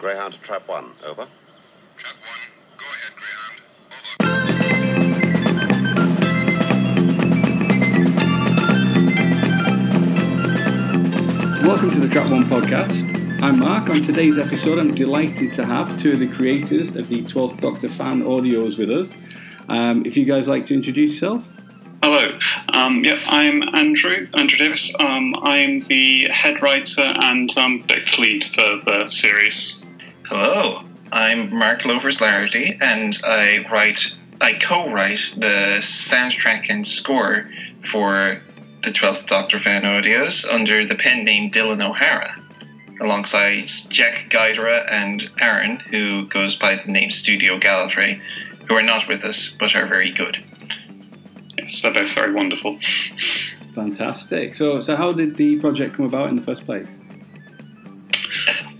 Greyhound 0.00 0.32
to 0.32 0.40
trap 0.40 0.66
one. 0.66 0.86
Over. 1.06 1.26
Trap 1.98 2.14
one, 2.24 2.40
go 2.78 2.86
ahead, 2.86 3.12
Greyhound. 3.20 3.60
Over. 11.60 11.68
Welcome 11.68 11.90
to 11.90 12.00
the 12.00 12.08
Trap 12.08 12.30
One 12.30 12.44
podcast. 12.44 13.42
I'm 13.42 13.58
Mark. 13.58 13.90
On 13.90 14.00
today's 14.02 14.38
episode, 14.38 14.78
I'm 14.78 14.94
delighted 14.94 15.52
to 15.52 15.66
have 15.66 16.00
two 16.00 16.12
of 16.12 16.18
the 16.18 16.28
creators 16.28 16.96
of 16.96 17.08
the 17.08 17.22
12th 17.24 17.60
Doctor 17.60 17.90
fan 17.90 18.22
audios 18.22 18.78
with 18.78 18.90
us. 18.90 19.14
Um, 19.68 20.06
if 20.06 20.16
you 20.16 20.24
guys 20.24 20.48
like 20.48 20.64
to 20.68 20.74
introduce 20.74 21.12
yourself. 21.12 21.44
Hello. 22.02 22.38
Um, 22.72 23.04
yep, 23.04 23.18
I'm 23.26 23.62
Andrew, 23.74 24.28
Andrew 24.32 24.56
Davis. 24.56 24.98
Um, 24.98 25.34
I'm 25.42 25.80
the 25.80 26.26
head 26.30 26.62
writer 26.62 27.02
and 27.02 27.54
um, 27.58 27.82
book 27.82 28.18
lead 28.18 28.46
for 28.46 28.80
the 28.86 29.04
series. 29.06 29.79
Hello, 30.32 30.84
I'm 31.10 31.52
Mark 31.52 31.84
Lovers 31.84 32.18
Larity, 32.18 32.80
and 32.80 33.18
I 33.24 33.66
write, 33.68 34.16
I 34.40 34.52
co-write 34.52 35.32
the 35.36 35.78
soundtrack 35.80 36.70
and 36.70 36.86
score 36.86 37.50
for 37.84 38.40
the 38.84 38.90
12th 38.90 39.26
Doctor 39.26 39.58
fan 39.58 39.82
audios 39.82 40.48
under 40.48 40.86
the 40.86 40.94
pen 40.94 41.24
name 41.24 41.50
Dylan 41.50 41.84
O'Hara, 41.84 42.40
alongside 43.00 43.66
Jack 43.88 44.30
Guidera 44.30 44.88
and 44.88 45.28
Aaron, 45.40 45.80
who 45.80 46.28
goes 46.28 46.54
by 46.54 46.76
the 46.76 46.92
name 46.92 47.10
Studio 47.10 47.58
Gallifrey, 47.58 48.22
who 48.68 48.76
are 48.76 48.84
not 48.84 49.08
with 49.08 49.24
us 49.24 49.52
but 49.58 49.74
are 49.74 49.88
very 49.88 50.12
good. 50.12 50.36
Yes, 51.58 51.82
they're 51.82 51.92
both 51.92 52.12
very 52.12 52.32
wonderful. 52.32 52.78
Fantastic. 53.74 54.54
So, 54.54 54.80
so 54.80 54.94
how 54.94 55.10
did 55.10 55.34
the 55.34 55.58
project 55.58 55.96
come 55.96 56.04
about 56.04 56.28
in 56.30 56.36
the 56.36 56.42
first 56.42 56.64
place? 56.64 56.86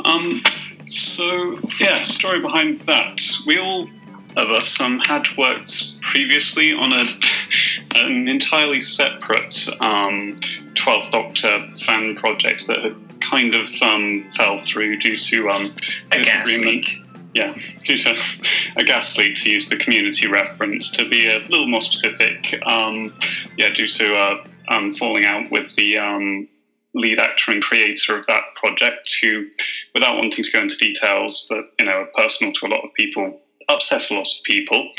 Um, 0.05 0.43
so, 0.91 1.59
yeah, 1.79 2.03
story 2.03 2.41
behind 2.41 2.81
that. 2.83 3.21
We 3.47 3.59
all 3.59 3.89
of 4.37 4.51
us 4.51 4.81
um, 4.81 5.01
had 5.01 5.27
worked 5.37 6.01
previously 6.01 6.73
on 6.73 6.93
a, 6.93 7.05
an 7.97 8.29
entirely 8.29 8.81
separate 8.81 9.69
um, 9.81 10.39
12th 10.75 11.11
Doctor 11.11 11.67
fan 11.85 12.17
project 12.17 12.67
that 12.67 12.83
had 12.83 13.21
kind 13.21 13.55
of 13.55 13.69
um, 13.83 14.31
fell 14.37 14.63
through 14.65 14.99
due 14.99 15.17
to 15.17 15.51
um, 15.51 15.71
disagreement. 16.11 16.87
Yeah, 17.33 17.55
due 17.85 17.97
to 17.97 18.21
a 18.77 18.83
gas 18.83 19.17
leak, 19.17 19.37
to 19.37 19.51
use 19.51 19.69
the 19.69 19.77
community 19.77 20.27
reference, 20.27 20.91
to 20.93 21.09
be 21.09 21.29
a 21.31 21.39
little 21.39 21.69
more 21.69 21.81
specific, 21.81 22.61
um, 22.67 23.15
yeah, 23.57 23.73
due 23.73 23.87
to 23.87 24.17
uh, 24.17 24.45
um, 24.67 24.91
falling 24.91 25.25
out 25.25 25.49
with 25.49 25.73
the 25.77 25.99
um, 25.99 26.49
lead 26.95 27.19
actor 27.19 27.53
and 27.53 27.63
creator 27.63 28.17
of 28.17 28.27
that 28.27 28.43
project, 28.55 29.11
who, 29.23 29.49
without 29.95 30.17
wanting 30.17 30.45
to 30.45 30.53
go 30.53 30.63
into 30.63 30.77
details 30.77 31.47
that 31.51 31.69
you 31.79 31.85
know 31.85 31.93
are 32.03 32.09
personal 32.17 32.53
to 32.53 32.67
a 32.67 32.69
lot 32.69 32.85
of 32.85 32.93
people, 32.95 33.41
upset 33.69 34.11
a 34.11 34.15
lot 34.15 34.27
of 34.27 34.45
people. 34.45 34.91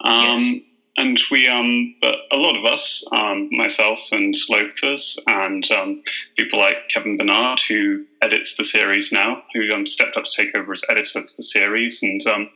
Um, 0.00 0.38
Yes. 0.38 0.60
And 0.96 1.18
we, 1.30 1.48
um, 1.48 1.94
but 2.02 2.16
a 2.30 2.36
lot 2.36 2.58
of 2.58 2.64
us, 2.66 3.06
um, 3.12 3.48
myself 3.52 4.00
and 4.12 4.34
Loafers, 4.50 5.18
and 5.26 5.64
um, 5.70 6.02
people 6.36 6.58
like 6.58 6.88
Kevin 6.90 7.16
Bernard, 7.16 7.60
who 7.66 8.04
edits 8.20 8.56
the 8.56 8.64
series 8.64 9.10
now, 9.10 9.42
who 9.54 9.72
um, 9.72 9.86
stepped 9.86 10.18
up 10.18 10.24
to 10.24 10.30
take 10.30 10.54
over 10.54 10.72
as 10.72 10.82
editor 10.90 11.20
of 11.20 11.34
the 11.36 11.42
series, 11.42 12.02
and 12.02 12.20
um, 12.26 12.50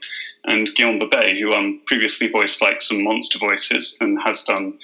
and 0.44 0.68
Guillaume 0.74 0.98
Babet, 0.98 1.38
who 1.38 1.54
um, 1.54 1.80
previously 1.86 2.28
voiced 2.28 2.60
like 2.60 2.82
some 2.82 3.02
monster 3.02 3.38
voices 3.38 3.96
and 4.00 4.20
has 4.20 4.42
done 4.42 4.78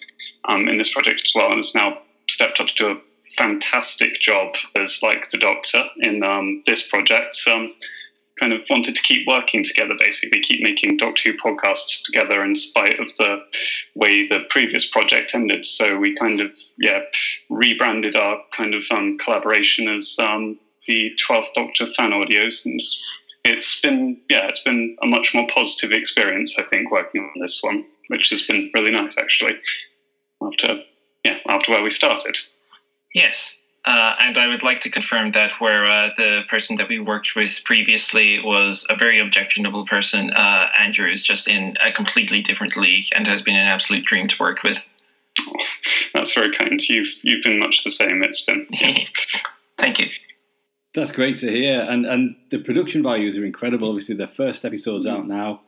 um, 0.47 0.66
in 0.69 0.78
this 0.78 0.94
project 0.94 1.20
as 1.27 1.33
well, 1.34 1.48
and 1.48 1.56
has 1.56 1.75
now 1.75 1.98
stepped 2.31 2.61
up 2.61 2.69
to 2.69 2.75
do 2.75 2.91
a 2.92 3.00
fantastic 3.36 4.20
job 4.20 4.55
as 4.77 5.00
like 5.03 5.31
the 5.31 5.39
Doctor 5.39 5.84
in 5.98 6.23
um, 6.23 6.62
this 6.67 6.86
project. 6.89 7.37
Um, 7.50 7.75
kind 8.41 8.53
of 8.55 8.62
wanted 8.70 8.97
to 8.97 9.03
keep 9.03 9.27
working 9.28 9.62
together, 9.62 9.95
basically, 10.00 10.41
keep 10.41 10.62
making 10.62 10.97
Doctor 10.97 11.31
Who 11.31 11.37
podcasts 11.37 12.03
together 12.03 12.42
in 12.42 12.56
spite 12.56 12.98
of 12.98 13.14
the 13.17 13.45
way 13.95 14.27
the 14.27 14.41
previous 14.48 14.87
project 14.91 15.34
ended. 15.34 15.64
So 15.64 15.98
we 15.98 16.16
kind 16.16 16.41
of, 16.41 16.50
yeah, 16.78 17.00
rebranded 17.50 18.16
our 18.16 18.38
kind 18.56 18.75
of 18.75 18.82
um, 18.91 19.19
collaboration 19.19 19.93
as 19.93 20.16
um, 20.19 20.59
the 20.87 21.12
12th 21.22 21.53
Doctor 21.54 21.87
fan 21.88 22.12
audios. 22.12 22.65
And 22.65 22.81
it's 23.44 23.81
been, 23.81 24.19
yeah, 24.31 24.49
it's 24.49 24.62
been 24.62 24.97
a 25.03 25.06
much 25.06 25.34
more 25.34 25.47
positive 25.47 25.93
experience, 25.93 26.59
I 26.59 26.62
think, 26.62 26.91
working 26.91 27.22
on 27.22 27.41
this 27.41 27.62
one, 27.62 27.84
which 28.09 28.31
has 28.31 28.43
been 28.43 28.71
really 28.75 28.91
nice, 28.91 29.19
actually, 29.19 29.59
after, 30.43 30.83
yeah, 31.25 31.37
after 31.47 31.72
where 31.72 31.83
we 31.83 31.91
started. 31.91 32.38
Yes. 33.15 33.60
Uh, 33.84 34.15
and 34.21 34.37
I 34.37 34.48
would 34.48 34.62
like 34.62 34.82
to 34.82 34.91
confirm 34.91 35.32
that 35.32 35.53
where 35.53 35.87
uh, 35.87 36.10
the 36.16 36.43
person 36.48 36.76
that 36.76 36.88
we 36.88 36.98
worked 36.98 37.34
with 37.34 37.62
previously 37.65 38.38
was 38.44 38.87
a 38.91 38.94
very 38.94 39.21
objectionable 39.21 39.87
person, 39.87 40.31
uh, 40.31 40.69
Andrew 40.78 41.10
is 41.10 41.25
just 41.25 41.48
in 41.48 41.76
a 41.82 41.91
completely 41.91 42.43
different 42.43 42.76
league 42.76 43.06
and 43.15 43.26
has 43.26 43.41
been 43.41 43.56
an 43.56 43.66
absolute 43.66 44.04
dream 44.04 44.28
to 44.28 44.37
work 44.38 44.62
with. 44.62 44.87
That's 46.15 46.34
very 46.34 46.53
kind. 46.53 46.81
You've 46.87 47.09
you've 47.22 47.43
been 47.43 47.59
much 47.59 47.82
the 47.82 47.91
same. 47.91 48.22
It's 48.22 48.43
been 48.43 48.66
yeah. 48.71 49.04
Thank 49.78 50.00
you. 50.00 50.09
That's 50.94 51.12
great 51.12 51.38
to 51.38 51.50
hear. 51.50 51.81
And 51.81 52.04
and 52.04 52.37
the 52.50 52.59
production 52.59 53.03
values 53.03 53.38
are 53.38 53.44
incredible. 53.47 53.88
Obviously, 53.88 54.16
the 54.16 54.27
first 54.27 54.65
episode's 54.65 55.06
out 55.06 55.27
now. 55.27 55.62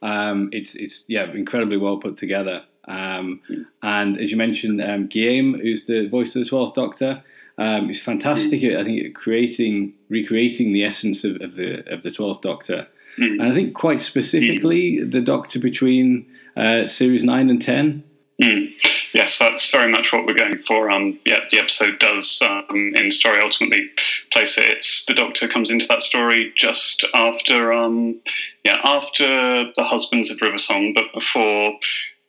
Um, 0.00 0.48
it's 0.52 0.74
it's 0.74 1.04
yeah 1.08 1.30
incredibly 1.30 1.76
well 1.76 1.98
put 1.98 2.16
together. 2.16 2.64
Um, 2.88 3.40
and 3.82 4.18
as 4.18 4.30
you 4.30 4.36
mentioned, 4.36 4.80
um, 4.82 5.06
Guillaume, 5.06 5.60
who's 5.60 5.86
the 5.86 6.08
voice 6.08 6.34
of 6.34 6.42
the 6.42 6.48
Twelfth 6.48 6.74
Doctor, 6.74 7.22
um, 7.58 7.90
is 7.90 8.00
fantastic. 8.00 8.64
At, 8.64 8.80
I 8.80 8.84
think 8.84 9.04
at 9.04 9.14
creating 9.14 9.94
recreating 10.08 10.72
the 10.72 10.84
essence 10.84 11.24
of, 11.24 11.40
of 11.40 11.54
the 11.54 11.84
of 11.92 12.02
the 12.02 12.10
Twelfth 12.10 12.42
Doctor. 12.42 12.86
And 13.16 13.42
I 13.42 13.52
think 13.52 13.74
quite 13.74 14.00
specifically 14.00 15.04
the 15.04 15.20
Doctor 15.20 15.58
between 15.58 16.26
uh, 16.56 16.88
series 16.88 17.22
nine 17.22 17.50
and 17.50 17.60
ten. 17.60 18.02
Mm. 18.40 18.72
Yes, 19.12 19.38
that's 19.38 19.70
very 19.70 19.90
much 19.90 20.12
what 20.12 20.24
we're 20.24 20.32
going 20.32 20.58
for. 20.58 20.90
Um, 20.90 21.18
yeah, 21.26 21.40
the 21.50 21.58
episode 21.58 21.98
does 21.98 22.40
um, 22.40 22.92
in 22.94 23.10
story 23.10 23.42
ultimately 23.42 23.90
place 24.32 24.56
it. 24.56 24.70
It's 24.70 25.04
the 25.04 25.14
Doctor 25.14 25.48
comes 25.48 25.70
into 25.70 25.86
that 25.88 26.00
story 26.00 26.52
just 26.56 27.04
after, 27.12 27.72
um, 27.72 28.20
yeah, 28.64 28.78
after 28.84 29.70
the 29.74 29.84
husbands 29.84 30.30
of 30.30 30.40
River 30.40 30.58
Song, 30.58 30.94
but 30.94 31.12
before, 31.12 31.78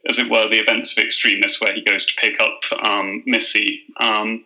as 0.09 0.19
it 0.19 0.29
were, 0.29 0.47
the 0.49 0.59
events 0.59 0.97
of 0.97 1.03
Extremis, 1.03 1.61
where 1.61 1.73
he 1.73 1.83
goes 1.83 2.05
to 2.05 2.13
pick 2.19 2.39
up 2.39 2.61
um, 2.83 3.23
Missy, 3.25 3.81
um, 3.99 4.43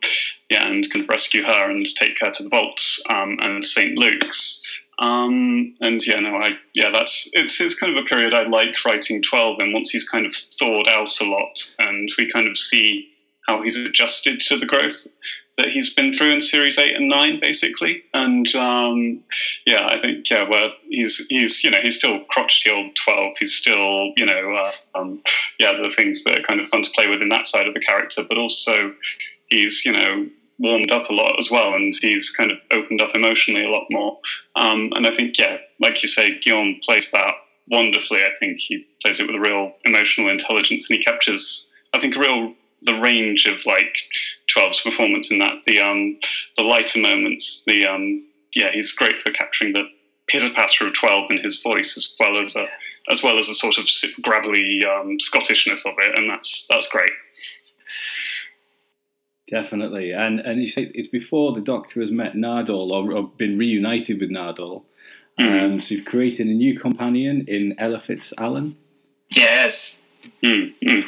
yeah, 0.50 0.68
and 0.68 0.90
kind 0.92 1.04
of 1.04 1.10
rescue 1.10 1.44
her 1.44 1.70
and 1.70 1.86
take 1.96 2.20
her 2.20 2.32
to 2.32 2.44
the 2.44 2.50
vault 2.50 2.82
um, 3.10 3.38
and 3.42 3.64
St. 3.64 3.98
Luke's. 3.98 4.62
Um, 5.00 5.74
and 5.82 6.06
yeah, 6.06 6.20
no, 6.20 6.36
I 6.38 6.52
yeah, 6.74 6.90
that's 6.90 7.30
it's 7.34 7.60
it's 7.60 7.78
kind 7.78 7.98
of 7.98 8.04
a 8.04 8.08
period 8.08 8.34
I 8.34 8.44
like 8.44 8.76
writing 8.86 9.22
twelve 9.22 9.60
in. 9.60 9.74
Once 9.74 9.90
he's 9.90 10.08
kind 10.08 10.26
of 10.26 10.34
thawed 10.34 10.88
out 10.88 11.20
a 11.20 11.26
lot, 11.26 11.60
and 11.80 12.10
we 12.18 12.32
kind 12.32 12.48
of 12.48 12.58
see 12.58 13.10
how 13.46 13.62
he's 13.62 13.78
adjusted 13.78 14.40
to 14.40 14.58
the 14.58 14.66
growth 14.66 15.06
that 15.58 15.70
he's 15.70 15.94
been 15.94 16.12
through 16.12 16.32
in 16.32 16.42
series 16.42 16.78
eight 16.78 16.96
and 16.96 17.08
nine, 17.08 17.40
basically. 17.40 18.04
And 18.14 18.48
um, 18.56 19.22
yeah, 19.66 19.88
I 19.90 20.00
think 20.00 20.30
yeah, 20.30 20.48
well, 20.50 20.70
he's 20.90 21.26
he's 21.28 21.64
you 21.64 21.72
know 21.72 21.80
he's 21.82 21.96
still 21.96 22.22
crotchety 22.30 22.70
old 22.70 22.96
twelve. 22.96 23.34
He's 23.40 23.56
still 23.56 24.12
you 24.18 24.26
know 24.26 24.56
uh, 24.56 25.00
um, 25.00 25.22
yeah 25.60 25.74
the 25.74 25.94
things 25.96 26.24
that 26.24 26.40
are 26.40 26.44
kind 26.44 26.60
of 26.60 26.70
fun 26.70 26.82
to 26.84 26.92
play 26.92 27.08
with 27.08 27.22
in 27.22 27.30
that 27.30 27.48
side 27.48 27.68
of 27.68 27.74
the 27.74 27.80
character, 27.80 28.24
but 28.28 28.38
also 28.38 28.94
he's 29.48 29.86
you 29.86 29.94
know 29.94 30.28
warmed 30.58 30.92
up 30.92 31.10
a 31.10 31.14
lot 31.14 31.38
as 31.38 31.50
well, 31.52 31.74
and 31.74 31.94
he's 32.02 32.32
kind 32.32 32.52
of 32.52 32.58
opened 32.72 33.02
up 33.02 33.16
emotionally 33.16 33.64
a 33.64 33.70
lot 33.70 33.86
more. 33.90 34.18
Um, 34.56 34.92
and 34.96 35.06
I 35.06 35.14
think, 35.14 35.38
yeah, 35.38 35.58
like 35.80 36.02
you 36.02 36.08
say, 36.08 36.40
Guillaume 36.40 36.80
plays 36.84 37.12
that 37.12 37.34
wonderfully. 37.68 38.20
I 38.20 38.34
think 38.40 38.60
he 38.60 38.86
plays 39.02 39.20
it 39.20 39.28
with 39.28 39.36
a 39.36 39.40
real 39.40 39.74
emotional 39.84 40.30
intelligence, 40.30 40.90
and 40.90 40.98
he 40.98 41.04
captures, 41.04 41.74
I 41.94 42.00
think, 42.00 42.16
a 42.16 42.20
real 42.20 42.54
the 42.86 43.00
range 43.00 43.46
of 43.46 43.66
like 43.66 43.98
12's 44.56 44.82
performance 44.82 45.32
in 45.32 45.40
that 45.40 45.64
the 45.66 45.80
um 45.80 46.18
the 46.58 46.64
lighter 46.64 47.00
moments 47.00 47.64
the 47.66 47.86
um 47.86 48.24
yeah 48.54 48.72
he's 48.72 48.94
great 48.94 49.20
for 49.20 49.32
capturing 49.32 49.74
the 49.74 49.84
pitter 50.28 50.54
patter 50.54 50.88
of 50.88 50.94
12 50.94 51.32
in 51.32 51.38
his 51.40 51.62
voice 51.62 51.98
as 51.98 52.16
well 52.20 52.40
as 52.40 52.56
a 52.56 52.68
as 53.10 53.22
well 53.22 53.38
as 53.38 53.48
a 53.50 53.54
sort 53.54 53.78
of 53.78 53.88
gravelly 54.24 54.82
um, 54.84 55.18
Scottishness 55.20 55.86
of 55.86 55.94
it 56.00 56.18
and 56.18 56.30
that's 56.30 56.66
that's 56.68 56.88
great 56.88 57.12
Definitely, 59.50 60.12
and 60.12 60.40
and 60.40 60.60
you 60.60 60.70
say 60.70 60.90
it's 60.96 61.10
before 61.10 61.54
the 61.54 61.62
Doctor 61.62 62.02
has 62.02 62.12
met 62.12 62.34
Nardole 62.34 62.90
or, 62.90 63.14
or 63.14 63.28
been 63.38 63.60
reunited 63.60 64.20
with 64.20 64.32
Nardole. 64.32 64.86
Mm. 65.40 65.64
Um, 65.64 65.82
so 65.82 65.94
you've 65.94 66.06
created 66.06 66.48
a 66.48 66.54
new 66.54 66.80
companion 66.80 67.46
in 67.48 67.76
Ella 67.78 68.00
Fitz 68.00 68.34
Allen. 68.40 68.76
Yes. 69.30 70.04
Mm, 70.42 70.74
mm. 70.82 71.06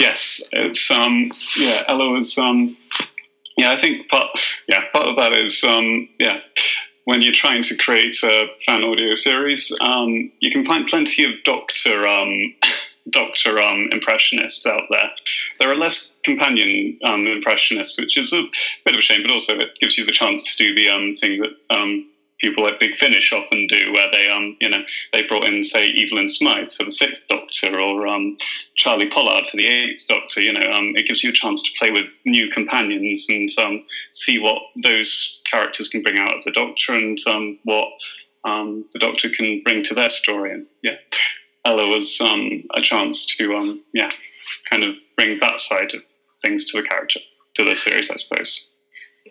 Yes, 0.00 0.42
it's 0.52 0.90
um 0.90 1.30
yeah 1.56 1.82
Ella 1.88 2.10
was 2.10 2.36
um 2.38 2.76
yeah 3.56 3.70
I 3.70 3.76
think 3.76 4.08
part 4.08 4.38
yeah 4.68 4.84
part 4.92 5.06
of 5.06 5.16
that 5.16 5.32
is 5.32 5.62
um 5.64 6.08
yeah 6.18 6.40
when 7.04 7.20
you're 7.20 7.32
trying 7.32 7.62
to 7.64 7.76
create 7.76 8.16
a 8.22 8.46
fan 8.64 8.84
audio 8.84 9.14
series 9.14 9.72
um 9.80 10.30
you 10.40 10.50
can 10.50 10.64
find 10.64 10.86
plenty 10.86 11.24
of 11.24 11.32
Doctor 11.44 12.06
um 12.06 12.54
Doctor 13.10 13.60
um, 13.60 13.88
impressionists 13.90 14.64
out 14.64 14.82
there. 14.88 15.10
There 15.58 15.70
are 15.70 15.76
less 15.76 16.14
companion 16.24 16.98
um, 17.04 17.26
impressionists, 17.26 17.98
which 17.98 18.16
is 18.16 18.32
a 18.32 18.44
bit 18.84 18.94
of 18.94 18.98
a 18.98 19.02
shame, 19.02 19.22
but 19.22 19.32
also 19.32 19.58
it 19.58 19.76
gives 19.80 19.98
you 19.98 20.06
the 20.06 20.12
chance 20.12 20.54
to 20.54 20.64
do 20.64 20.74
the 20.74 20.88
um, 20.88 21.16
thing 21.16 21.42
that 21.42 21.76
um, 21.76 22.06
people 22.42 22.64
like 22.64 22.80
Big 22.80 22.96
Finish 22.96 23.32
often 23.32 23.66
do, 23.68 23.92
where 23.92 24.10
they 24.10 24.28
um 24.28 24.56
you 24.60 24.68
know 24.68 24.82
they 25.12 25.22
brought 25.22 25.46
in 25.46 25.64
say 25.64 25.94
Evelyn 25.94 26.28
Smythe 26.28 26.72
for 26.72 26.84
the 26.84 26.90
Sixth 26.90 27.22
Doctor 27.28 27.80
or 27.80 28.06
um 28.06 28.36
Charlie 28.76 29.08
Pollard 29.08 29.46
for 29.48 29.56
the 29.56 29.66
Eighth 29.66 30.06
Doctor. 30.08 30.42
You 30.42 30.52
know, 30.52 30.70
um 30.70 30.92
it 30.96 31.06
gives 31.06 31.22
you 31.22 31.30
a 31.30 31.34
chance 31.34 31.62
to 31.62 31.70
play 31.78 31.90
with 31.90 32.10
new 32.26 32.50
companions 32.50 33.26
and 33.28 33.48
um 33.58 33.84
see 34.12 34.38
what 34.38 34.60
those 34.82 35.40
characters 35.50 35.88
can 35.88 36.02
bring 36.02 36.18
out 36.18 36.36
of 36.36 36.44
the 36.44 36.52
Doctor 36.52 36.94
and 36.94 37.18
um 37.26 37.58
what 37.64 37.88
um 38.44 38.84
the 38.92 38.98
Doctor 38.98 39.30
can 39.30 39.62
bring 39.64 39.84
to 39.84 39.94
their 39.94 40.10
story. 40.10 40.52
And 40.52 40.66
yeah, 40.82 40.96
Ella 41.64 41.88
was 41.88 42.20
um 42.20 42.64
a 42.74 42.82
chance 42.82 43.24
to 43.36 43.54
um 43.54 43.82
yeah 43.94 44.10
kind 44.68 44.82
of 44.82 44.96
bring 45.16 45.38
that 45.38 45.60
side 45.60 45.94
of 45.94 46.02
things 46.42 46.64
to 46.66 46.82
the 46.82 46.86
character 46.86 47.20
to 47.54 47.64
the 47.64 47.76
series, 47.76 48.10
I 48.10 48.16
suppose. 48.16 48.70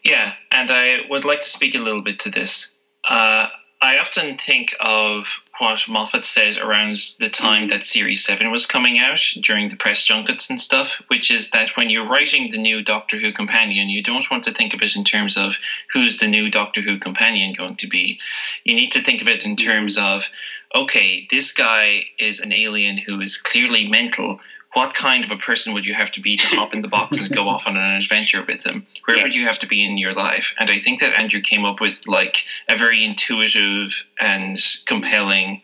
Yeah, 0.06 0.34
and 0.52 0.72
I 0.72 1.00
would 1.10 1.26
like 1.26 1.42
to 1.42 1.50
speak 1.50 1.76
a 1.76 1.80
little 1.80 2.02
bit 2.02 2.20
to 2.20 2.30
this. 2.32 2.78
Uh, 3.08 3.48
I 3.84 3.98
often 3.98 4.38
think 4.38 4.76
of 4.80 5.42
what 5.58 5.88
Moffat 5.88 6.24
said 6.24 6.58
around 6.60 6.96
the 7.20 7.30
time 7.30 7.70
that 7.70 7.84
Series 7.84 8.24
7 8.24 8.52
was 8.52 8.68
coming 8.68 9.00
out 9.00 9.20
during 9.42 9.70
the 9.70 9.76
press 9.76 10.04
junkets 10.04 10.52
and 10.52 10.62
stuff, 10.62 11.02
which 11.08 11.32
is 11.32 11.50
that 11.52 11.76
when 11.76 11.90
you're 11.90 12.08
writing 12.08 12.52
the 12.52 12.60
new 12.60 12.84
Doctor 12.84 13.18
Who 13.18 13.32
companion, 13.32 13.90
you 13.90 14.04
don't 14.04 14.30
want 14.30 14.44
to 14.44 14.52
think 14.52 14.76
of 14.76 14.84
it 14.84 14.96
in 14.96 15.04
terms 15.04 15.36
of 15.36 15.58
who's 15.92 16.20
the 16.20 16.28
new 16.28 16.52
Doctor 16.52 16.82
Who 16.82 17.00
companion 17.00 17.54
going 17.54 17.76
to 17.78 17.88
be. 17.88 18.20
You 18.64 18.76
need 18.76 18.92
to 18.92 19.02
think 19.02 19.22
of 19.22 19.28
it 19.28 19.46
in 19.46 19.56
terms 19.56 19.98
of, 19.98 20.30
okay, 20.76 21.28
this 21.32 21.52
guy 21.54 22.06
is 22.20 22.40
an 22.40 22.54
alien 22.54 22.98
who 22.98 23.20
is 23.20 23.38
clearly 23.38 23.88
mental, 23.88 24.40
what 24.74 24.94
kind 24.94 25.26
of 25.26 25.32
a 25.32 25.38
person 25.38 25.74
would 25.74 25.86
you 25.86 25.94
have 25.94 26.12
to 26.14 26.22
be 26.22 26.38
to 26.38 26.48
hop 26.48 26.74
in 26.74 26.82
the 26.82 26.88
box 26.88 27.20
and 27.20 27.30
go 27.36 27.48
off 27.48 27.68
on 27.68 27.76
an 27.76 27.96
adventure 27.96 28.44
with 28.48 28.66
him? 28.66 28.86
Where 29.06 29.18
yes. 29.18 29.24
would 29.24 29.36
you 29.36 29.46
have 29.46 29.60
to 29.60 29.68
be 29.68 29.86
in 29.86 29.98
your 29.98 30.14
life? 30.14 30.54
And 30.58 30.70
I 30.70 30.80
think 30.80 31.02
that 31.02 31.20
Andrew 31.20 31.42
came 31.42 31.66
up 31.66 31.82
with 31.82 32.08
like 32.08 32.46
a 32.70 32.78
very 32.78 33.04
intuitive 33.04 34.06
and 34.20 34.58
compelling 34.86 35.62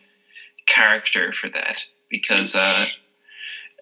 character 0.66 1.32
for 1.32 1.48
that 1.50 1.84
because. 2.10 2.54
Uh, 2.54 2.86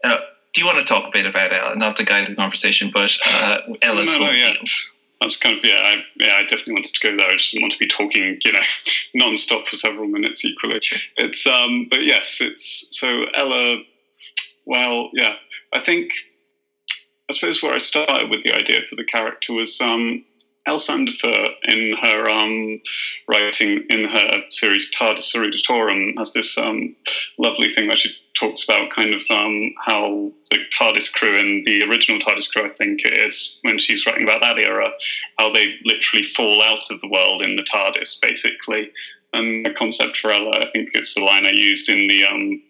uh, 0.04 0.18
do 0.52 0.62
you 0.62 0.66
want 0.66 0.78
to 0.78 0.84
talk 0.86 1.06
a 1.06 1.10
bit 1.12 1.26
about 1.26 1.52
Ella? 1.52 1.76
Not 1.76 1.96
to 1.96 2.04
guide 2.04 2.28
the 2.28 2.34
conversation, 2.34 2.90
but 2.90 3.14
uh, 3.26 3.58
Ella's 3.82 4.10
no, 4.10 4.20
no, 4.20 4.30
yeah. 4.30 4.54
That's 5.20 5.36
kind 5.36 5.58
of 5.58 5.64
yeah, 5.64 5.74
I, 5.74 6.04
yeah. 6.16 6.34
I 6.34 6.42
definitely 6.42 6.74
wanted 6.74 6.94
to 6.94 7.00
go 7.00 7.16
there. 7.16 7.26
I 7.26 7.36
just 7.36 7.52
didn't 7.52 7.64
want 7.64 7.72
to 7.72 7.78
be 7.78 7.86
talking, 7.86 8.38
you 8.42 8.52
know, 8.52 8.60
non-stop 9.14 9.68
for 9.68 9.76
several 9.76 10.06
minutes 10.06 10.44
equally. 10.46 10.80
It's 11.16 11.46
um, 11.46 11.88
but 11.90 12.04
yes, 12.04 12.38
it's 12.40 12.88
so 12.98 13.24
Ella 13.34 13.82
well, 14.66 15.10
yeah, 15.14 15.34
I 15.72 15.80
think 15.80 16.10
I 17.30 17.34
suppose 17.34 17.62
where 17.62 17.74
I 17.74 17.78
started 17.78 18.30
with 18.30 18.42
the 18.42 18.54
idea 18.54 18.82
for 18.82 18.94
the 18.94 19.04
character 19.04 19.52
was 19.52 19.80
um, 19.80 20.24
in 21.64 21.96
her 22.00 22.28
um, 22.28 22.80
writing 23.28 23.84
in 23.88 24.04
her 24.04 24.42
series 24.50 24.90
TARDIS 24.90 25.34
Eruditorum 25.34 26.18
has 26.18 26.32
this 26.32 26.58
um, 26.58 26.94
lovely 27.38 27.68
thing 27.68 27.86
where 27.86 27.96
she 27.96 28.10
talks 28.38 28.64
about 28.64 28.90
kind 28.90 29.14
of 29.14 29.22
um, 29.30 29.72
how 29.84 30.32
the 30.50 30.58
TARDIS 30.78 31.12
crew 31.12 31.38
and 31.38 31.64
the 31.64 31.82
original 31.84 32.20
TARDIS 32.20 32.52
crew, 32.52 32.64
I 32.64 32.68
think 32.68 33.00
it 33.04 33.12
is, 33.26 33.58
when 33.62 33.78
she's 33.78 34.06
writing 34.06 34.24
about 34.24 34.42
that 34.42 34.58
era, 34.58 34.90
how 35.38 35.52
they 35.52 35.74
literally 35.84 36.24
fall 36.24 36.62
out 36.62 36.90
of 36.90 37.00
the 37.00 37.08
world 37.08 37.42
in 37.42 37.56
the 37.56 37.62
TARDIS, 37.62 38.20
basically. 38.20 38.90
And 39.32 39.64
the 39.66 39.72
concept 39.72 40.16
for 40.16 40.32
Ella, 40.32 40.58
I 40.60 40.70
think 40.70 40.90
it's 40.94 41.14
the 41.14 41.24
line 41.24 41.46
I 41.46 41.50
used 41.50 41.88
in 41.88 42.08
the 42.08 42.24
um, 42.24 42.62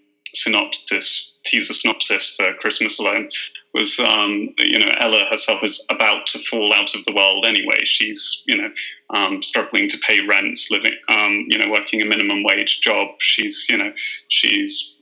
synopsis 1.46 1.70
a 1.70 1.74
synopsis 1.74 2.36
for 2.36 2.54
Christmas 2.54 2.98
Alone 2.98 3.28
was, 3.74 3.98
um, 3.98 4.54
you 4.58 4.78
know, 4.78 4.90
Ella 5.00 5.26
herself 5.30 5.62
is 5.62 5.84
about 5.90 6.26
to 6.28 6.38
fall 6.38 6.72
out 6.72 6.94
of 6.94 7.04
the 7.04 7.12
world 7.12 7.44
anyway. 7.44 7.84
She's, 7.84 8.42
you 8.46 8.56
know, 8.56 8.70
um, 9.10 9.42
struggling 9.42 9.88
to 9.88 9.98
pay 9.98 10.20
rent, 10.26 10.58
living, 10.70 10.96
um, 11.08 11.46
you 11.48 11.58
know, 11.58 11.70
working 11.70 12.00
a 12.02 12.06
minimum 12.06 12.42
wage 12.42 12.80
job. 12.80 13.08
She's, 13.18 13.66
you 13.68 13.78
know, 13.78 13.92
she's 14.28 14.96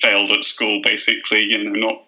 failed 0.00 0.30
at 0.30 0.44
school 0.44 0.80
basically, 0.82 1.44
you 1.44 1.64
know, 1.64 1.70
not 1.70 2.02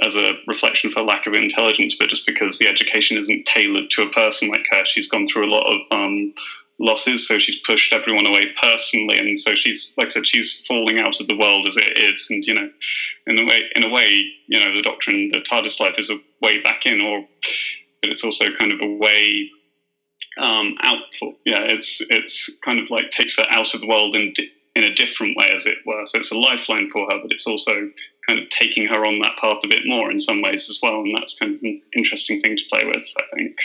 as 0.00 0.16
a 0.16 0.34
reflection 0.46 0.90
for 0.90 1.02
lack 1.02 1.26
of 1.26 1.32
intelligence, 1.32 1.96
but 1.98 2.10
just 2.10 2.26
because 2.26 2.58
the 2.58 2.68
education 2.68 3.16
isn't 3.16 3.46
tailored 3.46 3.88
to 3.90 4.02
a 4.02 4.10
person 4.10 4.48
like 4.48 4.66
her. 4.70 4.84
She's 4.84 5.08
gone 5.08 5.26
through 5.26 5.46
a 5.46 5.54
lot 5.54 5.66
of 5.66 5.80
um, 5.90 6.34
losses, 6.78 7.26
so 7.26 7.38
she's 7.38 7.58
pushed 7.66 7.92
everyone 7.92 8.26
away 8.26 8.46
personally, 8.60 9.18
and 9.18 9.38
so 9.38 9.54
she's 9.54 9.94
like 9.96 10.06
I 10.06 10.08
said, 10.08 10.26
she's 10.26 10.64
falling 10.66 10.98
out 10.98 11.20
of 11.20 11.26
the 11.26 11.36
world 11.36 11.66
as 11.66 11.76
it 11.76 11.98
is, 11.98 12.26
and 12.30 12.44
you 12.44 12.54
know, 12.54 12.68
in 13.26 13.38
a 13.38 13.44
way, 13.44 13.64
in 13.74 13.84
a 13.84 13.88
way, 13.88 14.26
you 14.46 14.60
know, 14.60 14.74
the 14.74 14.82
doctrine, 14.82 15.28
the 15.30 15.40
TARDIS 15.40 15.80
life 15.80 15.98
is 15.98 16.10
a 16.10 16.18
way 16.42 16.60
back 16.60 16.86
in, 16.86 17.00
or 17.00 17.26
but 18.02 18.10
it's 18.10 18.24
also 18.24 18.52
kind 18.52 18.72
of 18.72 18.80
a 18.80 18.94
way 18.94 19.50
um, 20.38 20.76
out 20.82 21.14
for 21.18 21.32
yeah, 21.44 21.62
it's 21.62 22.00
it's 22.10 22.58
kind 22.64 22.78
of 22.78 22.90
like 22.90 23.10
takes 23.10 23.38
her 23.38 23.46
out 23.50 23.74
of 23.74 23.80
the 23.80 23.88
world 23.88 24.14
in 24.14 24.34
in 24.74 24.84
a 24.84 24.94
different 24.94 25.36
way, 25.38 25.50
as 25.54 25.64
it 25.64 25.78
were. 25.86 26.04
So 26.04 26.18
it's 26.18 26.32
a 26.32 26.38
lifeline 26.38 26.90
for 26.92 27.10
her, 27.10 27.18
but 27.22 27.32
it's 27.32 27.46
also 27.46 27.72
kind 28.28 28.40
of 28.40 28.50
taking 28.50 28.86
her 28.86 29.06
on 29.06 29.20
that 29.20 29.38
path 29.40 29.64
a 29.64 29.68
bit 29.68 29.82
more 29.86 30.10
in 30.10 30.18
some 30.18 30.42
ways 30.42 30.68
as 30.68 30.78
well, 30.82 31.00
and 31.00 31.16
that's 31.16 31.38
kind 31.38 31.54
of 31.54 31.62
an 31.62 31.80
interesting 31.94 32.40
thing 32.40 32.56
to 32.56 32.64
play 32.70 32.84
with, 32.84 33.04
I 33.16 33.22
think 33.34 33.56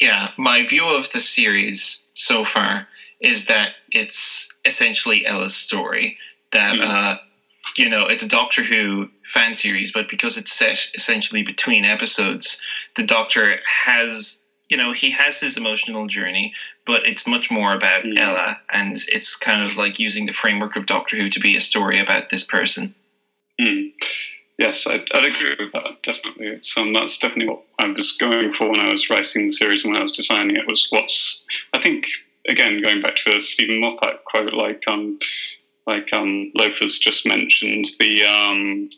yeah, 0.00 0.30
my 0.36 0.66
view 0.66 0.88
of 0.88 1.10
the 1.12 1.20
series 1.20 2.06
so 2.14 2.44
far 2.44 2.88
is 3.20 3.46
that 3.46 3.72
it's 3.90 4.52
essentially 4.64 5.26
Ella's 5.26 5.54
story. 5.54 6.18
That 6.52 6.78
mm. 6.78 6.84
uh, 6.84 7.18
you 7.76 7.88
know, 7.88 8.06
it's 8.06 8.24
a 8.24 8.28
Doctor 8.28 8.62
Who 8.62 9.08
fan 9.24 9.54
series, 9.54 9.92
but 9.92 10.08
because 10.08 10.36
it's 10.36 10.52
set 10.52 10.90
essentially 10.94 11.42
between 11.42 11.84
episodes, 11.84 12.60
the 12.96 13.04
Doctor 13.04 13.56
has 13.64 14.42
you 14.68 14.76
know 14.76 14.92
he 14.92 15.10
has 15.10 15.40
his 15.40 15.56
emotional 15.56 16.06
journey, 16.06 16.54
but 16.86 17.06
it's 17.06 17.26
much 17.26 17.50
more 17.50 17.72
about 17.72 18.02
mm. 18.04 18.18
Ella, 18.18 18.60
and 18.70 18.96
it's 19.08 19.36
kind 19.36 19.62
of 19.62 19.76
like 19.76 19.98
using 19.98 20.26
the 20.26 20.32
framework 20.32 20.76
of 20.76 20.86
Doctor 20.86 21.16
Who 21.16 21.30
to 21.30 21.40
be 21.40 21.56
a 21.56 21.60
story 21.60 22.00
about 22.00 22.28
this 22.28 22.44
person. 22.44 22.94
Mm 23.60 23.92
yes, 24.62 24.86
I'd, 24.86 25.08
I'd, 25.12 25.34
agree 25.34 25.56
with 25.58 25.72
that. 25.72 26.02
Definitely, 26.02 26.46
it's 26.46 26.76
um, 26.78 26.92
that's 26.92 27.18
definitely 27.18 27.48
what 27.48 27.64
I 27.80 27.88
was 27.88 28.12
going 28.12 28.52
for 28.52 28.70
when 28.70 28.78
I 28.78 28.92
was 28.92 29.10
writing 29.10 29.46
the 29.46 29.52
series 29.52 29.84
and 29.84 29.92
when 29.92 30.00
I 30.00 30.04
was 30.04 30.12
designing 30.12 30.56
it. 30.56 30.66
Was 30.68 30.86
what's 30.90 31.44
I 31.72 31.80
think 31.80 32.06
again 32.48 32.80
going 32.80 33.02
back 33.02 33.16
to 33.16 33.34
a 33.34 33.40
Steven 33.40 33.80
Moffat 33.80 34.24
quote, 34.24 34.54
like 34.54 34.84
um, 34.86 35.18
like 35.86 36.12
um, 36.12 36.52
Loafers 36.54 37.00
just 37.00 37.26
mentioned 37.26 37.86
the 37.98 38.24
um, 38.24 38.88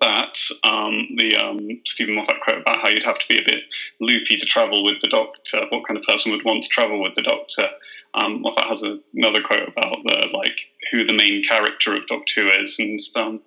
that 0.00 0.38
um, 0.64 1.08
the 1.16 1.36
um, 1.36 1.80
Steven 1.86 2.14
Moffat 2.14 2.40
quote 2.42 2.60
about 2.60 2.78
how 2.78 2.88
you'd 2.88 3.04
have 3.04 3.18
to 3.18 3.28
be 3.28 3.38
a 3.38 3.44
bit 3.44 3.62
loopy 4.00 4.36
to 4.36 4.46
travel 4.46 4.84
with 4.84 5.00
the 5.00 5.08
Doctor. 5.08 5.66
What 5.70 5.86
kind 5.86 5.98
of 5.98 6.04
person 6.04 6.32
would 6.32 6.44
want 6.44 6.64
to 6.64 6.68
travel 6.68 7.02
with 7.02 7.14
the 7.14 7.22
Doctor? 7.22 7.68
Um, 8.14 8.42
Moffat 8.42 8.66
has 8.66 8.82
a, 8.82 8.98
another 9.14 9.42
quote 9.42 9.68
about 9.68 9.98
the 10.04 10.28
like 10.32 10.60
who 10.90 11.04
the 11.04 11.12
main 11.12 11.42
character 11.42 11.94
of 11.94 12.06
Doctor 12.06 12.42
Who 12.42 12.48
is, 12.48 12.78
and 12.78 12.98
um, 13.16 13.40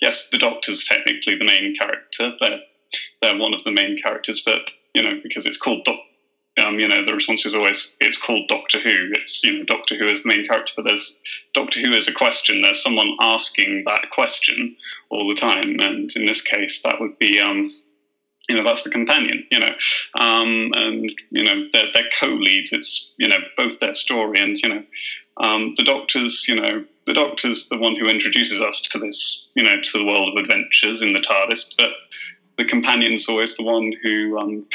yes, 0.00 0.28
the 0.30 0.38
Doctor's 0.38 0.84
technically 0.84 1.36
the 1.36 1.44
main 1.44 1.74
character. 1.74 2.32
They're 2.40 2.60
they're 3.20 3.38
one 3.38 3.54
of 3.54 3.64
the 3.64 3.72
main 3.72 4.00
characters, 4.02 4.42
but 4.44 4.70
you 4.94 5.02
know 5.02 5.20
because 5.22 5.46
it's 5.46 5.58
called 5.58 5.84
Doctor 5.84 6.02
um, 6.58 6.78
you 6.78 6.88
know, 6.88 7.04
the 7.04 7.14
response 7.14 7.44
is 7.46 7.54
always 7.54 7.96
it's 8.00 8.20
called 8.20 8.48
Doctor 8.48 8.78
Who. 8.78 9.10
It's 9.12 9.42
you 9.44 9.58
know 9.58 9.64
Doctor 9.64 9.96
Who 9.96 10.08
is 10.08 10.22
the 10.22 10.28
main 10.28 10.46
character, 10.46 10.72
but 10.76 10.84
there's 10.84 11.20
Doctor 11.54 11.80
Who 11.80 11.92
is 11.92 12.08
a 12.08 12.12
question. 12.12 12.62
There's 12.62 12.82
someone 12.82 13.16
asking 13.20 13.84
that 13.86 14.10
question 14.10 14.76
all 15.10 15.28
the 15.28 15.34
time, 15.34 15.76
and 15.80 16.10
in 16.14 16.24
this 16.26 16.42
case, 16.42 16.82
that 16.82 17.00
would 17.00 17.18
be 17.18 17.40
um, 17.40 17.70
you 18.48 18.56
know 18.56 18.62
that's 18.62 18.82
the 18.82 18.90
companion. 18.90 19.46
You 19.50 19.60
know, 19.60 19.74
um, 20.18 20.72
and 20.74 21.12
you 21.30 21.44
know 21.44 21.68
they're, 21.72 21.88
they're 21.92 22.10
co-leads. 22.18 22.72
It's 22.72 23.14
you 23.18 23.28
know 23.28 23.38
both 23.56 23.80
their 23.80 23.94
story, 23.94 24.40
and 24.40 24.56
you 24.56 24.68
know 24.68 24.82
um, 25.40 25.74
the 25.76 25.84
Doctor's 25.84 26.46
you 26.48 26.56
know 26.56 26.84
the 27.06 27.14
Doctor's 27.14 27.68
the 27.68 27.78
one 27.78 27.96
who 27.96 28.08
introduces 28.08 28.60
us 28.62 28.80
to 28.82 28.98
this 28.98 29.50
you 29.54 29.62
know 29.62 29.76
to 29.80 29.98
the 29.98 30.04
world 30.04 30.30
of 30.30 30.42
adventures 30.42 31.02
in 31.02 31.12
the 31.12 31.20
TARDIS, 31.20 31.76
but 31.76 31.90
the 32.58 32.64
companion's 32.64 33.28
always 33.28 33.56
the 33.56 33.64
one 33.64 33.92
who 34.02 34.38
um, 34.38 34.66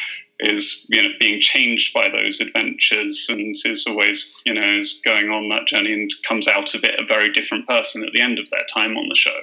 is 0.44 0.86
you 0.90 1.02
know 1.02 1.10
being 1.20 1.40
changed 1.40 1.94
by 1.94 2.10
those 2.10 2.42
adventures 2.42 3.28
and 3.30 3.56
is 3.66 3.86
always 3.88 4.36
you 4.46 4.54
know 4.54 4.78
is 4.80 5.02
going 5.04 5.30
on 5.30 5.50
that 5.50 5.68
journey 5.68 5.94
and 5.94 6.12
comes 6.28 6.48
out 6.48 6.76
of 6.76 6.84
it 6.84 7.00
a 7.00 7.06
very 7.06 7.32
different 7.32 7.68
person 7.68 8.04
at 8.04 8.12
the 8.14 8.22
end 8.22 8.40
of 8.40 8.50
their 8.50 8.66
time 8.74 8.98
on 8.98 9.08
the 9.10 9.16
show. 9.16 9.36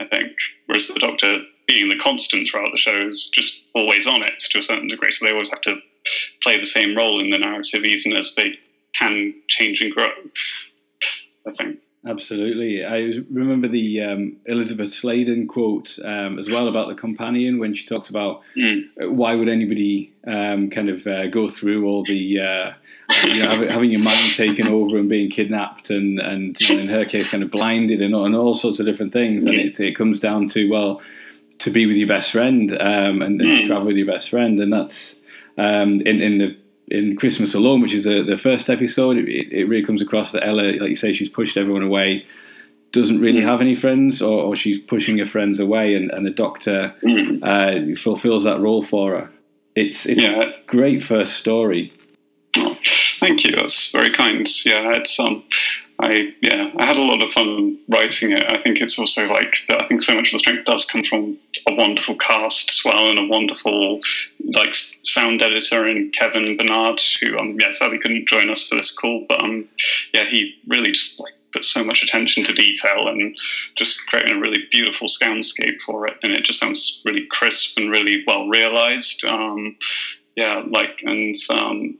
I 0.00 0.04
think, 0.04 0.36
whereas 0.66 0.86
the 0.86 1.00
Doctor 1.00 1.40
being 1.66 1.88
the 1.88 1.98
constant 1.98 2.46
throughout 2.46 2.70
the 2.70 2.78
show 2.78 3.00
is 3.00 3.30
just 3.34 3.64
always 3.74 4.06
on 4.06 4.22
it 4.22 4.38
to 4.50 4.58
a 4.58 4.62
certain 4.62 4.86
degree, 4.86 5.10
so 5.10 5.24
they 5.24 5.32
always 5.32 5.50
have 5.50 5.60
to 5.62 5.76
play 6.40 6.58
the 6.58 6.66
same 6.66 6.96
role 6.96 7.20
in 7.20 7.30
the 7.30 7.38
narrative, 7.38 7.84
even 7.84 8.12
as 8.12 8.34
they 8.36 8.58
can 8.94 9.34
change 9.48 9.80
and 9.80 9.92
grow. 9.92 10.10
I 11.46 11.52
think. 11.52 11.80
Absolutely. 12.06 12.84
I 12.84 13.22
remember 13.28 13.66
the 13.66 14.02
um, 14.02 14.36
Elizabeth 14.46 14.92
Sladen 14.92 15.48
quote 15.48 15.98
um, 16.04 16.38
as 16.38 16.48
well 16.48 16.68
about 16.68 16.88
the 16.88 16.94
companion 16.94 17.58
when 17.58 17.74
she 17.74 17.86
talks 17.86 18.08
about 18.08 18.42
mm. 18.56 18.84
why 19.00 19.34
would 19.34 19.48
anybody 19.48 20.12
um, 20.24 20.70
kind 20.70 20.90
of 20.90 21.06
uh, 21.08 21.26
go 21.26 21.48
through 21.48 21.86
all 21.86 22.04
the, 22.04 22.40
uh, 22.40 22.72
you 23.24 23.42
know, 23.42 23.68
having 23.68 23.90
your 23.90 24.00
mind 24.00 24.32
taken 24.36 24.68
over 24.68 24.96
and 24.96 25.08
being 25.08 25.28
kidnapped 25.28 25.90
and, 25.90 26.20
and 26.20 26.58
you 26.60 26.76
know, 26.76 26.82
in 26.82 26.88
her 26.88 27.04
case, 27.04 27.30
kind 27.30 27.42
of 27.42 27.50
blinded 27.50 28.00
and, 28.00 28.14
and 28.14 28.36
all 28.36 28.54
sorts 28.54 28.78
of 28.78 28.86
different 28.86 29.12
things. 29.12 29.44
And 29.44 29.56
it, 29.56 29.78
it 29.80 29.96
comes 29.96 30.20
down 30.20 30.48
to, 30.50 30.70
well, 30.70 31.02
to 31.58 31.70
be 31.70 31.86
with 31.86 31.96
your 31.96 32.08
best 32.08 32.30
friend 32.30 32.70
um, 32.80 33.22
and, 33.22 33.40
and 33.40 33.42
mm. 33.42 33.66
travel 33.66 33.86
with 33.86 33.96
your 33.96 34.06
best 34.06 34.30
friend. 34.30 34.60
And 34.60 34.72
that's 34.72 35.20
um, 35.58 36.00
in, 36.02 36.22
in 36.22 36.38
the 36.38 36.56
in 36.90 37.16
Christmas 37.16 37.54
Alone, 37.54 37.80
which 37.82 37.92
is 37.94 38.04
the, 38.04 38.22
the 38.22 38.36
first 38.36 38.68
episode, 38.70 39.16
it, 39.18 39.52
it 39.52 39.64
really 39.68 39.84
comes 39.84 40.02
across 40.02 40.32
that 40.32 40.46
Ella, 40.46 40.72
like 40.80 40.90
you 40.90 40.96
say, 40.96 41.12
she's 41.12 41.28
pushed 41.30 41.56
everyone 41.56 41.82
away, 41.82 42.24
doesn't 42.92 43.20
really 43.20 43.42
have 43.42 43.60
any 43.60 43.74
friends, 43.74 44.22
or, 44.22 44.40
or 44.42 44.56
she's 44.56 44.78
pushing 44.78 45.18
her 45.18 45.26
friends 45.26 45.60
away, 45.60 45.94
and, 45.94 46.10
and 46.10 46.24
the 46.26 46.30
Doctor 46.30 46.94
uh, 47.42 47.94
fulfills 47.96 48.44
that 48.44 48.60
role 48.60 48.82
for 48.82 49.12
her. 49.18 49.30
It's 49.74 50.06
it's 50.06 50.20
Yeah. 50.20 50.42
a 50.42 50.52
great 50.66 51.02
first 51.02 51.34
story. 51.34 51.90
Oh, 52.56 52.76
thank 53.20 53.44
you. 53.44 53.54
That's 53.54 53.92
very 53.92 54.10
kind. 54.10 54.46
Yeah, 54.64 54.94
it's 54.96 55.20
um, 55.20 55.44
I 56.00 56.32
yeah, 56.40 56.70
I 56.76 56.86
had 56.86 56.96
a 56.96 57.02
lot 57.02 57.22
of 57.22 57.32
fun 57.32 57.78
writing 57.88 58.32
it. 58.32 58.44
I 58.50 58.56
think 58.56 58.80
it's 58.80 58.98
also 58.98 59.26
like 59.26 59.56
I 59.70 59.84
think 59.86 60.02
so 60.02 60.14
much 60.14 60.28
of 60.28 60.32
the 60.32 60.38
strength 60.38 60.64
does 60.64 60.84
come 60.84 61.02
from 61.02 61.36
a 61.68 61.74
wonderful 61.74 62.16
cast 62.16 62.70
as 62.70 62.82
well, 62.84 63.10
and 63.10 63.18
a 63.18 63.26
wonderful 63.26 64.00
like 64.54 64.74
sound 64.74 65.42
editor 65.42 65.86
in 65.88 66.12
Kevin 66.12 66.56
Bernard, 66.56 67.00
who 67.20 67.36
um 67.36 67.56
yeah 67.58 67.72
sadly 67.72 67.98
couldn't 67.98 68.28
join 68.28 68.48
us 68.48 68.66
for 68.66 68.76
this 68.76 68.94
call, 68.94 69.26
but 69.28 69.42
um 69.42 69.68
yeah 70.14 70.24
he 70.24 70.54
really 70.68 70.92
just 70.92 71.18
like 71.18 71.34
put 71.52 71.64
so 71.64 71.82
much 71.82 72.02
attention 72.02 72.44
to 72.44 72.52
detail 72.52 73.08
and 73.08 73.36
just 73.76 73.98
creating 74.06 74.36
a 74.36 74.40
really 74.40 74.64
beautiful 74.70 75.08
soundscape 75.08 75.80
for 75.80 76.06
it, 76.06 76.14
and 76.22 76.32
it 76.32 76.44
just 76.44 76.60
sounds 76.60 77.02
really 77.04 77.26
crisp 77.30 77.76
and 77.76 77.90
really 77.90 78.22
well 78.26 78.46
realized. 78.48 79.24
Um, 79.24 79.76
yeah, 80.36 80.62
like 80.68 81.00
and 81.02 81.34
um, 81.50 81.98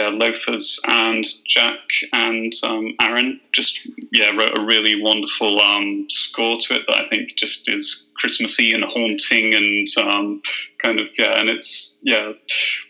yeah, 0.00 0.08
Loafers 0.08 0.80
and 0.86 1.24
Jack 1.46 1.78
and 2.12 2.52
um, 2.62 2.94
Aaron 3.00 3.38
just 3.52 3.86
yeah 4.10 4.30
wrote 4.30 4.56
a 4.56 4.64
really 4.64 5.00
wonderful 5.00 5.60
um, 5.60 6.06
score 6.08 6.58
to 6.58 6.76
it 6.76 6.84
that 6.86 7.02
I 7.02 7.06
think 7.08 7.36
just 7.36 7.68
is 7.68 8.10
Christmassy 8.16 8.72
and 8.72 8.84
haunting 8.84 9.54
and 9.54 9.86
um, 9.98 10.42
kind 10.82 11.00
of 11.00 11.08
yeah, 11.18 11.38
and 11.38 11.50
it's 11.50 11.98
yeah, 12.02 12.32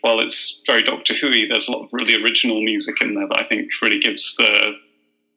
while 0.01 0.21
it's 0.21 0.63
very 0.65 0.83
Doctor 0.83 1.13
Who-y, 1.13 1.47
there's 1.49 1.67
a 1.67 1.71
lot 1.71 1.83
of 1.83 1.89
really 1.91 2.21
original 2.23 2.61
music 2.61 3.01
in 3.01 3.15
there 3.15 3.27
that 3.27 3.41
I 3.41 3.45
think 3.45 3.69
really 3.81 3.99
gives 3.99 4.35
the 4.37 4.73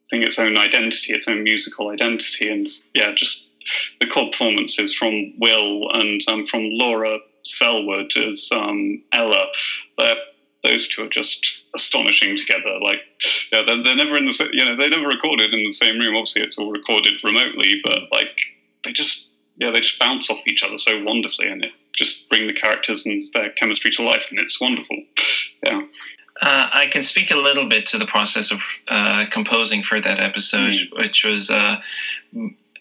thing 0.09 0.23
its 0.23 0.39
own 0.39 0.57
identity, 0.57 1.13
its 1.13 1.27
own 1.27 1.43
musical 1.43 1.89
identity, 1.89 2.49
and 2.49 2.67
yeah, 2.93 3.13
just 3.13 3.49
the 3.99 4.07
core 4.07 4.29
performances 4.31 4.93
from 4.93 5.33
Will 5.39 5.89
and 5.91 6.21
um, 6.29 6.45
from 6.45 6.69
Laura 6.71 7.17
Selwood 7.43 8.15
as 8.15 8.49
um, 8.53 9.03
Ella. 9.11 9.47
They're, 9.97 10.15
those 10.65 10.87
two 10.87 11.03
are 11.05 11.09
just 11.09 11.61
astonishing 11.75 12.37
together. 12.37 12.79
Like, 12.81 12.99
yeah, 13.51 13.63
they're, 13.65 13.83
they're 13.83 13.95
never 13.95 14.17
in 14.17 14.25
the 14.25 14.33
sa- 14.33 14.51
you 14.51 14.65
know 14.65 14.75
they 14.75 14.89
never 14.89 15.07
recorded 15.07 15.53
in 15.53 15.63
the 15.63 15.71
same 15.71 15.99
room. 15.99 16.15
Obviously, 16.15 16.41
it's 16.41 16.57
all 16.57 16.71
recorded 16.71 17.13
remotely, 17.23 17.81
but 17.83 17.99
like 18.11 18.37
they 18.83 18.91
just 18.91 19.27
yeah 19.57 19.71
they 19.71 19.81
just 19.81 19.99
bounce 19.99 20.29
off 20.29 20.39
each 20.47 20.63
other 20.63 20.77
so 20.77 21.03
wonderfully, 21.03 21.47
and 21.47 21.63
it 21.63 21.71
just 21.93 22.29
bring 22.29 22.47
the 22.47 22.53
characters 22.53 23.05
and 23.05 23.21
their 23.33 23.51
chemistry 23.51 23.91
to 23.91 24.03
life, 24.03 24.27
and 24.29 24.39
it's 24.39 24.59
wonderful. 24.59 24.97
Yeah. 25.63 25.81
Uh, 26.41 26.69
I 26.73 26.87
can 26.87 27.03
speak 27.03 27.31
a 27.31 27.37
little 27.37 27.69
bit 27.69 27.85
to 27.87 27.97
the 27.97 28.05
process 28.05 28.51
of 28.51 28.59
uh, 28.89 29.25
composing 29.31 29.83
for 29.83 30.01
that 30.01 30.19
episode, 30.19 30.75
which 30.91 31.23
was 31.23 31.49
uh, 31.49 31.77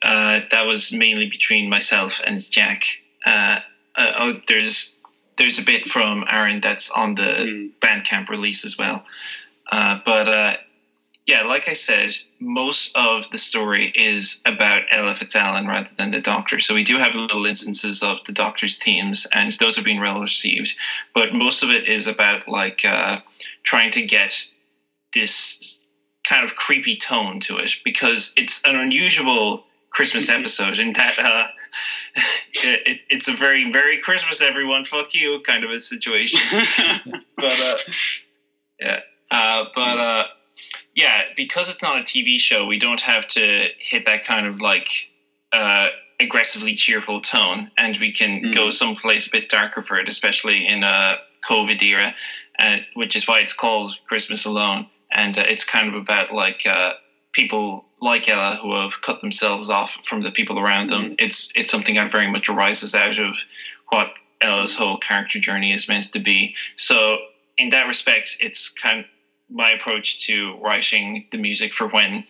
uh, 0.02 0.40
that 0.50 0.66
was 0.66 0.92
mainly 0.92 1.30
between 1.30 1.70
myself 1.70 2.20
and 2.26 2.40
Jack. 2.50 2.84
Uh, 3.24 3.60
uh, 3.94 4.12
oh, 4.18 4.40
there's 4.48 4.93
there's 5.36 5.58
a 5.58 5.62
bit 5.64 5.88
from 5.88 6.24
Aaron 6.28 6.60
that's 6.60 6.90
on 6.90 7.14
the 7.14 7.22
Mm. 7.22 7.70
Bandcamp 7.80 8.28
release 8.28 8.64
as 8.64 8.78
well. 8.78 9.04
Uh, 9.70 9.98
but 10.04 10.28
uh, 10.28 10.56
yeah, 11.26 11.42
like 11.42 11.68
I 11.68 11.72
said, 11.72 12.14
most 12.38 12.96
of 12.96 13.30
the 13.30 13.38
story 13.38 13.90
is 13.94 14.42
about 14.44 14.82
Ella 14.90 15.14
Fitzallen 15.14 15.66
rather 15.66 15.94
than 15.94 16.10
the 16.10 16.20
Doctor. 16.20 16.60
So 16.60 16.74
we 16.74 16.84
do 16.84 16.98
have 16.98 17.14
little 17.14 17.46
instances 17.46 18.02
of 18.02 18.22
the 18.24 18.32
Doctor's 18.32 18.76
themes, 18.78 19.26
and 19.32 19.50
those 19.52 19.76
have 19.76 19.84
been 19.86 20.00
well 20.00 20.20
received. 20.20 20.76
But 21.14 21.32
most 21.34 21.62
of 21.62 21.70
it 21.70 21.88
is 21.88 22.06
about 22.06 22.46
like 22.46 22.84
uh, 22.84 23.20
trying 23.62 23.92
to 23.92 24.04
get 24.04 24.46
this 25.14 25.86
kind 26.24 26.44
of 26.44 26.56
creepy 26.56 26.96
tone 26.96 27.40
to 27.40 27.56
it 27.58 27.72
because 27.84 28.34
it's 28.36 28.64
an 28.64 28.76
unusual 28.76 29.64
Christmas 29.94 30.28
episode 30.28 30.78
and 30.78 30.94
that 30.96 31.18
uh, 31.18 31.46
it, 32.52 33.02
it's 33.08 33.28
a 33.28 33.32
very 33.32 33.70
very 33.72 33.98
Christmas 33.98 34.40
everyone 34.40 34.84
fuck 34.84 35.14
you 35.14 35.40
kind 35.46 35.64
of 35.64 35.70
a 35.70 35.78
situation 35.78 36.40
but 37.36 37.60
uh, 37.60 37.76
yeah, 38.78 39.00
uh, 39.30 39.64
but 39.74 39.98
uh, 39.98 40.24
yeah, 40.94 41.22
because 41.36 41.68
it's 41.68 41.82
not 41.82 41.98
a 41.98 42.02
TV 42.02 42.38
show, 42.38 42.66
we 42.66 42.78
don't 42.78 43.00
have 43.00 43.26
to 43.28 43.68
hit 43.78 44.06
that 44.06 44.24
kind 44.24 44.46
of 44.46 44.60
like 44.60 44.88
uh, 45.52 45.88
aggressively 46.20 46.74
cheerful 46.74 47.20
tone, 47.20 47.70
and 47.76 47.96
we 47.98 48.12
can 48.12 48.42
Mm. 48.42 48.54
go 48.54 48.70
someplace 48.70 49.26
a 49.26 49.30
bit 49.30 49.48
darker 49.48 49.82
for 49.82 49.98
it, 49.98 50.08
especially 50.08 50.66
in 50.66 50.82
a 50.82 51.18
COVID 51.48 51.80
era, 51.82 52.14
uh, 52.58 52.78
which 52.94 53.16
is 53.16 53.28
why 53.28 53.40
it's 53.40 53.52
called 53.52 53.96
Christmas 54.08 54.44
Alone, 54.44 54.86
and 55.12 55.36
uh, 55.38 55.44
it's 55.48 55.64
kind 55.64 55.88
of 55.88 55.94
about 55.94 56.32
like 56.32 56.62
uh, 56.66 56.94
people 57.34 57.84
like 58.00 58.28
Ella 58.28 58.58
who 58.60 58.74
have 58.74 59.02
cut 59.02 59.20
themselves 59.20 59.68
off 59.68 59.98
from 60.04 60.22
the 60.22 60.30
people 60.30 60.58
around 60.58 60.90
them. 60.90 61.02
Mm-hmm. 61.02 61.14
It's 61.18 61.54
it's 61.56 61.70
something 61.70 61.96
that 61.96 62.10
very 62.10 62.30
much 62.30 62.48
arises 62.48 62.94
out 62.94 63.18
of 63.18 63.36
what 63.88 64.12
Ella's 64.40 64.76
whole 64.76 64.98
character 64.98 65.38
journey 65.38 65.72
is 65.72 65.88
meant 65.88 66.12
to 66.12 66.20
be. 66.20 66.54
So 66.76 67.18
in 67.58 67.70
that 67.70 67.86
respect, 67.86 68.36
it's 68.40 68.68
kind 68.68 69.00
of 69.00 69.06
my 69.50 69.70
approach 69.70 70.26
to 70.26 70.56
writing 70.62 71.26
the 71.30 71.38
music 71.38 71.74
for 71.74 71.86
when 71.86 72.24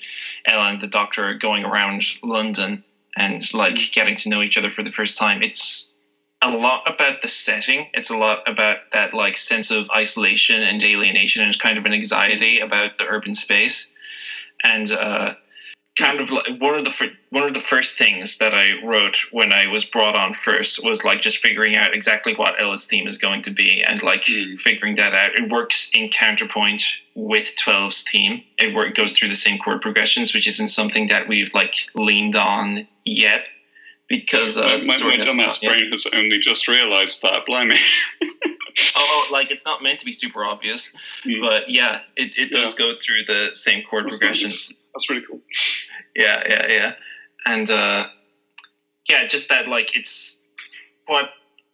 Ella 0.45 0.71
and 0.71 0.81
the 0.81 0.87
Doctor 0.87 1.25
are 1.29 1.35
going 1.35 1.65
around 1.65 2.03
London 2.23 2.85
and 3.17 3.43
like 3.55 3.75
mm-hmm. 3.75 3.93
getting 3.93 4.17
to 4.17 4.29
know 4.29 4.43
each 4.43 4.57
other 4.57 4.71
for 4.71 4.83
the 4.83 4.93
first 4.93 5.19
time. 5.19 5.43
It's 5.43 5.95
a 6.43 6.51
lot 6.51 6.83
about 6.93 7.23
the 7.23 7.29
setting. 7.29 7.89
It's 7.95 8.11
a 8.11 8.17
lot 8.17 8.43
about 8.47 8.79
that 8.93 9.15
like 9.15 9.37
sense 9.37 9.71
of 9.71 9.91
isolation 9.91 10.63
and 10.63 10.83
alienation 10.83 11.43
and 11.43 11.59
kind 11.59 11.79
of 11.79 11.87
an 11.87 11.95
anxiety 11.95 12.61
about 12.61 12.99
the 12.99 13.07
urban 13.07 13.35
space. 13.35 13.91
And 14.65 14.91
uh, 14.91 15.35
kind 15.97 16.21
of 16.21 16.31
like 16.33 16.59
one 16.59 16.75
of 16.75 16.85
the 16.85 17.13
one 17.31 17.45
of 17.45 17.55
the 17.55 17.61
first 17.61 17.97
things 17.99 18.39
that 18.39 18.53
I 18.55 18.83
wrote 18.83 19.19
when 19.31 19.53
I 19.53 19.69
was 19.69 19.85
brought 19.85 20.17
on 20.17 20.33
first 20.35 20.85
was 20.85 21.05
like 21.05 21.21
just 21.21 21.39
figuring 21.39 21.77
out 21.77 21.95
exactly 21.95 22.35
what 22.35 22.61
Ella's 22.61 22.87
theme 22.87 23.07
is 23.07 23.19
going 23.19 23.43
to 23.43 23.51
be 23.53 23.83
and 23.83 24.03
like 24.03 24.23
Mm. 24.25 24.59
figuring 24.59 24.97
that 24.97 25.15
out. 25.15 25.35
It 25.37 25.51
works 25.53 25.91
in 25.95 26.09
counterpoint 26.09 26.83
with 27.15 27.55
12's 27.65 28.03
theme. 28.03 28.43
It 28.59 28.75
work 28.75 28.95
goes 28.97 29.13
through 29.13 29.29
the 29.29 29.37
same 29.37 29.59
chord 29.59 29.83
progressions, 29.83 30.35
which 30.35 30.49
isn't 30.49 30.69
something 30.71 31.09
that 31.09 31.29
we've 31.29 31.53
like 31.55 31.75
leaned 31.95 32.35
on 32.37 32.89
yet 33.05 33.45
because 34.09 34.57
uh, 34.57 34.79
my, 34.85 34.99
my, 34.99 35.17
my 35.17 35.17
dumbass 35.19 35.37
not 35.37 35.63
yet- 35.63 35.69
brain 35.79 35.91
has 35.91 36.07
only 36.15 36.39
just 36.39 36.67
realised 36.69 37.23
that. 37.23 37.45
Blimey. 37.47 37.77
Oh, 38.97 39.29
like 39.33 39.51
it's 39.51 39.65
not 39.65 39.83
meant 39.83 40.01
to 40.01 40.05
be 40.07 40.13
super 40.13 40.45
obvious, 40.45 40.93
Mm. 41.25 41.41
but 41.41 41.71
yeah, 41.71 42.01
it, 42.17 42.37
it 42.37 42.51
does 42.51 42.75
go 42.75 42.93
through 43.01 43.25
the 43.27 43.51
same 43.55 43.83
chord 43.85 44.05
That's 44.07 44.19
progressions. 44.19 44.71
nice. 44.71 44.81
That's 44.95 45.11
really 45.11 45.23
cool. 45.29 45.41
yeah 46.15 46.43
yeah 46.49 46.67
yeah 46.69 46.93
and 47.47 47.69
uh 47.71 48.07
yeah 49.09 49.27
just 49.27 49.49
that 49.49 49.67
like 49.69 49.97
it's 49.97 50.41
what 51.07 51.31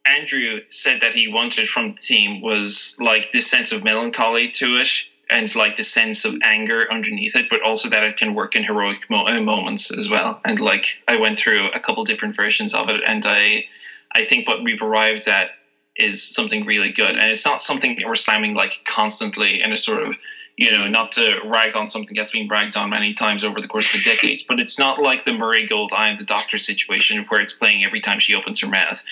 andrew 0.07 0.61
said 0.71 1.03
that 1.03 1.13
he 1.15 1.29
wanted 1.29 1.69
from 1.69 1.91
the 1.95 2.01
team 2.01 2.41
was 2.41 2.97
like 2.99 3.31
this 3.33 3.51
sense 3.51 3.73
of 3.73 3.85
melancholy 3.85 4.49
to 4.51 4.77
it 4.77 4.89
and 5.29 5.55
like 5.55 5.77
the 5.77 5.83
sense 5.83 6.25
of 6.25 6.35
anger 6.43 6.91
underneath 6.91 7.37
it 7.37 7.47
but 7.51 7.61
also 7.63 7.91
that 7.91 8.03
it 8.05 8.17
can 8.17 8.35
work 8.35 8.57
in 8.57 8.65
heroic 8.65 9.09
mo- 9.11 9.27
uh, 9.27 9.39
moments 9.41 9.91
as 9.97 10.09
well 10.09 10.41
and 10.47 10.59
like 10.59 10.87
i 11.07 11.17
went 11.19 11.39
through 11.39 11.69
a 11.73 11.79
couple 11.81 12.03
different 12.05 12.35
versions 12.35 12.73
of 12.73 12.89
it 12.89 13.03
and 13.07 13.27
i 13.27 13.65
i 14.15 14.25
think 14.25 14.49
what 14.49 14.65
we've 14.65 14.81
arrived 14.83 15.29
at 15.29 15.51
is 15.97 16.23
something 16.23 16.65
really 16.65 16.93
good 16.93 17.11
and 17.11 17.31
it's 17.31 17.45
not 17.45 17.61
something 17.61 17.97
that 17.97 18.07
we're 18.07 18.17
slamming 18.17 18.55
like 18.55 18.81
constantly 18.85 19.63
in 19.63 19.73
a 19.73 19.77
sort 19.77 20.03
of 20.03 20.15
you 20.61 20.71
know, 20.73 20.89
not 20.89 21.13
to 21.13 21.41
rag 21.47 21.75
on 21.75 21.89
something 21.89 22.15
that's 22.15 22.33
been 22.33 22.47
bragged 22.47 22.77
on 22.77 22.91
many 22.91 23.15
times 23.15 23.45
over 23.45 23.63
the 23.63 23.67
course 23.67 23.95
of 23.95 23.99
a 23.99 24.05
decade, 24.05 24.43
but 24.47 24.61
it's 24.61 24.79
not 24.79 25.01
like 25.01 25.25
the 25.25 25.33
Murray 25.33 25.67
Gold 25.67 25.91
I 25.97 26.11
am 26.11 26.19
the 26.19 26.25
Doctor 26.25 26.59
situation 26.59 27.25
where 27.31 27.41
it's 27.41 27.55
playing 27.55 27.83
every 27.83 28.03
time 28.03 28.19
she 28.19 28.35
opens 28.35 28.61
her 28.61 28.67
mouth. 28.67 29.03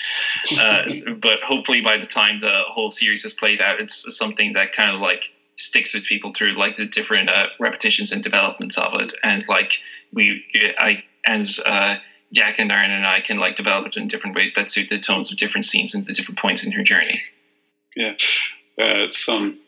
Uh, 0.59 0.83
but 1.17 1.41
hopefully, 1.41 1.81
by 1.81 1.97
the 1.97 2.05
time 2.05 2.39
the 2.39 2.65
whole 2.67 2.91
series 2.91 3.23
has 3.23 3.33
played 3.33 3.61
out, 3.61 3.79
it's 3.79 4.15
something 4.15 4.53
that 4.53 4.73
kind 4.73 4.93
of 4.93 5.01
like 5.01 5.33
sticks 5.57 5.95
with 5.95 6.03
people 6.03 6.35
through 6.35 6.53
like 6.53 6.75
the 6.75 6.85
different 6.85 7.29
uh, 7.29 7.47
repetitions 7.59 8.11
and 8.11 8.21
developments 8.21 8.77
of 8.77 9.01
it, 9.01 9.13
and 9.23 9.41
like 9.49 9.79
we, 10.13 10.43
I 10.77 11.03
and 11.25 11.47
uh, 11.65 11.95
Jack 12.33 12.59
and 12.59 12.71
Aaron 12.71 12.91
and 12.91 13.05
I 13.05 13.21
can 13.21 13.39
like 13.39 13.55
develop 13.55 13.87
it 13.87 13.97
in 13.97 14.07
different 14.07 14.35
ways 14.35 14.53
that 14.53 14.69
suit 14.69 14.89
the 14.89 14.99
tones 14.99 15.31
of 15.31 15.37
different 15.37 15.65
scenes 15.65 15.95
and 15.95 16.05
the 16.05 16.13
different 16.13 16.39
points 16.39 16.63
in 16.63 16.71
her 16.73 16.83
journey. 16.83 17.21
Yeah, 17.95 18.11
uh, 18.79 19.05
it's 19.05 19.27
um, 19.27 19.59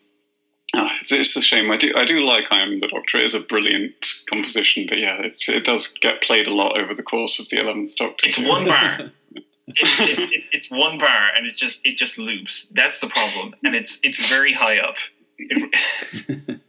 ah, 0.74 0.90
it's, 1.00 1.12
it's 1.12 1.36
a 1.36 1.42
shame. 1.42 1.70
I 1.70 1.76
do 1.76 1.92
I 1.96 2.04
do 2.04 2.20
like 2.24 2.46
I 2.50 2.60
Am 2.60 2.78
the 2.78 2.88
Doctor. 2.88 3.18
It 3.18 3.24
is 3.24 3.34
a 3.34 3.40
brilliant 3.40 4.06
composition, 4.30 4.86
but 4.88 4.98
yeah, 4.98 5.18
it's 5.22 5.48
it 5.48 5.64
does 5.64 5.88
get 5.88 6.22
played 6.22 6.46
a 6.46 6.54
lot 6.54 6.78
over 6.78 6.94
the 6.94 7.02
course 7.02 7.40
of 7.40 7.48
the 7.48 7.58
Eleventh 7.58 7.96
Doctor. 7.96 8.28
It's 8.28 8.38
one 8.38 8.66
bar. 8.66 8.98
it, 9.32 9.44
it, 9.66 10.18
it, 10.18 10.44
it's 10.52 10.70
one 10.70 10.98
bar 10.98 11.30
and 11.36 11.46
it's 11.46 11.56
just 11.56 11.84
it 11.84 11.96
just 11.96 12.18
loops. 12.18 12.68
That's 12.68 13.00
the 13.00 13.08
problem, 13.08 13.54
and 13.64 13.74
it's 13.74 13.98
it's 14.02 14.28
very 14.28 14.52
high 14.52 14.78
up. 14.78 14.96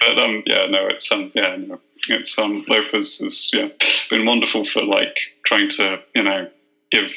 But 0.00 0.18
um, 0.18 0.42
yeah, 0.46 0.66
no, 0.66 0.86
it's 0.86 1.10
um, 1.12 1.30
yeah, 1.34 1.56
no, 1.56 1.80
it's 2.08 2.38
um, 2.38 2.64
Loafers 2.68 3.18
has 3.20 3.50
yeah 3.52 3.68
been 4.10 4.26
wonderful 4.26 4.64
for 4.64 4.82
like 4.84 5.18
trying 5.44 5.68
to 5.70 6.02
you 6.14 6.22
know 6.22 6.48
give 6.90 7.12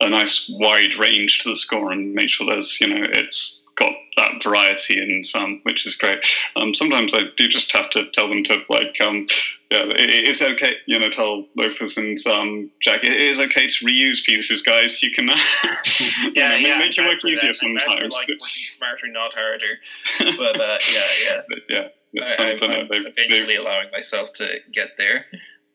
a 0.00 0.08
nice 0.08 0.48
wide 0.52 0.94
range 0.96 1.40
to 1.40 1.48
the 1.50 1.56
score 1.56 1.90
and 1.92 2.14
make 2.14 2.28
sure 2.30 2.46
there's 2.46 2.80
you 2.80 2.88
know 2.88 3.02
it's 3.04 3.64
got 3.76 3.92
that 4.16 4.42
variety 4.42 4.98
and 5.00 5.24
um, 5.36 5.60
which 5.62 5.86
is 5.86 5.94
great. 5.94 6.18
Um, 6.56 6.74
sometimes 6.74 7.14
I 7.14 7.22
do 7.36 7.46
just 7.46 7.72
have 7.74 7.88
to 7.90 8.10
tell 8.10 8.28
them 8.28 8.42
to 8.44 8.62
like, 8.68 9.00
um, 9.00 9.28
yeah, 9.70 9.84
it, 9.84 10.10
is 10.28 10.42
okay, 10.42 10.74
you 10.86 10.98
know, 10.98 11.08
tell 11.10 11.46
loafers 11.56 11.96
and 11.96 12.18
um, 12.26 12.70
Jack, 12.82 13.04
it 13.04 13.12
is 13.20 13.38
okay 13.38 13.68
to 13.68 13.84
reuse 13.86 14.24
pieces, 14.24 14.62
guys. 14.62 15.00
You 15.04 15.12
can, 15.12 15.30
uh, 15.30 15.36
you 16.00 16.32
Yeah, 16.34 16.48
know, 16.48 16.56
yeah. 16.56 16.78
make 16.78 16.96
your 16.96 17.06
work 17.06 17.24
easier 17.24 17.50
that. 17.50 17.54
Sometimes. 17.54 18.14
Like 18.14 18.28
It's- 18.28 18.50
smarter, 18.76 19.06
not 19.12 19.32
harder. 19.34 19.78
But 20.36 20.60
uh, 20.60 20.78
yeah, 20.92 21.00
yeah. 21.24 21.40
but 21.48 21.58
yeah, 21.68 21.88
it's 22.12 22.38
I, 22.38 22.50
something 22.50 22.70
I'm, 22.70 22.78
that 22.78 22.88
they've, 22.88 23.06
eventually 23.06 23.46
they've 23.46 23.60
allowing 23.60 23.90
myself 23.90 24.32
to 24.34 24.58
get 24.72 24.96
there. 24.96 25.26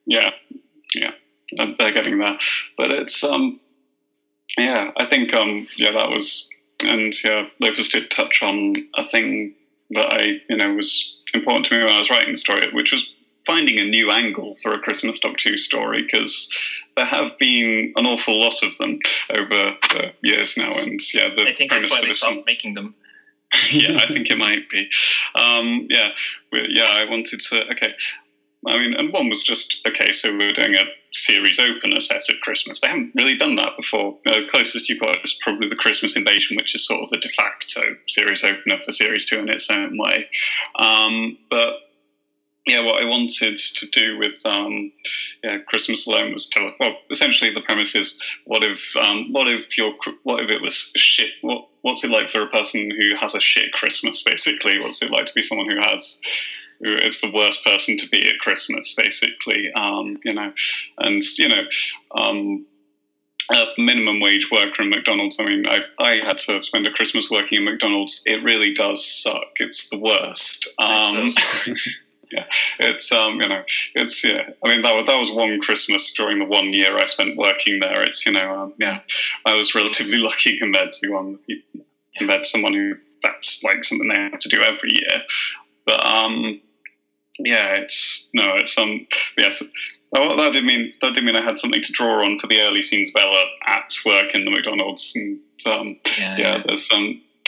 yeah, 0.05 0.31
yeah, 0.95 1.11
they're 1.57 1.91
getting 1.91 2.19
there. 2.19 2.37
But 2.77 2.91
it's 2.91 3.23
um, 3.23 3.59
yeah, 4.57 4.91
I 4.97 5.05
think 5.05 5.33
um, 5.33 5.67
yeah, 5.77 5.91
that 5.91 6.09
was 6.09 6.49
and 6.83 7.13
yeah, 7.23 7.47
Loafers 7.59 7.89
did 7.89 8.11
touch 8.11 8.41
on 8.43 8.75
a 8.95 9.03
thing 9.03 9.53
that 9.91 10.13
I 10.13 10.41
you 10.49 10.57
know 10.57 10.73
was 10.73 11.17
important 11.33 11.65
to 11.67 11.77
me 11.77 11.83
when 11.83 11.93
I 11.93 11.99
was 11.99 12.09
writing 12.09 12.33
the 12.33 12.37
story, 12.37 12.69
which 12.71 12.91
was 12.91 13.13
finding 13.45 13.79
a 13.79 13.85
new 13.85 14.11
angle 14.11 14.55
for 14.61 14.73
a 14.73 14.79
Christmas 14.79 15.19
Doctor 15.19 15.49
Who 15.49 15.57
story 15.57 16.03
because 16.03 16.49
there 16.95 17.05
have 17.05 17.37
been 17.39 17.93
an 17.95 18.05
awful 18.05 18.39
lot 18.39 18.53
of 18.63 18.77
them 18.77 18.99
over 19.29 19.73
the 19.89 20.13
years 20.21 20.57
now, 20.57 20.73
and 20.77 20.99
yeah, 21.13 21.29
the 21.29 21.47
I 21.47 21.53
think 21.53 21.71
that's 21.71 21.91
why 21.91 22.01
they 22.01 22.13
stopped 22.13 22.35
one 22.37 22.43
making 22.45 22.75
them. 22.75 22.95
yeah, 23.71 23.97
I 23.97 24.07
think 24.13 24.29
it 24.29 24.37
might 24.37 24.69
be. 24.69 24.89
Um, 25.35 25.87
yeah, 25.89 26.11
yeah. 26.51 26.87
I 26.89 27.05
wanted 27.05 27.39
to. 27.41 27.71
Okay, 27.71 27.93
I 28.67 28.77
mean, 28.77 28.93
and 28.95 29.11
one 29.11 29.29
was 29.29 29.43
just 29.43 29.81
okay. 29.87 30.11
So 30.11 30.31
we 30.35 30.45
were 30.45 30.53
doing 30.53 30.75
a 30.75 30.85
series 31.13 31.59
opener 31.59 31.99
set 31.99 32.29
at 32.29 32.41
Christmas. 32.41 32.79
They 32.79 32.87
haven't 32.87 33.13
really 33.15 33.37
done 33.37 33.55
that 33.57 33.73
before. 33.77 34.17
Uh, 34.25 34.41
the 34.41 34.47
closest 34.51 34.89
you've 34.89 34.99
got 34.99 35.17
is 35.23 35.37
probably 35.41 35.69
the 35.69 35.75
Christmas 35.75 36.15
Invasion, 36.15 36.57
which 36.57 36.73
is 36.75 36.85
sort 36.85 37.03
of 37.03 37.09
a 37.11 37.19
de 37.19 37.29
facto 37.29 37.81
series 38.07 38.43
opener 38.43 38.79
for 38.83 38.91
series 38.91 39.25
two 39.25 39.39
in 39.39 39.49
its 39.49 39.69
own 39.69 39.97
way. 39.97 40.27
Um, 40.75 41.37
but 41.49 41.75
yeah, 42.65 42.85
what 42.85 43.01
I 43.01 43.05
wanted 43.05 43.57
to 43.57 43.87
do 43.87 44.17
with 44.17 44.45
um, 44.45 44.91
yeah, 45.43 45.57
Christmas 45.67 46.07
Alone 46.07 46.31
was 46.31 46.47
tell. 46.47 46.71
Well, 46.79 46.95
essentially 47.11 47.53
the 47.53 47.61
premise 47.61 47.93
is 47.95 48.21
what 48.45 48.63
if 48.63 48.95
um, 48.95 49.33
what 49.33 49.47
if 49.47 49.77
your 49.77 49.93
what 50.23 50.43
if 50.43 50.49
it 50.49 50.61
was 50.61 50.93
shit? 50.95 51.31
What 51.41 51.67
what's 51.81 52.03
it 52.03 52.09
like 52.09 52.29
for 52.29 52.41
a 52.41 52.47
person 52.47 52.89
who 52.89 53.15
has 53.15 53.35
a 53.35 53.41
shit 53.41 53.73
Christmas? 53.73 54.23
Basically, 54.23 54.79
what's 54.79 55.01
it 55.01 55.11
like 55.11 55.25
to 55.25 55.33
be 55.33 55.41
someone 55.41 55.69
who 55.69 55.79
has 55.81 56.21
who 56.79 56.95
is 56.95 57.19
the 57.19 57.31
worst 57.33 57.65
person 57.65 57.97
to 57.97 58.07
be 58.09 58.29
at 58.29 58.39
Christmas? 58.39 58.93
Basically, 58.95 59.71
um, 59.73 60.17
you 60.23 60.33
know, 60.33 60.53
and 60.99 61.21
you 61.37 61.49
know. 61.49 61.63
Um, 62.15 62.65
a 63.51 63.65
minimum 63.77 64.21
wage 64.21 64.49
worker 64.49 64.83
in 64.83 64.89
McDonald's. 64.89 65.37
I 65.37 65.43
mean, 65.43 65.65
I, 65.67 65.81
I 65.99 66.11
had 66.25 66.37
to 66.39 66.61
spend 66.61 66.87
a 66.87 66.91
Christmas 66.91 67.29
working 67.29 67.57
in 67.57 67.65
McDonald's. 67.65 68.23
It 68.25 68.41
really 68.41 68.73
does 68.73 69.05
suck. 69.05 69.57
It's 69.57 69.89
the 69.89 69.99
worst. 69.99 70.69
Um, 70.79 71.31
sorry. 72.33 72.45
it's 72.91 73.11
um 73.11 73.41
you 73.41 73.47
know 73.47 73.63
it's 73.95 74.23
yeah 74.23 74.49
i 74.63 74.67
mean 74.67 74.81
that 74.81 74.95
was 74.95 75.05
that 75.05 75.19
was 75.19 75.31
one 75.31 75.59
christmas 75.61 76.13
during 76.13 76.39
the 76.39 76.45
one 76.45 76.73
year 76.73 76.97
i 76.97 77.05
spent 77.05 77.37
working 77.37 77.79
there. 77.79 78.01
It's 78.01 78.25
you 78.25 78.31
know 78.31 78.63
um, 78.63 78.73
yeah 78.77 79.01
i 79.45 79.55
was 79.55 79.75
relatively 79.75 80.17
lucky 80.29 80.57
compared 80.57 80.93
to 80.93 81.15
um 81.15 81.39
compared 82.15 82.43
to 82.43 82.49
someone 82.49 82.73
who 82.73 82.95
that's 83.23 83.63
like 83.63 83.83
something 83.83 84.07
they 84.07 84.19
have 84.19 84.39
to 84.39 84.49
do 84.49 84.61
every 84.61 84.91
year. 84.93 85.21
But 85.85 86.05
um 86.05 86.61
yeah 87.39 87.75
it's 87.75 88.29
no 88.33 88.55
it's 88.55 88.77
um 88.77 89.07
yes. 89.37 89.63
Well, 90.11 90.37
that 90.37 90.53
did 90.53 90.63
mean 90.63 90.93
that 91.01 91.15
did 91.15 91.23
mean 91.23 91.35
I 91.35 91.41
had 91.41 91.57
something 91.57 91.81
to 91.81 91.91
draw 91.91 92.23
on 92.23 92.37
for 92.37 92.45
the 92.45 92.61
early 92.61 92.83
scenes 92.83 93.11
of 93.15 93.21
Ella 93.23 93.45
at 93.65 93.95
work 94.05 94.35
in 94.35 94.45
the 94.45 94.51
McDonald's, 94.51 95.11
and 95.15 95.39
um, 95.65 95.97
yeah, 96.19 96.35
yeah, 96.37 96.63
there's 96.67 96.85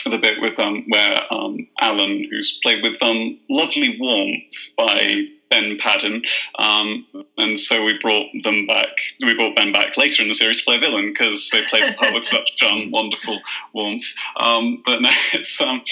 um 0.06 0.12
the 0.12 0.18
bit 0.18 0.40
with 0.40 0.58
um 0.58 0.84
where 0.88 1.32
um 1.32 1.66
Alan, 1.80 2.26
who's 2.30 2.58
played 2.62 2.82
with 2.82 3.02
um 3.02 3.38
Lovely 3.50 3.96
Warmth 4.00 4.76
by 4.76 5.24
Ben 5.50 5.76
Padden, 5.78 6.22
um, 6.58 7.06
and 7.38 7.58
so 7.58 7.84
we 7.84 7.98
brought 7.98 8.26
them 8.42 8.66
back. 8.66 8.88
We 9.22 9.34
brought 9.34 9.54
Ben 9.54 9.72
back 9.72 9.96
later 9.96 10.22
in 10.22 10.28
the 10.28 10.34
series 10.34 10.58
to 10.58 10.64
play 10.64 10.76
a 10.76 10.80
villain 10.80 11.12
because 11.12 11.50
they 11.52 11.62
played 11.62 11.84
the 11.84 11.96
part 11.96 12.14
with 12.14 12.24
such 12.24 12.62
um 12.62 12.90
wonderful 12.92 13.40
warmth. 13.72 14.12
Um, 14.38 14.82
but 14.84 15.02
no, 15.02 15.10
it's 15.32 15.60
um 15.60 15.82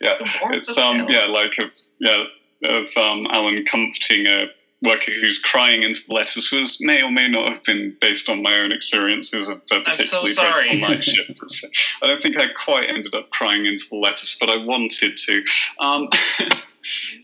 yeah, 0.00 0.16
it's 0.50 0.76
um 0.76 1.08
yeah 1.08 1.26
like 1.26 1.58
of 1.58 1.70
yeah 1.98 2.24
of 2.64 2.88
um 2.96 3.26
Alan 3.30 3.64
comforting 3.64 4.26
a 4.26 4.46
worker 4.82 5.12
who's 5.12 5.38
crying 5.38 5.82
into 5.82 6.00
the 6.06 6.14
letters 6.14 6.50
was 6.50 6.78
may 6.80 7.02
or 7.02 7.10
may 7.10 7.28
not 7.28 7.48
have 7.48 7.62
been 7.64 7.96
based 8.00 8.28
on 8.28 8.42
my 8.42 8.58
own 8.58 8.72
experiences 8.72 9.48
of 9.48 9.58
a 9.58 9.60
so 9.68 9.82
particularly 9.82 10.32
sorry. 10.32 10.68
dreadful 10.68 10.88
night 10.88 11.04
shift. 11.04 11.66
I 12.02 12.06
don't 12.06 12.22
think 12.22 12.38
I 12.38 12.48
quite 12.48 12.88
ended 12.88 13.14
up 13.14 13.30
crying 13.30 13.66
into 13.66 13.84
the 13.90 13.96
lettuce, 13.96 14.36
but 14.38 14.48
I 14.48 14.56
wanted 14.56 15.16
to. 15.16 15.44
Um, 15.78 16.08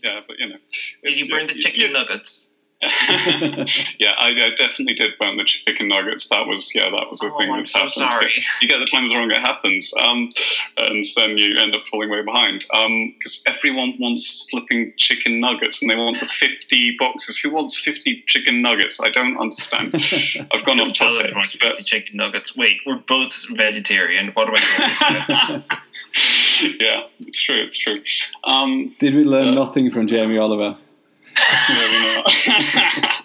yeah, 0.03 0.21
but 0.27 0.37
you 0.39 0.49
know. 0.49 0.57
Did 1.03 1.19
you 1.19 1.27
burn 1.29 1.47
the 1.47 1.53
chicken 1.53 1.79
yeah, 1.79 1.91
nuggets? 1.91 2.51
yeah, 2.81 4.13
I, 4.19 4.35
I 4.39 4.51
definitely 4.55 4.93
did 4.93 5.13
burn 5.19 5.35
the 5.37 5.43
chicken 5.43 5.87
nuggets. 5.87 6.27
That 6.29 6.45
was 6.45 6.75
yeah, 6.75 6.89
that 6.91 7.07
was 7.09 7.19
the 7.19 7.31
Oh, 7.33 7.37
thing 7.39 7.49
I'm 7.49 7.59
that's 7.61 7.71
so 7.71 7.79
happened. 7.79 7.91
sorry. 7.93 8.31
You 8.61 8.67
get 8.67 8.77
the 8.79 8.85
times 8.85 9.15
wrong, 9.15 9.31
it 9.31 9.37
happens, 9.37 9.91
um, 9.99 10.29
and 10.77 11.03
then 11.15 11.37
you 11.37 11.55
end 11.57 11.75
up 11.75 11.87
falling 11.87 12.11
way 12.11 12.21
behind. 12.21 12.65
Because 12.69 13.41
everyone 13.47 13.95
wants 13.99 14.47
flipping 14.51 14.93
chicken 14.95 15.39
nuggets, 15.39 15.81
and 15.81 15.89
they 15.89 15.95
want 15.95 16.19
the 16.19 16.25
fifty 16.27 16.95
boxes. 16.99 17.39
Who 17.39 17.51
wants 17.55 17.79
fifty 17.79 18.23
chicken 18.27 18.61
nuggets? 18.61 18.99
I 19.01 19.09
don't 19.09 19.37
understand. 19.39 19.95
I've 20.53 20.63
gone 20.63 20.79
off 20.79 20.93
Tell 20.93 21.13
topic. 21.13 21.25
everyone 21.31 21.47
to 21.47 21.57
but- 21.59 21.69
eat 21.71 21.77
the 21.77 21.83
chicken 21.83 22.17
nuggets. 22.17 22.55
Wait, 22.55 22.77
we're 22.85 22.97
both 22.99 23.45
vegetarian. 23.49 24.27
What 24.33 24.45
do 24.47 24.53
I 24.55 25.63
do? 25.65 26.73
yeah, 26.79 27.03
it's 27.21 27.41
true. 27.41 27.55
It's 27.63 27.77
true. 27.77 28.01
Um, 28.43 28.95
Did 28.99 29.15
we 29.15 29.23
learn 29.23 29.47
Uh, 29.57 29.65
nothing 29.65 29.89
from 29.89 30.07
Jamie 30.07 30.37
Oliver? 30.37 30.77
Not. 31.69 32.25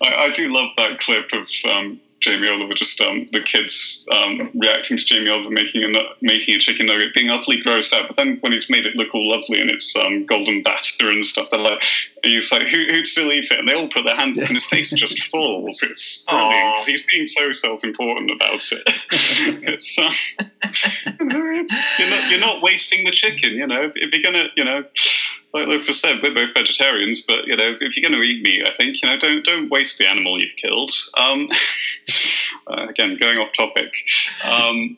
I, 0.00 0.14
I 0.26 0.30
do 0.34 0.52
love 0.52 0.70
that 0.76 0.98
clip 0.98 1.32
of 1.32 1.48
um, 1.70 2.00
Jamie 2.20 2.48
Oliver, 2.48 2.74
just 2.74 3.00
um, 3.00 3.26
the 3.32 3.40
kids 3.40 4.06
um, 4.12 4.50
reacting 4.54 4.96
to 4.96 5.04
Jamie 5.04 5.30
Oliver 5.30 5.50
making 5.50 5.94
a 5.94 6.00
making 6.20 6.54
a 6.54 6.58
chicken 6.58 6.86
nugget, 6.86 7.14
being 7.14 7.30
utterly 7.30 7.62
grossed 7.62 7.92
out. 7.92 8.08
But 8.08 8.16
then 8.16 8.38
when 8.40 8.52
he's 8.52 8.70
made 8.70 8.86
it 8.86 8.96
look 8.96 9.14
all 9.14 9.28
lovely 9.28 9.60
and 9.60 9.70
it's 9.70 9.94
um, 9.96 10.26
golden 10.26 10.62
batter 10.62 11.10
and 11.10 11.24
stuff, 11.24 11.50
they're 11.50 11.60
like, 11.60 11.84
he's 12.22 12.50
like, 12.52 12.62
Who, 12.68 12.84
who'd 12.84 13.06
still 13.06 13.32
eat 13.32 13.50
it? 13.50 13.58
And 13.58 13.68
they 13.68 13.74
all 13.74 13.88
put 13.88 14.04
their 14.04 14.16
hands 14.16 14.38
up, 14.38 14.46
and 14.46 14.54
his 14.54 14.64
face 14.64 14.90
just 14.90 15.22
falls. 15.30 15.82
It's 15.82 16.24
brilliant 16.24 16.52
Aw. 16.54 16.74
'cause 16.76 16.86
he's 16.86 17.02
being 17.10 17.26
so 17.26 17.52
self-important 17.52 18.30
about 18.30 18.60
it. 18.72 18.82
it's 19.64 19.98
um, 19.98 20.12
you're 21.98 22.10
not 22.10 22.30
you're 22.30 22.40
not 22.40 22.62
wasting 22.62 23.04
the 23.04 23.10
chicken. 23.10 23.50
You 23.52 23.66
know, 23.66 23.90
if, 23.94 24.12
you're 24.12 24.22
gonna, 24.32 24.48
you 24.56 24.64
know, 24.64 24.84
like 25.54 25.68
Lucas 25.68 26.00
said, 26.00 26.20
we're 26.22 26.34
both 26.34 26.52
vegetarians, 26.54 27.24
but 27.26 27.46
you 27.46 27.56
know, 27.56 27.76
if 27.80 27.96
you're 27.96 28.08
going 28.08 28.20
to 28.20 28.26
eat 28.26 28.42
meat, 28.42 28.66
I 28.66 28.72
think 28.72 29.02
you 29.02 29.08
know, 29.08 29.18
don't 29.18 29.44
don't 29.44 29.70
waste 29.70 29.98
the 29.98 30.08
animal 30.08 30.40
you've 30.40 30.56
killed. 30.56 30.92
Um, 31.16 31.48
uh, 32.66 32.86
again, 32.88 33.16
going 33.16 33.38
off 33.38 33.52
topic, 33.54 33.92
um, 34.44 34.96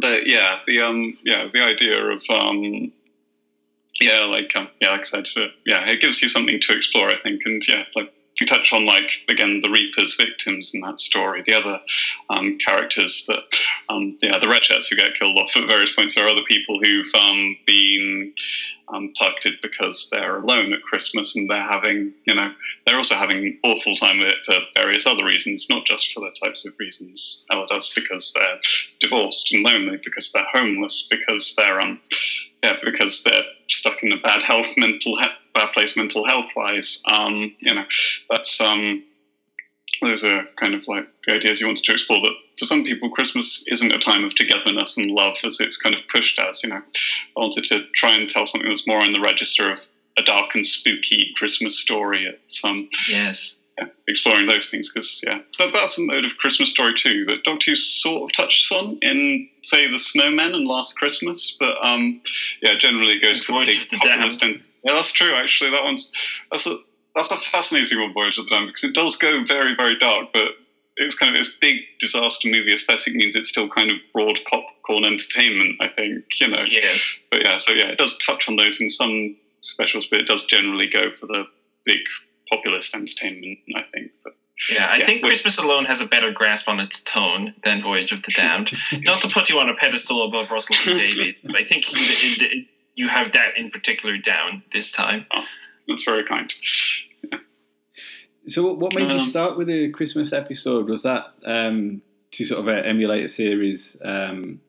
but 0.00 0.26
yeah, 0.26 0.60
the 0.66 0.80
um, 0.80 1.12
yeah, 1.24 1.48
the 1.52 1.60
idea 1.62 2.02
of 2.02 2.22
um, 2.30 2.92
yeah, 4.00 4.24
like 4.24 4.52
um, 4.56 4.68
yeah, 4.80 4.90
like 4.90 5.00
I 5.00 5.22
said, 5.22 5.26
uh, 5.36 5.48
yeah, 5.64 5.88
it 5.88 6.00
gives 6.00 6.20
you 6.22 6.28
something 6.28 6.60
to 6.60 6.76
explore, 6.76 7.08
I 7.08 7.16
think, 7.16 7.42
and 7.44 7.62
yeah, 7.66 7.84
like 7.94 8.12
you 8.40 8.46
touch 8.46 8.72
on 8.72 8.84
like 8.84 9.10
again 9.28 9.60
the 9.62 9.70
Reaper's 9.70 10.14
victims 10.14 10.72
in 10.74 10.80
that 10.82 11.00
story, 11.00 11.42
the 11.44 11.54
other 11.54 11.78
um, 12.28 12.58
characters 12.58 13.24
that 13.28 13.42
um, 13.88 14.18
yeah, 14.20 14.38
the 14.38 14.46
Redshirts 14.46 14.88
who 14.90 14.96
get 14.96 15.14
killed 15.18 15.38
off 15.38 15.56
at 15.56 15.68
various 15.68 15.94
points. 15.94 16.14
There 16.14 16.26
are 16.26 16.30
other 16.30 16.42
people 16.46 16.78
who've 16.82 17.14
um, 17.14 17.56
been 17.66 18.32
um, 18.88 19.12
targeted 19.18 19.54
because 19.62 20.08
they're 20.10 20.38
alone 20.38 20.72
at 20.72 20.82
Christmas 20.82 21.34
and 21.34 21.50
they're 21.50 21.62
having, 21.62 22.12
you 22.24 22.34
know, 22.34 22.52
they're 22.86 22.96
also 22.96 23.16
having 23.16 23.58
awful 23.64 23.96
time 23.96 24.18
with 24.18 24.28
it 24.28 24.44
for 24.44 24.58
various 24.76 25.06
other 25.06 25.24
reasons, 25.24 25.66
not 25.68 25.86
just 25.86 26.12
for 26.12 26.20
the 26.20 26.34
types 26.40 26.66
of 26.66 26.72
reasons 26.78 27.44
Ella 27.50 27.66
does, 27.68 27.92
because 27.94 28.32
they're 28.32 28.60
divorced 29.00 29.52
and 29.52 29.64
lonely, 29.64 29.98
because 30.04 30.30
they're 30.32 30.46
homeless, 30.52 31.08
because 31.10 31.54
they're 31.56 31.80
um, 31.80 32.00
yeah, 32.62 32.74
because 32.84 33.22
they're 33.22 33.44
stuck 33.68 34.02
in 34.02 34.12
a 34.12 34.18
bad 34.18 34.42
health, 34.42 34.68
mental 34.76 35.16
he- 35.18 35.26
bad 35.54 35.72
place, 35.72 35.96
mental 35.96 36.26
health 36.26 36.46
wise. 36.54 37.00
Um, 37.10 37.52
you 37.60 37.74
know, 37.74 37.84
that's 38.30 38.60
um, 38.60 39.02
those 40.02 40.24
are 40.24 40.44
kind 40.60 40.74
of 40.74 40.84
like 40.86 41.04
the 41.26 41.34
ideas 41.34 41.60
you 41.60 41.66
wanted 41.66 41.84
to 41.84 41.92
explore. 41.92 42.20
That 42.20 42.34
for 42.58 42.66
some 42.66 42.84
people, 42.84 43.10
Christmas 43.10 43.64
isn't 43.68 43.92
a 43.92 43.98
time 43.98 44.24
of 44.24 44.34
togetherness 44.34 44.96
and 44.96 45.10
love 45.10 45.36
as 45.44 45.58
it's 45.60 45.76
kind 45.76 45.94
of 45.94 46.02
pushed 46.12 46.38
as. 46.38 46.62
You 46.62 46.70
know, 46.70 46.76
I 46.76 47.40
wanted 47.40 47.64
to 47.64 47.82
try 47.94 48.14
and 48.14 48.28
tell 48.28 48.46
something 48.46 48.68
that's 48.68 48.86
more 48.86 49.00
on 49.00 49.12
the 49.12 49.20
register 49.20 49.72
of 49.72 49.80
a 50.18 50.22
dark 50.22 50.54
and 50.54 50.64
spooky 50.64 51.32
Christmas 51.36 51.78
story. 51.78 52.24
It's 52.24 52.64
um, 52.64 52.88
yes. 53.08 53.55
Yeah, 53.78 53.88
exploring 54.08 54.46
those 54.46 54.70
things 54.70 54.90
because 54.92 55.22
yeah, 55.26 55.40
that, 55.58 55.72
that's 55.72 55.98
a 55.98 56.02
mode 56.02 56.24
of 56.24 56.38
Christmas 56.38 56.70
story 56.70 56.94
too 56.94 57.24
that 57.26 57.44
Doctor 57.44 57.72
Who 57.72 57.74
sort 57.74 58.24
of 58.24 58.32
touches 58.36 58.70
on 58.72 58.98
in 59.02 59.48
say 59.62 59.88
the 59.88 59.98
Snowmen 59.98 60.54
and 60.54 60.66
Last 60.66 60.98
Christmas, 60.98 61.56
but 61.58 61.76
um, 61.82 62.20
yeah, 62.62 62.76
generally 62.78 63.14
it 63.14 63.22
goes 63.22 63.42
for 63.42 63.52
the 63.52 63.58
Voyage 63.58 63.68
big 63.68 63.82
of 63.82 63.90
the 63.90 63.96
populist 63.98 64.40
Damned. 64.40 64.54
and 64.54 64.64
yeah, 64.84 64.92
that's 64.94 65.12
true. 65.12 65.34
Actually, 65.34 65.70
that 65.70 65.84
one's 65.84 66.12
that's 66.50 66.66
a 66.66 66.76
that's 67.14 67.30
a 67.30 67.36
fascinating 67.36 68.00
one, 68.00 68.12
Voyage 68.12 68.38
of 68.38 68.46
the 68.46 68.54
Damned, 68.54 68.68
because 68.68 68.84
it 68.84 68.94
does 68.94 69.16
go 69.16 69.44
very 69.44 69.74
very 69.74 69.96
dark, 69.98 70.28
but 70.32 70.52
it's 70.96 71.14
kind 71.14 71.34
of 71.34 71.38
this 71.38 71.54
big 71.56 71.80
disaster 71.98 72.48
movie 72.48 72.72
aesthetic 72.72 73.14
means 73.14 73.36
it's 73.36 73.50
still 73.50 73.68
kind 73.68 73.90
of 73.90 73.98
broad 74.14 74.40
popcorn 74.48 75.04
entertainment. 75.04 75.76
I 75.80 75.88
think 75.88 76.24
you 76.40 76.48
know. 76.48 76.64
Yes. 76.68 77.20
But 77.30 77.42
yeah, 77.42 77.58
so 77.58 77.72
yeah, 77.72 77.88
it 77.88 77.98
does 77.98 78.16
touch 78.18 78.48
on 78.48 78.56
those 78.56 78.80
in 78.80 78.88
some 78.88 79.36
specials, 79.60 80.06
but 80.10 80.20
it 80.20 80.26
does 80.26 80.44
generally 80.44 80.86
go 80.86 81.10
for 81.14 81.26
the 81.26 81.44
big 81.84 82.00
populist 82.50 82.94
entertainment. 82.94 83.58
I 83.74 83.82
think. 83.92 84.12
But 84.24 84.34
Yeah, 84.70 84.86
I 84.90 84.96
Yeah, 84.98 85.06
think 85.06 85.22
Christmas 85.22 85.58
Alone 85.58 85.84
has 85.86 86.00
a 86.00 86.06
better 86.06 86.30
grasp 86.32 86.68
on 86.68 86.80
its 86.80 87.02
tone 87.02 87.54
than 87.64 87.82
Voyage 87.82 88.12
of 88.12 88.22
the 88.22 88.32
Damned. 88.32 88.72
Not 89.04 89.20
to 89.22 89.28
put 89.28 89.48
you 89.50 89.58
on 89.58 89.68
a 89.68 89.74
pedestal 89.74 90.24
above 90.24 90.50
Russell 90.50 90.76
T 90.76 90.94
Davies, 90.98 91.40
but 91.42 91.56
I 91.56 91.64
think 91.64 91.92
you, 91.92 91.98
it, 92.00 92.42
it, 92.42 92.66
you 92.94 93.08
have 93.08 93.32
that 93.32 93.56
in 93.58 93.70
particular 93.70 94.16
down 94.18 94.62
this 94.72 94.92
time. 94.92 95.26
that's 95.88 96.04
very 96.04 96.24
kind. 96.24 96.52
So, 98.48 98.62
what- 98.64 98.78
what 98.78 98.94
made 98.94 99.10
you 99.12 99.18
Um, 99.18 99.26
start 99.28 99.56
with 99.58 99.68
a 99.68 99.88
Christmas 99.90 100.32
episode? 100.32 100.88
Was 100.88 101.02
that 101.02 101.32
um, 101.44 102.00
to 102.32 102.44
sort 102.44 102.60
of 102.60 102.68
uh, 102.68 102.80
emulate 102.88 103.24
a 103.24 103.28
series, 103.28 103.96
um, 104.04 104.60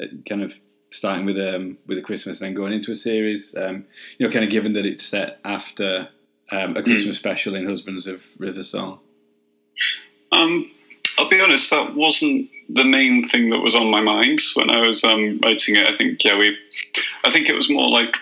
uh, 0.00 0.06
kind 0.28 0.42
of 0.42 0.54
starting 0.92 1.26
with 1.26 1.36
um, 1.36 1.76
with 1.88 1.98
a 1.98 2.02
Christmas 2.02 2.40
and 2.40 2.46
then 2.48 2.54
going 2.54 2.72
into 2.72 2.92
a 2.92 2.96
series? 2.96 3.52
Um, 3.56 3.84
you 4.18 4.26
know, 4.26 4.32
kind 4.32 4.44
of 4.44 4.50
given 4.50 4.74
that 4.74 4.86
it's 4.86 5.04
set 5.04 5.40
after 5.44 6.08
um, 6.50 6.76
a 6.76 6.82
Christmas 6.82 7.16
special 7.16 7.54
in 7.54 7.66
Husbands 7.66 8.06
of 8.06 8.22
River 8.38 8.62
Song. 8.62 9.00
Um, 10.32 10.70
I'll 11.18 11.28
be 11.28 11.40
honest, 11.40 11.70
that 11.70 11.94
wasn't 11.94 12.50
the 12.68 12.84
main 12.84 13.26
thing 13.26 13.50
that 13.50 13.60
was 13.60 13.74
on 13.74 13.90
my 13.90 14.00
mind 14.00 14.40
when 14.54 14.70
I 14.70 14.80
was 14.80 15.04
um, 15.04 15.40
writing 15.42 15.76
it. 15.76 15.86
I 15.86 15.94
think, 15.94 16.22
yeah, 16.24 16.36
we, 16.36 16.56
I 17.24 17.30
think 17.30 17.48
it 17.48 17.54
was 17.54 17.70
more 17.70 17.88
like 17.88 18.16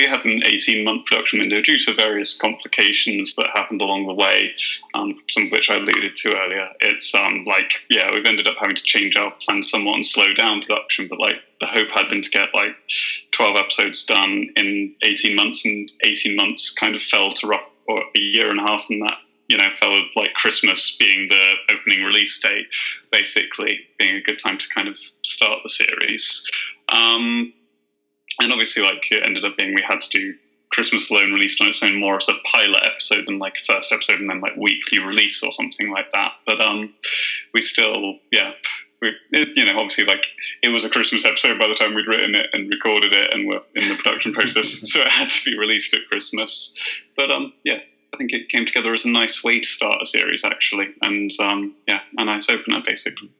we 0.00 0.06
had 0.06 0.24
an 0.24 0.42
18 0.46 0.82
month 0.82 1.04
production 1.04 1.40
window 1.40 1.60
due 1.60 1.78
to 1.78 1.92
various 1.92 2.34
complications 2.34 3.34
that 3.34 3.50
happened 3.54 3.82
along 3.82 4.06
the 4.06 4.14
way, 4.14 4.54
um, 4.94 5.14
some 5.28 5.42
of 5.42 5.50
which 5.50 5.68
I 5.68 5.76
alluded 5.76 6.16
to 6.16 6.34
earlier. 6.34 6.68
It's 6.80 7.14
um, 7.14 7.44
like, 7.44 7.84
yeah, 7.90 8.10
we've 8.10 8.24
ended 8.24 8.48
up 8.48 8.56
having 8.58 8.76
to 8.76 8.82
change 8.82 9.16
our 9.16 9.30
plan 9.44 9.62
somewhat 9.62 9.96
and 9.96 10.06
slow 10.06 10.32
down 10.32 10.62
production, 10.62 11.06
but 11.06 11.20
like 11.20 11.42
the 11.60 11.66
hope 11.66 11.88
had 11.90 12.08
been 12.08 12.22
to 12.22 12.30
get 12.30 12.48
like 12.54 12.74
12 13.32 13.56
episodes 13.56 14.06
done 14.06 14.48
in 14.56 14.94
18 15.02 15.36
months, 15.36 15.66
and 15.66 15.92
18 16.02 16.34
months 16.34 16.70
kind 16.70 16.94
of 16.94 17.02
fell 17.02 17.34
to 17.34 17.46
rough, 17.46 17.68
or 17.86 18.00
a 18.00 18.18
year 18.18 18.50
and 18.50 18.58
a 18.58 18.62
half, 18.62 18.86
and 18.88 19.02
that 19.02 19.18
you 19.48 19.58
know, 19.58 19.68
fell 19.80 19.92
with 19.92 20.06
like 20.16 20.32
Christmas 20.32 20.96
being 20.96 21.26
the 21.28 21.54
opening 21.68 22.04
release 22.04 22.38
date, 22.40 22.72
basically 23.12 23.80
being 23.98 24.14
a 24.14 24.22
good 24.22 24.38
time 24.38 24.56
to 24.56 24.68
kind 24.68 24.88
of 24.88 24.96
start 25.22 25.58
the 25.62 25.68
series. 25.68 26.48
Um, 26.88 27.52
and 28.40 28.52
obviously, 28.52 28.82
like 28.82 29.06
it 29.10 29.24
ended 29.24 29.44
up 29.44 29.56
being 29.56 29.74
we 29.74 29.82
had 29.86 30.00
to 30.00 30.10
do 30.10 30.34
Christmas 30.70 31.10
Alone 31.10 31.32
released 31.32 31.60
on 31.60 31.68
its 31.68 31.82
own 31.82 31.98
more 31.98 32.16
as 32.16 32.28
a 32.28 32.34
pilot 32.50 32.82
episode 32.84 33.26
than 33.26 33.38
like 33.38 33.56
first 33.58 33.92
episode 33.92 34.20
and 34.20 34.30
then 34.30 34.40
like 34.40 34.56
weekly 34.56 34.98
release 34.98 35.42
or 35.42 35.52
something 35.52 35.90
like 35.90 36.10
that. 36.12 36.32
But 36.46 36.60
um, 36.60 36.94
we 37.52 37.60
still, 37.60 38.18
yeah. 38.30 38.52
We, 39.02 39.14
it, 39.32 39.56
you 39.56 39.64
know, 39.64 39.78
obviously, 39.78 40.04
like 40.04 40.26
it 40.62 40.68
was 40.68 40.84
a 40.84 40.90
Christmas 40.90 41.24
episode 41.24 41.58
by 41.58 41.68
the 41.68 41.74
time 41.74 41.94
we'd 41.94 42.06
written 42.06 42.34
it 42.34 42.50
and 42.52 42.68
recorded 42.70 43.12
it, 43.12 43.32
and 43.32 43.48
were 43.48 43.62
in 43.74 43.88
the 43.88 43.96
production 43.96 44.34
process, 44.34 44.66
so 44.90 45.00
it 45.00 45.08
had 45.08 45.28
to 45.28 45.50
be 45.50 45.58
released 45.58 45.94
at 45.94 46.06
Christmas. 46.08 46.78
But 47.16 47.30
um, 47.30 47.54
yeah, 47.64 47.78
I 48.12 48.16
think 48.16 48.32
it 48.32 48.48
came 48.48 48.66
together 48.66 48.92
as 48.92 49.06
a 49.06 49.10
nice 49.10 49.42
way 49.42 49.60
to 49.60 49.66
start 49.66 50.02
a 50.02 50.06
series, 50.06 50.44
actually, 50.44 50.88
and 51.00 51.30
um, 51.40 51.74
yeah, 51.88 52.00
a 52.18 52.24
nice 52.26 52.50
opener, 52.50 52.82
basically. 52.84 53.30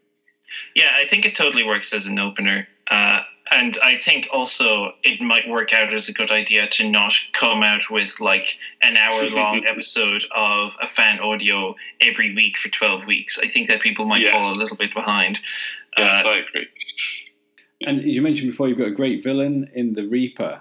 Yeah, 0.74 0.90
I 0.94 1.06
think 1.06 1.26
it 1.26 1.34
totally 1.34 1.64
works 1.64 1.92
as 1.92 2.06
an 2.06 2.18
opener. 2.18 2.66
Uh, 2.90 3.20
and 3.50 3.76
I 3.82 3.96
think 3.98 4.28
also 4.32 4.92
it 5.02 5.20
might 5.20 5.48
work 5.48 5.72
out 5.72 5.92
as 5.92 6.08
a 6.08 6.12
good 6.12 6.30
idea 6.30 6.68
to 6.68 6.88
not 6.88 7.12
come 7.32 7.62
out 7.62 7.90
with 7.90 8.20
like 8.20 8.58
an 8.82 8.96
hour 8.96 9.28
long 9.30 9.64
episode 9.68 10.24
of 10.34 10.76
a 10.80 10.86
fan 10.86 11.20
audio 11.20 11.74
every 12.00 12.34
week 12.34 12.56
for 12.56 12.68
12 12.68 13.06
weeks. 13.06 13.38
I 13.38 13.48
think 13.48 13.68
that 13.68 13.80
people 13.80 14.04
might 14.06 14.22
Yes. 14.22 14.32
fall 14.32 14.52
a 14.52 14.58
little 14.58 14.76
bit 14.76 14.94
behind. 14.94 15.40
Yes, 15.98 16.24
Uh, 16.24 16.28
I 16.30 16.36
agree. 16.38 16.68
And 17.82 18.02
you 18.02 18.20
mentioned 18.22 18.50
before 18.50 18.68
you've 18.68 18.78
got 18.78 18.88
a 18.88 18.92
great 18.92 19.24
villain 19.24 19.70
in 19.74 19.94
the 19.94 20.02
Reaper. 20.06 20.60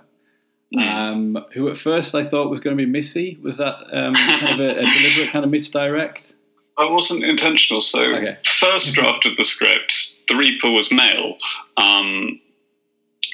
Um, 0.78 1.44
who 1.54 1.68
at 1.70 1.78
first 1.80 2.14
I 2.14 2.24
thought 2.26 2.50
was 2.52 2.60
going 2.60 2.78
to 2.78 2.84
be 2.86 2.90
Missy. 2.90 3.38
Was 3.42 3.58
that 3.58 3.76
um, 3.92 4.14
kind 4.14 4.54
of 4.54 4.60
a, 4.60 4.80
a 4.80 4.86
deliberate 4.86 5.32
kind 5.32 5.44
of 5.44 5.50
misdirect? 5.52 6.34
That 6.78 6.92
wasn't 6.92 7.24
intentional. 7.24 7.82
So, 7.82 8.04
Okay. 8.16 8.38
first 8.46 8.94
draft 8.94 9.26
of 9.26 9.36
the 9.36 9.44
script, 9.44 10.28
the 10.30 10.36
Reaper 10.36 10.70
was 10.70 10.92
male. 10.94 11.38
Um, 11.76 12.40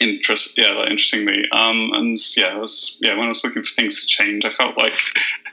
interest, 0.01 0.57
yeah, 0.57 0.71
like, 0.71 0.89
interestingly, 0.89 1.45
um, 1.51 1.91
and 1.93 2.17
yeah, 2.35 2.47
I 2.47 2.57
was 2.57 2.97
yeah 3.01 3.15
when 3.15 3.25
I 3.25 3.29
was 3.29 3.43
looking 3.43 3.63
for 3.63 3.73
things 3.73 4.01
to 4.01 4.07
change, 4.07 4.45
I 4.45 4.49
felt 4.49 4.77
like 4.77 4.93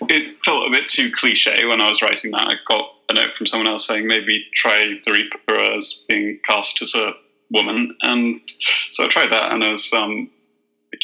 it 0.08 0.36
felt 0.44 0.66
a 0.66 0.70
bit 0.70 0.88
too 0.88 1.10
cliche 1.12 1.64
when 1.64 1.80
I 1.80 1.88
was 1.88 2.02
writing 2.02 2.32
that. 2.32 2.48
I 2.48 2.54
got 2.66 2.92
a 3.08 3.14
note 3.14 3.36
from 3.36 3.46
someone 3.46 3.68
else 3.68 3.86
saying 3.86 4.06
maybe 4.06 4.46
try 4.54 4.94
the 5.04 5.12
Reaper 5.12 5.74
as 5.76 6.04
being 6.08 6.38
cast 6.44 6.82
as 6.82 6.94
a 6.94 7.12
woman, 7.50 7.96
and 8.02 8.40
so 8.90 9.04
I 9.04 9.08
tried 9.08 9.30
that, 9.30 9.52
and 9.52 9.62
I 9.62 9.70
was 9.70 9.92
um, 9.92 10.30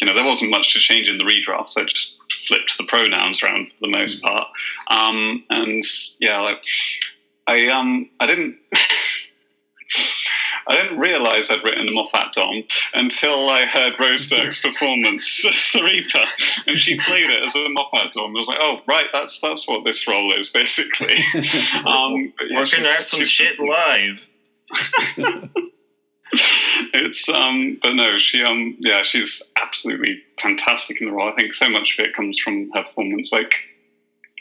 you 0.01 0.07
know 0.07 0.15
there 0.15 0.25
wasn't 0.25 0.51
much 0.51 0.73
to 0.73 0.79
change 0.79 1.09
in 1.09 1.19
the 1.19 1.25
redraft. 1.25 1.73
So 1.73 1.83
I 1.83 1.85
just 1.85 2.19
flipped 2.47 2.77
the 2.79 2.85
pronouns 2.85 3.43
around 3.43 3.69
for 3.69 3.77
the 3.81 3.89
most 3.89 4.23
part, 4.23 4.49
um, 4.89 5.45
and 5.51 5.83
yeah, 6.21 6.41
like 6.41 6.65
I 7.47 7.69
um 7.69 8.11
I 8.21 8.27
didn't. 8.27 8.59
I 10.69 10.75
didn't 10.83 10.99
realise 10.99 11.51
I'd 11.51 11.65
written 11.65 11.89
a 11.89 11.93
Moffat 11.93 12.33
Dom 12.33 12.63
until 12.95 13.49
I 13.49 13.65
heard 13.65 13.99
Rose 13.99 14.27
Dirk's 14.29 14.61
performance 14.65 15.45
as 15.47 15.73
the 15.73 15.83
Reaper, 15.83 16.25
and 16.67 16.79
she 16.79 16.99
played 16.99 17.31
it 17.31 17.43
as 17.45 17.57
a 17.57 17.69
Moffat 17.71 18.13
Dom. 18.13 18.31
I 18.37 18.39
was 18.39 18.49
like, 18.49 18.59
"Oh, 18.61 18.81
right, 18.87 19.07
that's 19.13 19.41
that's 19.41 19.67
what 19.67 19.85
this 19.85 20.07
role 20.07 20.33
is 20.39 20.49
basically." 20.51 21.17
Um, 21.87 22.33
but 22.37 22.47
yeah, 22.51 22.59
working 22.61 22.83
she's- 22.83 22.99
out 23.01 23.07
some 23.07 23.21
she's- 23.21 23.29
shit 23.31 23.59
live. 23.59 24.29
it's 26.93 27.29
um 27.31 27.79
but 27.83 27.95
no 27.95 28.19
she 28.19 28.43
um 28.45 28.77
yeah 28.81 29.01
she's 29.03 29.43
absolutely 29.61 30.21
fantastic 30.39 31.01
in 31.01 31.07
the 31.09 31.13
role 31.13 31.29
i 31.29 31.33
think 31.33 31.55
so 31.55 31.71
much 31.71 31.99
of 31.99 32.05
it 32.05 32.13
comes 32.15 32.39
from 32.39 32.71
her 32.75 32.83
performance 32.83 33.33
like 33.33 33.55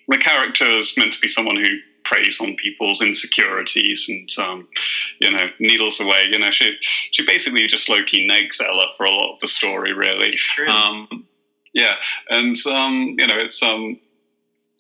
the 0.10 0.18
character 0.18 0.66
is 0.70 0.98
meant 0.98 1.14
to 1.14 1.20
be 1.22 1.28
someone 1.30 1.56
who 1.56 1.70
preys 2.08 2.40
on 2.40 2.56
people's 2.56 3.02
insecurities 3.02 4.06
and 4.08 4.30
um 4.40 4.68
you 5.20 5.30
know 5.30 5.48
needles 5.60 6.00
away 6.00 6.26
you 6.30 6.40
know 6.40 6.52
she 6.52 6.76
she 7.12 7.26
basically 7.26 7.68
just 7.68 7.90
low-key 7.90 8.28
negs 8.28 8.62
ella 8.66 8.88
for 8.96 9.06
a 9.06 9.12
lot 9.12 9.34
of 9.34 9.40
the 9.40 9.48
story 9.48 9.94
really 9.94 10.32
true. 10.32 10.68
um 10.70 11.08
yeah 11.74 11.96
and 12.30 12.56
um 12.68 13.16
you 13.18 13.28
know 13.28 13.38
it's 13.38 13.62
um 13.62 13.98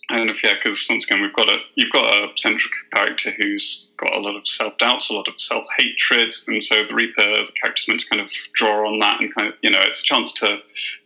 I 0.09 0.15
don't 0.15 0.27
know 0.27 0.33
if 0.33 0.43
yeah, 0.43 0.53
because 0.53 0.87
once 0.89 1.03
again 1.03 1.21
we've 1.21 1.33
got 1.33 1.49
a 1.49 1.57
you've 1.75 1.91
got 1.91 2.13
a 2.13 2.29
central 2.37 2.71
character 2.93 3.31
who's 3.37 3.89
got 3.97 4.15
a 4.15 4.21
lot 4.21 4.37
of 4.37 4.47
self 4.47 4.77
doubts, 4.77 5.09
a 5.09 5.13
lot 5.13 5.27
of 5.27 5.33
self 5.37 5.65
hatred, 5.77 6.33
and 6.47 6.63
so 6.63 6.85
the 6.85 6.93
Reaper 6.95 7.21
as 7.21 7.49
a 7.49 7.53
character 7.61 7.81
is 7.81 7.87
meant 7.89 8.01
to 8.01 8.07
kind 8.09 8.21
of 8.21 8.31
draw 8.53 8.89
on 8.89 8.99
that 8.99 9.19
and 9.19 9.35
kind 9.35 9.49
of 9.49 9.55
you 9.61 9.69
know 9.69 9.81
it's 9.81 9.99
a 9.99 10.05
chance 10.05 10.31
to 10.33 10.59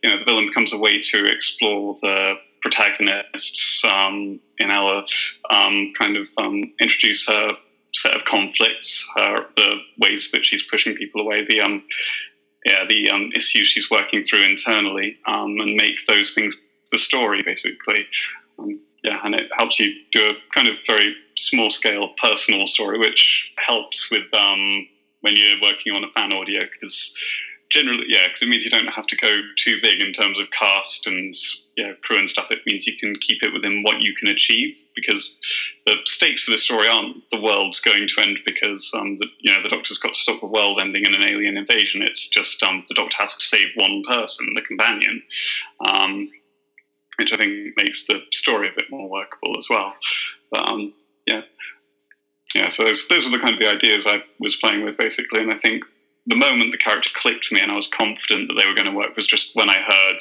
you 0.03 0.09
know 0.09 0.19
the 0.19 0.25
villain 0.25 0.45
becomes 0.45 0.71
a 0.71 0.77
way 0.77 0.99
to 0.99 1.25
explore 1.25 1.95
the 2.01 2.35
protagonists 2.61 3.83
um, 3.83 4.39
in 4.57 4.69
Ella, 4.69 5.03
um, 5.49 5.93
kind 5.97 6.17
of 6.17 6.27
um, 6.37 6.73
introduce 6.79 7.27
her 7.27 7.53
set 7.93 8.15
of 8.15 8.23
conflicts, 8.25 9.07
her 9.15 9.45
the 9.57 9.75
ways 9.97 10.31
that 10.31 10.45
she's 10.45 10.63
pushing 10.63 10.95
people 10.95 11.21
away, 11.21 11.43
the 11.43 11.61
um 11.61 11.83
yeah 12.65 12.85
the 12.87 13.09
um, 13.09 13.31
issues 13.35 13.67
she's 13.67 13.91
working 13.91 14.23
through 14.23 14.43
internally, 14.43 15.17
um, 15.25 15.57
and 15.59 15.75
make 15.75 16.05
those 16.07 16.33
things 16.33 16.65
the 16.91 16.97
story 16.97 17.43
basically. 17.43 18.05
Yeah, 19.03 19.19
and 19.23 19.33
it 19.33 19.49
helps 19.57 19.79
you 19.79 19.95
do 20.11 20.29
a 20.29 20.33
kind 20.53 20.67
of 20.67 20.75
very 20.85 21.15
small 21.35 21.71
scale 21.71 22.09
personal 22.21 22.67
story, 22.67 22.99
which 22.99 23.51
helps 23.57 24.11
with 24.11 24.25
when 25.21 25.35
you're 25.35 25.61
working 25.61 25.93
on 25.93 26.03
a 26.03 26.11
fan 26.11 26.33
audio 26.33 26.61
because 26.71 27.15
generally, 27.71 28.05
yeah, 28.07 28.27
because 28.27 28.41
it 28.43 28.49
means 28.49 28.65
you 28.65 28.69
don't 28.69 28.93
have 28.93 29.07
to 29.07 29.15
go 29.15 29.39
too 29.55 29.79
big 29.81 30.01
in 30.01 30.11
terms 30.13 30.39
of 30.39 30.51
cast 30.51 31.07
and 31.07 31.33
yeah, 31.77 31.93
crew 32.03 32.19
and 32.19 32.29
stuff. 32.29 32.51
It 32.51 32.59
means 32.65 32.85
you 32.85 32.97
can 32.97 33.15
keep 33.15 33.41
it 33.41 33.53
within 33.53 33.81
what 33.81 34.01
you 34.01 34.13
can 34.13 34.27
achieve 34.27 34.75
because 34.93 35.39
the 35.85 35.95
stakes 36.05 36.43
for 36.43 36.51
the 36.51 36.57
story 36.57 36.87
aren't 36.87 37.29
the 37.31 37.41
world's 37.41 37.79
going 37.79 38.07
to 38.07 38.21
end 38.21 38.39
because 38.45 38.91
um, 38.93 39.17
the, 39.17 39.27
you 39.39 39.51
know 39.51 39.63
the 39.63 39.69
Doctor's 39.69 39.97
got 39.97 40.13
to 40.13 40.19
stop 40.19 40.41
the 40.41 40.47
world 40.47 40.79
ending 40.79 41.05
in 41.05 41.15
an 41.15 41.23
alien 41.23 41.57
invasion. 41.57 42.01
It's 42.01 42.27
just 42.27 42.61
um, 42.61 42.83
the 42.89 42.95
Doctor 42.95 43.17
has 43.19 43.35
to 43.35 43.45
save 43.45 43.69
one 43.75 44.03
person, 44.07 44.53
the 44.53 44.61
companion. 44.61 45.23
Um, 45.87 46.27
which 47.17 47.33
I 47.33 47.37
think 47.37 47.73
makes 47.77 48.07
the 48.07 48.21
story 48.31 48.69
a 48.69 48.75
bit 48.75 48.89
more 48.89 49.07
workable 49.07 49.55
as 49.57 49.67
well. 49.69 49.93
But 50.49 50.67
um, 50.67 50.93
yeah, 51.27 51.41
yeah. 52.55 52.69
So 52.69 52.83
those 52.83 53.07
those 53.07 53.25
were 53.25 53.31
the 53.31 53.39
kind 53.39 53.53
of 53.53 53.59
the 53.59 53.69
ideas 53.69 54.07
I 54.07 54.23
was 54.39 54.55
playing 54.55 54.83
with 54.83 54.97
basically, 54.97 55.41
and 55.41 55.51
I 55.51 55.57
think 55.57 55.85
the 56.27 56.35
moment 56.35 56.71
the 56.71 56.77
character 56.77 57.09
clicked 57.15 57.45
for 57.45 57.55
me 57.55 57.61
and 57.61 57.71
I 57.71 57.75
was 57.75 57.87
confident 57.87 58.47
that 58.47 58.53
they 58.55 58.67
were 58.67 58.75
going 58.75 58.87
to 58.89 58.95
work 58.95 59.15
was 59.15 59.27
just 59.27 59.55
when 59.55 59.69
I 59.69 59.79
heard 59.81 60.17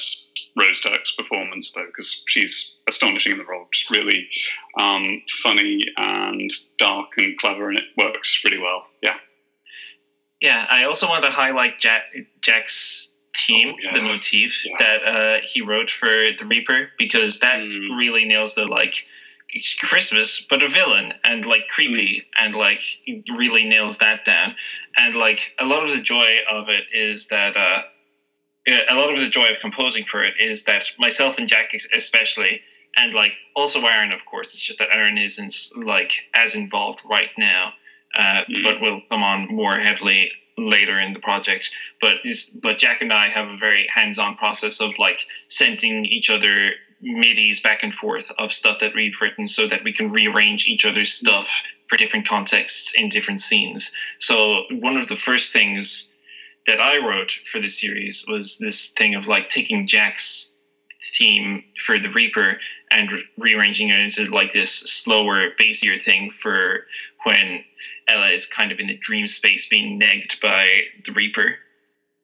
Rose 0.57 0.81
Dirk's 0.81 1.13
performance, 1.15 1.73
though, 1.73 1.85
because 1.87 2.25
she's 2.27 2.79
astonishing 2.89 3.33
in 3.33 3.39
the 3.39 3.45
role, 3.45 3.67
just 3.73 3.91
really 3.91 4.27
um, 4.79 5.23
funny 5.43 5.85
and 5.97 6.51
dark 6.79 7.09
and 7.19 7.37
clever, 7.39 7.69
and 7.69 7.79
it 7.79 7.85
works 7.97 8.41
really 8.45 8.59
well. 8.59 8.87
Yeah. 9.03 9.17
Yeah, 10.41 10.67
I 10.69 10.85
also 10.85 11.07
want 11.09 11.25
to 11.25 11.31
highlight 11.31 11.79
Jack, 11.79 12.05
Jack's 12.41 13.13
theme, 13.47 13.73
Oh, 13.75 13.77
yeah. 13.83 13.95
the 13.95 14.03
motif 14.03 14.65
Yeah. 14.65 14.77
that 14.79 15.05
uh, 15.05 15.39
he 15.45 15.61
wrote 15.61 15.91
for 15.91 16.09
the 16.09 16.47
Reaper, 16.49 16.91
because 16.99 17.41
that 17.41 17.61
Mm. 17.61 17.99
really 17.99 18.25
nails 18.25 18.55
the 18.55 18.65
like 18.67 19.05
Christmas, 19.81 20.47
but 20.49 20.63
a 20.63 20.69
villain 20.69 21.13
and 21.25 21.45
like 21.45 21.69
creepy 21.69 22.27
and 22.39 22.55
like 22.55 22.81
he 22.81 23.25
really 23.37 23.65
nails 23.65 23.99
that 23.99 24.25
down. 24.25 24.55
And 24.97 25.15
like 25.17 25.55
a 25.59 25.65
lot 25.67 25.85
of 25.85 25.91
the 25.91 26.03
joy 26.03 26.39
of 26.51 26.69
it 26.69 26.85
is 26.93 27.29
that 27.29 27.57
uh, 27.57 27.83
a 28.89 28.95
lot 28.95 29.13
of 29.13 29.21
the 29.21 29.29
joy 29.29 29.51
of 29.51 29.61
composing 29.61 30.05
for 30.05 30.23
it 30.25 30.35
is 30.39 30.65
that 30.65 30.85
myself 30.99 31.39
and 31.39 31.49
Jack 31.49 31.73
especially, 31.95 32.61
and 32.97 33.15
like 33.15 33.33
also 33.57 33.81
Aaron, 33.85 34.13
of 34.13 34.25
course. 34.25 34.49
It's 34.55 34.63
just 34.63 34.79
that 34.79 34.89
Aaron 34.93 35.19
isn't 35.19 35.55
like 35.77 36.13
as 36.35 36.55
involved 36.55 37.03
right 37.09 37.31
now, 37.39 37.73
uh, 38.15 38.45
Mm. 38.49 38.63
but 38.63 38.81
will 38.81 39.01
come 39.09 39.23
on 39.23 39.49
more 39.49 39.79
heavily 39.79 40.33
later 40.59 41.01
in 41.01 41.13
the 41.13 41.21
project. 41.21 41.71
But 42.01 42.19
is 42.25 42.45
but 42.51 42.79
Jack 42.79 43.03
and 43.03 43.13
I 43.13 43.29
have 43.29 43.49
a 43.49 43.57
very 43.57 43.89
hands-on 43.89 44.37
process 44.37 44.81
of 44.81 44.99
like 44.99 45.21
sending 45.49 46.05
each 46.05 46.31
other 46.31 46.73
midis 47.03 47.63
back 47.63 47.83
and 47.83 47.95
forth 47.95 48.31
of 48.39 48.53
stuff 48.53 48.81
that 48.81 48.95
we've 48.95 49.21
written 49.21 49.47
so 49.47 49.67
that 49.67 49.85
we 49.85 49.93
can 49.93 50.11
rearrange 50.11 50.67
each 50.69 50.85
other's 50.85 51.13
stuff 51.13 51.63
for 51.87 51.97
different 51.97 52.29
contexts 52.29 52.95
in 52.95 53.09
different 53.09 53.41
scenes. 53.41 53.93
So 54.19 54.65
one 54.71 54.97
of 54.97 55.09
the 55.09 55.17
first 55.17 55.53
things 55.53 56.13
that 56.67 56.81
I 56.81 56.99
wrote 56.99 57.33
for 57.33 57.61
the 57.61 57.69
series 57.69 58.27
was 58.29 58.59
this 58.59 58.91
thing 58.91 59.15
of 59.15 59.29
like 59.29 59.49
taking 59.49 59.87
Jack's 59.87 60.55
theme 61.03 61.65
for 61.79 61.99
the 61.99 62.11
Reaper 62.11 62.59
and 62.91 63.11
re- 63.11 63.25
rearranging 63.39 63.89
it 63.89 63.99
into 63.99 64.27
like 64.27 64.53
this 64.53 64.71
slower, 64.71 65.51
bassier 65.59 65.99
thing 65.99 66.31
for 66.31 66.85
when 67.25 67.65
Ella 68.07 68.29
is 68.29 68.47
kind 68.47 68.73
of 68.73 68.79
in 68.79 68.91
a 68.91 68.97
dream 68.97 69.27
space 69.27 69.69
being 69.69 69.99
negged 69.99 70.41
by 70.41 70.83
the 71.05 71.13
Reaper. 71.13 71.59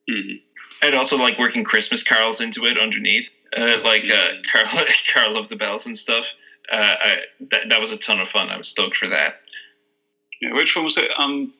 Mhm. 0.08 0.40
I'd 0.82 0.94
also 0.94 1.16
like 1.16 1.38
working 1.38 1.64
Christmas 1.64 2.02
carols 2.02 2.40
into 2.40 2.66
it 2.66 2.78
underneath, 2.78 3.30
uh, 3.56 3.78
like 3.84 4.08
uh, 4.10 4.28
Carol, 4.50 4.86
Carol 5.06 5.36
of 5.38 5.48
the 5.48 5.56
Bells 5.56 5.86
and 5.86 5.96
stuff. 5.98 6.32
Uh, 6.72 6.76
I, 6.76 7.16
that, 7.50 7.68
that 7.68 7.80
was 7.80 7.92
a 7.92 7.96
ton 7.98 8.20
of 8.20 8.28
fun. 8.28 8.48
I 8.48 8.56
was 8.56 8.68
stoked 8.68 8.96
for 8.96 9.08
that. 9.08 9.36
Yeah, 10.40 10.54
which 10.54 10.74
one 10.74 10.84
was 10.84 10.98
it? 10.98 11.10
Um, 11.16 11.52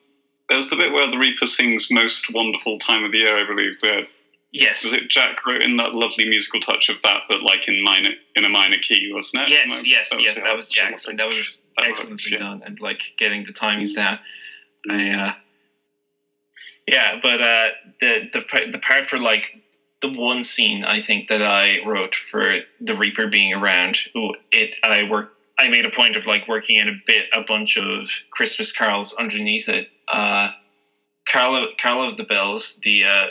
there 0.49 0.57
was 0.57 0.69
the 0.69 0.75
bit 0.75 0.91
where 0.93 1.09
the 1.09 1.17
Reaper 1.17 1.45
sings 1.45 1.89
"Most 1.91 2.33
Wonderful 2.33 2.77
Time 2.79 3.03
of 3.03 3.11
the 3.11 3.19
Year," 3.19 3.37
I 3.37 3.47
believe. 3.47 3.79
There 3.79 4.05
Yes. 4.51 4.83
was 4.85 4.93
it. 4.93 5.09
Jack 5.09 5.45
wrote 5.45 5.61
in 5.61 5.75
that 5.75 5.93
lovely 5.93 6.27
musical 6.27 6.59
touch 6.61 6.87
of 6.89 7.01
that, 7.01 7.23
but 7.29 7.43
like 7.43 7.67
in 7.67 7.83
minor 7.83 8.11
in 8.35 8.45
a 8.45 8.49
minor 8.49 8.77
key, 8.77 9.11
wasn't 9.13 9.43
it? 9.43 9.49
Yes, 9.49 9.67
No, 9.83 9.89
yes, 9.89 10.09
yes. 10.19 10.41
That 10.41 10.53
was 10.53 10.69
Jack, 10.69 10.95
and 11.07 11.19
that 11.19 11.27
was 11.27 11.65
That 11.77 11.87
excellently 11.87 12.11
works, 12.13 12.31
yeah. 12.31 12.37
done. 12.37 12.63
And 12.65 12.79
like 12.79 13.13
getting 13.17 13.43
the 13.43 13.51
timings 13.51 13.93
down. 13.95 14.19
I, 14.89 15.09
uh, 15.09 15.33
yeah, 16.87 17.19
but 17.21 17.41
uh, 17.41 17.67
the 17.99 18.29
the 18.33 18.71
the 18.71 18.79
part 18.79 19.05
for 19.05 19.17
like 19.19 19.51
the 20.01 20.09
one 20.09 20.43
scene 20.43 20.83
I 20.83 21.01
think 21.01 21.29
that 21.29 21.41
I 21.41 21.79
wrote 21.85 22.15
for 22.15 22.57
the 22.79 22.93
Reaper 22.93 23.27
being 23.27 23.53
around, 23.53 23.97
it 24.51 24.75
I 24.83 25.03
work 25.03 25.31
I 25.57 25.69
made 25.69 25.85
a 25.85 25.89
point 25.89 26.15
of 26.15 26.27
like 26.27 26.47
working 26.47 26.77
in 26.77 26.87
a 26.87 26.97
bit 27.05 27.25
a 27.33 27.41
bunch 27.41 27.77
of 27.77 28.09
Christmas 28.31 28.71
carols 28.71 29.15
underneath 29.17 29.69
it. 29.69 29.87
Uh, 30.07 30.49
Carol 31.27 31.55
of, 31.55 31.69
Carol 31.77 32.09
of 32.09 32.15
the 32.15 32.23
Bells, 32.23 32.79
the 32.83 33.05
uh, 33.05 33.25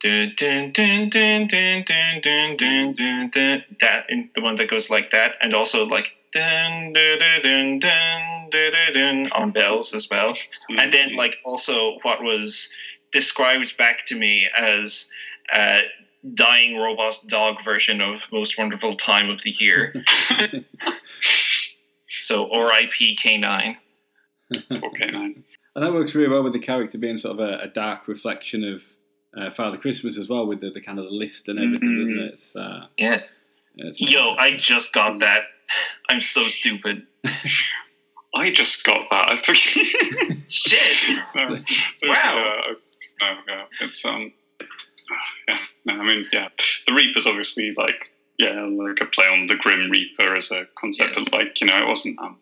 dun, 0.00 0.32
dun, 0.36 0.72
dun, 0.72 1.08
dun, 1.08 1.48
dun, 1.48 1.84
dun, 1.84 2.20
dun, 2.22 2.56
dun, 2.56 2.92
dun, 2.94 3.30
dun, 3.30 3.64
that 3.80 4.06
the 4.34 4.40
one 4.40 4.54
that 4.56 4.70
goes 4.70 4.88
like 4.88 5.10
that, 5.10 5.32
and 5.42 5.54
also 5.54 5.84
like 5.84 6.06
dun, 6.32 6.92
dun, 6.92 7.18
dun, 7.18 7.78
dun, 7.78 8.50
dun, 8.50 8.92
dun, 8.94 9.28
on 9.34 9.50
bells 9.50 9.92
as 9.94 10.08
well 10.10 10.34
and 10.78 10.92
then 10.92 11.14
like 11.14 11.36
also 11.44 11.98
what 12.02 12.22
was 12.22 12.70
described 13.12 13.76
back 13.76 14.04
to 14.06 14.16
me 14.18 14.48
as 14.56 15.10
a 15.54 15.80
dying 16.34 16.76
robot 16.76 17.14
dog 17.26 17.62
version 17.64 18.00
of 18.00 18.26
most 18.32 18.56
wonderful 18.58 18.94
time 18.94 19.28
of 19.30 19.42
the 19.42 19.50
year 19.58 19.92
so 22.08 22.44
rip 22.64 22.90
k9 22.92 23.76
okay, 24.70 25.10
nine. 25.10 25.44
And 25.74 25.84
that 25.84 25.92
works 25.92 26.14
really 26.14 26.28
well 26.28 26.42
with 26.42 26.52
the 26.52 26.58
character 26.58 26.98
being 26.98 27.16
sort 27.16 27.40
of 27.40 27.48
a, 27.48 27.62
a 27.62 27.68
dark 27.68 28.06
reflection 28.06 28.62
of 28.64 28.82
uh, 29.34 29.50
Father 29.50 29.78
Christmas 29.78 30.18
as 30.18 30.28
well, 30.28 30.46
with 30.46 30.60
the, 30.60 30.68
the 30.70 30.82
kind 30.82 30.98
of 30.98 31.06
the 31.06 31.10
list 31.10 31.48
and 31.48 31.58
everything, 31.58 31.88
Mhm. 31.88 32.00
doesn't 32.00 32.18
it? 32.18 32.34
It's, 32.34 32.54
uh, 32.56 32.86
yeah 32.98 33.20
it's 33.76 33.98
yo 33.98 34.34
i 34.36 34.54
just 34.54 34.92
got 34.92 35.20
that 35.20 35.44
i'm 36.10 36.20
so 36.20 36.42
stupid 36.42 37.06
I 38.34 38.50
just 38.50 38.84
got 38.86 39.10
that. 39.10 39.30
I 39.30 39.36
forget. 39.36 40.50
shit 40.50 41.18
No, 41.36 41.58
Wow. 42.04 42.62
uh, 42.68 42.72
no, 43.20 43.36
yeah, 43.46 43.64
it's 43.82 44.02
um, 44.06 44.32
yeah. 44.60 44.66
No, 44.66 44.66
I 45.88 46.04
mean, 46.04 46.26
yeah. 46.32 46.48
The 46.86 46.94
Reaper's 46.94 47.26
obviously 47.26 47.72
like, 47.76 48.10
yeah, 48.38 48.60
like 48.62 49.00
a 49.00 49.06
play 49.06 49.26
on 49.26 49.46
the 49.46 49.56
Grim 49.56 49.90
Reaper 49.90 50.34
as 50.34 50.50
a 50.50 50.66
concept, 50.78 51.14
Yes. 51.16 51.28
but 51.28 51.38
like, 51.38 51.60
you 51.60 51.66
know, 51.66 51.82
it 51.82 51.88
wasn't. 51.88 52.18
Um, 52.18 52.38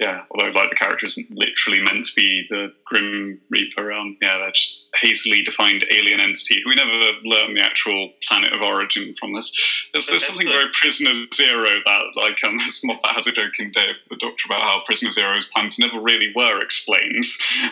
yeah, 0.00 0.22
although 0.30 0.50
like 0.50 0.70
the 0.70 0.76
character 0.76 1.06
isn't 1.06 1.30
literally 1.30 1.80
meant 1.80 2.06
to 2.06 2.14
be 2.14 2.44
the 2.48 2.72
Grim 2.84 3.40
Reaper. 3.50 3.92
Um, 3.92 4.16
yeah, 4.22 4.38
they're 4.38 4.50
just 4.52 4.84
hazily 5.00 5.42
defined 5.42 5.84
alien 5.90 6.20
entity 6.20 6.62
we 6.66 6.74
never 6.74 6.92
learn 7.24 7.54
the 7.54 7.60
actual 7.60 8.10
planet 8.28 8.52
of 8.52 8.60
origin 8.60 9.14
from 9.18 9.34
this. 9.34 9.50
There's, 9.92 10.06
there's 10.06 10.26
something 10.26 10.46
very 10.46 10.66
Prisoner 10.72 11.12
Zero 11.34 11.80
that 11.84 12.02
like 12.16 12.42
um, 12.44 12.58
as 12.66 12.80
Moffat 12.84 13.14
has 13.14 13.26
a 13.26 13.32
joke 13.32 13.58
in 13.58 13.70
Day 13.70 13.90
of 13.90 13.96
the 14.08 14.16
Doctor 14.16 14.46
about 14.46 14.62
how 14.62 14.82
Prisoner 14.84 15.10
Zero's 15.10 15.46
plans 15.46 15.78
never 15.78 16.00
really 16.00 16.32
were 16.34 16.60
explained. 16.60 17.24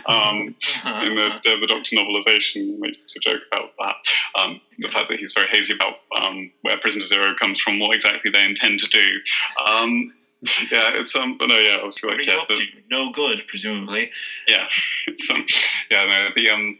Um, 0.07 0.55
in 1.05 1.15
the, 1.15 1.41
the, 1.43 1.59
the 1.61 1.67
Doctor 1.67 1.97
novelization 1.97 2.79
makes 2.79 2.99
a 3.17 3.21
joke 3.21 3.43
about 3.51 3.71
that. 3.79 4.41
Um, 4.41 4.61
the 4.79 4.89
fact 4.89 5.11
that 5.11 5.19
he's 5.19 5.35
very 5.35 5.49
hazy 5.49 5.75
about 5.75 5.95
um, 6.17 6.51
where 6.63 6.79
Prisoner 6.79 7.05
Zero 7.05 7.35
comes 7.39 7.61
from, 7.61 7.70
what 7.79 7.95
exactly 7.95 8.31
they 8.31 8.45
intend 8.45 8.81
to 8.81 8.89
do. 8.89 9.21
Um, 9.67 10.13
yeah, 10.73 10.93
it's 10.95 11.15
um, 11.15 11.37
no, 11.41 11.59
yeah, 11.59 11.77
obviously, 11.77 12.11
like 12.11 12.27
yeah, 12.27 12.43
the, 12.49 12.61
no 12.91 13.13
good 13.13 13.43
presumably 13.47 14.11
yeah, 14.49 14.67
it's 15.07 15.31
um, 15.31 15.45
yeah, 15.91 16.05
no, 16.07 16.29
the 16.35 16.51
um, 16.51 16.79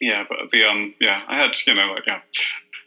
yeah, 0.00 0.24
but 0.28 0.50
the 0.50 0.64
um, 0.64 0.94
yeah, 1.00 1.22
I 1.26 1.36
had 1.36 1.52
you 1.66 1.74
know 1.74 1.92
like 1.92 2.04
yeah. 2.06 2.20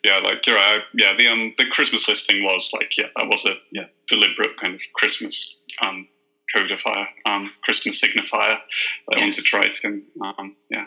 Yeah, 0.05 0.17
like 0.17 0.45
you're 0.45 0.57
right. 0.57 0.81
Yeah, 0.93 1.13
the 1.17 1.29
um, 1.29 1.53
the 1.57 1.65
Christmas 1.67 2.09
listing 2.09 2.43
was 2.43 2.71
like 2.73 2.91
yeah, 2.97 3.05
that 3.15 3.27
was 3.27 3.45
a 3.45 3.53
yeah 3.71 3.85
deliberate 4.09 4.57
kind 4.59 4.73
of 4.73 4.81
Christmas 4.93 5.61
um 5.85 6.09
codifier, 6.53 7.07
um, 7.25 7.49
Christmas 7.63 8.01
signifier 8.01 8.57
that 9.07 9.17
I 9.17 9.19
wanted 9.19 9.33
to 9.45 9.57
write 9.57 9.75
in. 9.83 10.03
Um, 10.21 10.55
yeah, 10.69 10.85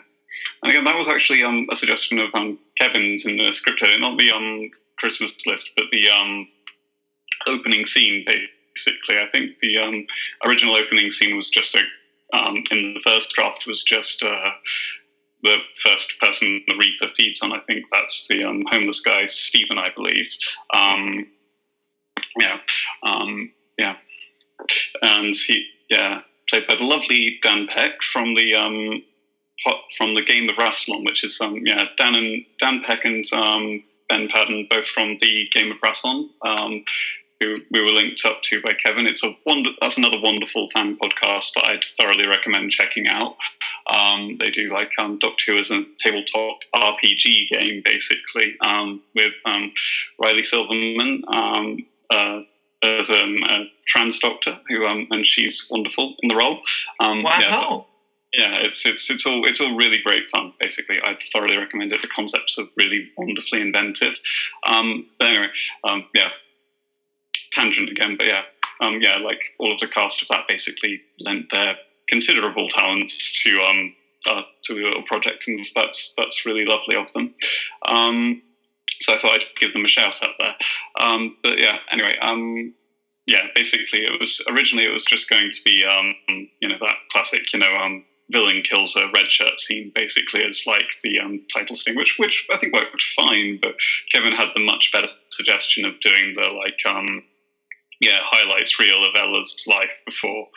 and 0.61 0.71
again, 0.71 0.83
that 0.85 0.97
was 0.97 1.07
actually 1.07 1.43
um, 1.43 1.67
a 1.71 1.75
suggestion 1.75 2.19
of 2.19 2.29
um, 2.33 2.59
Kevin's 2.77 3.25
in 3.25 3.37
the 3.37 3.53
script 3.53 3.81
edit, 3.83 3.99
not 3.99 4.17
the 4.17 4.31
um, 4.31 4.69
Christmas 4.97 5.45
list, 5.45 5.71
but 5.75 5.85
the 5.91 6.09
um, 6.09 6.47
opening 7.47 7.85
scene. 7.85 8.25
Basically, 8.25 9.17
I 9.17 9.29
think 9.31 9.59
the 9.59 9.77
um, 9.79 10.05
original 10.45 10.75
opening 10.75 11.11
scene 11.11 11.35
was 11.35 11.49
just 11.49 11.75
a 11.75 11.81
um, 12.33 12.63
in 12.71 12.93
the 12.93 13.01
first 13.03 13.31
draft 13.31 13.65
was 13.65 13.83
just 13.83 14.23
uh, 14.23 14.51
the 15.43 15.57
first 15.81 16.19
person 16.19 16.61
the 16.67 16.75
Reaper 16.75 17.13
feeds 17.15 17.41
on. 17.41 17.53
I 17.53 17.59
think 17.61 17.85
that's 17.91 18.27
the 18.27 18.43
um, 18.43 18.63
homeless 18.69 18.99
guy 18.99 19.25
Stephen, 19.27 19.77
I 19.77 19.89
believe. 19.95 20.29
Um, 20.73 21.27
yeah, 22.39 22.57
um, 23.03 23.51
yeah, 23.77 23.95
and 25.01 25.35
he 25.35 25.67
yeah 25.89 26.21
played 26.49 26.67
by 26.67 26.75
the 26.75 26.83
lovely 26.83 27.39
Dan 27.41 27.67
Peck 27.67 28.01
from 28.01 28.35
the 28.35 28.55
um, 28.55 29.03
from 29.97 30.15
the 30.15 30.23
game 30.23 30.49
of 30.49 30.55
Rassilon, 30.57 31.05
which 31.05 31.23
is 31.23 31.39
um, 31.41 31.65
yeah 31.65 31.85
Dan 31.95 32.15
and 32.15 32.45
Dan 32.59 32.81
Peck 32.85 33.05
and 33.05 33.23
um, 33.33 33.83
Ben 34.09 34.27
Padden 34.27 34.67
both 34.69 34.85
from 34.85 35.17
the 35.19 35.47
game 35.51 35.71
of 35.71 35.77
Rassilon. 35.81 36.29
Um, 36.41 36.83
who 37.39 37.57
we 37.71 37.81
were 37.81 37.91
linked 37.91 38.25
up 38.25 38.41
to 38.41 38.61
by 38.61 38.73
Kevin. 38.83 39.05
It's 39.05 39.23
a 39.23 39.31
wonder. 39.45 39.71
That's 39.79 39.97
another 39.97 40.19
wonderful 40.19 40.69
fan 40.69 40.97
podcast 40.97 41.53
that 41.53 41.65
I'd 41.65 41.83
thoroughly 41.83 42.27
recommend 42.27 42.71
checking 42.71 43.07
out. 43.07 43.35
Um, 43.93 44.37
they 44.39 44.51
do 44.51 44.73
like 44.73 44.91
um, 44.99 45.19
Doctor 45.19 45.51
Who 45.51 45.59
as 45.59 45.71
a 45.71 45.83
tabletop 45.99 46.61
RPG 46.73 47.49
game, 47.49 47.81
basically, 47.85 48.55
um, 48.61 49.01
with 49.15 49.33
um, 49.45 49.71
Riley 50.19 50.43
Silverman 50.43 51.23
um, 51.27 51.85
uh, 52.09 52.41
as 52.81 53.09
um, 53.09 53.43
a 53.47 53.65
trans 53.85 54.19
doctor, 54.19 54.59
who 54.67 54.85
um, 54.85 55.07
and 55.11 55.25
she's 55.25 55.67
wonderful 55.69 56.15
in 56.21 56.29
the 56.29 56.35
role. 56.35 56.59
Um, 56.99 57.23
wow 57.23 57.39
yeah, 57.39 57.96
yeah, 58.33 58.55
it's 58.57 58.85
it's 58.85 59.09
it's 59.09 59.25
all 59.25 59.45
it's 59.45 59.61
all 59.61 59.75
really 59.75 59.99
great 60.03 60.27
fun. 60.27 60.53
Basically, 60.59 60.97
I 61.03 61.15
thoroughly 61.33 61.57
recommend 61.57 61.93
it. 61.93 62.01
The 62.01 62.07
concepts 62.07 62.57
are 62.57 62.65
really 62.75 63.07
wonderfully 63.17 63.61
inventive. 63.61 64.15
Um, 64.65 65.05
but 65.17 65.29
anyway, 65.29 65.49
um, 65.83 66.05
yeah, 66.13 66.29
tangent 67.53 67.89
again, 67.89 68.15
but 68.17 68.27
yeah, 68.27 68.43
um, 68.81 68.99
yeah, 69.01 69.17
like 69.17 69.39
all 69.59 69.73
of 69.73 69.79
the 69.79 69.87
cast 69.87 70.21
of 70.21 70.27
that 70.27 70.45
basically 70.47 71.01
lent 71.19 71.49
their 71.51 71.75
considerable 72.07 72.67
talents 72.69 73.41
to 73.43 73.61
um 73.61 73.93
uh, 74.25 74.41
to 74.65 74.73
the 74.73 74.81
little 74.81 75.03
project, 75.03 75.45
and 75.47 75.65
that's 75.75 76.13
that's 76.17 76.45
really 76.45 76.65
lovely 76.65 76.95
of 76.95 77.11
them. 77.13 77.33
Um, 77.87 78.41
so 78.99 79.13
I 79.13 79.17
thought 79.17 79.35
I'd 79.35 79.59
give 79.59 79.73
them 79.73 79.85
a 79.85 79.87
shout 79.87 80.21
out 80.23 80.35
there. 80.39 80.55
Um, 80.99 81.37
but 81.43 81.59
yeah, 81.59 81.77
anyway, 81.91 82.15
um, 82.21 82.73
yeah, 83.25 83.47
basically 83.55 84.03
it 84.03 84.19
was 84.19 84.41
originally 84.49 84.85
it 84.85 84.93
was 84.93 85.05
just 85.05 85.29
going 85.29 85.49
to 85.51 85.61
be 85.63 85.85
um, 85.85 86.15
you 86.59 86.67
know 86.67 86.77
that 86.79 86.95
classic 87.11 87.53
you 87.53 87.59
know 87.59 87.73
um, 87.75 88.03
villain 88.29 88.61
kills 88.61 88.95
a 88.95 89.09
red 89.13 89.31
shirt 89.31 89.59
scene 89.59 89.91
basically 89.95 90.43
as 90.43 90.63
like 90.67 90.89
the 91.03 91.19
um, 91.19 91.41
title 91.53 91.75
sting, 91.75 91.95
which 91.95 92.15
which 92.17 92.47
I 92.53 92.57
think 92.57 92.73
worked 92.73 93.01
fine. 93.15 93.59
But 93.61 93.75
Kevin 94.11 94.33
had 94.33 94.49
the 94.53 94.59
much 94.65 94.91
better 94.91 95.07
suggestion 95.29 95.85
of 95.85 95.99
doing 96.01 96.33
the 96.35 96.49
like 96.49 96.79
um, 96.85 97.23
yeah 97.99 98.19
highlights 98.23 98.79
reel 98.79 99.03
of 99.07 99.15
Ella's 99.15 99.63
life 99.67 99.93
before 100.05 100.47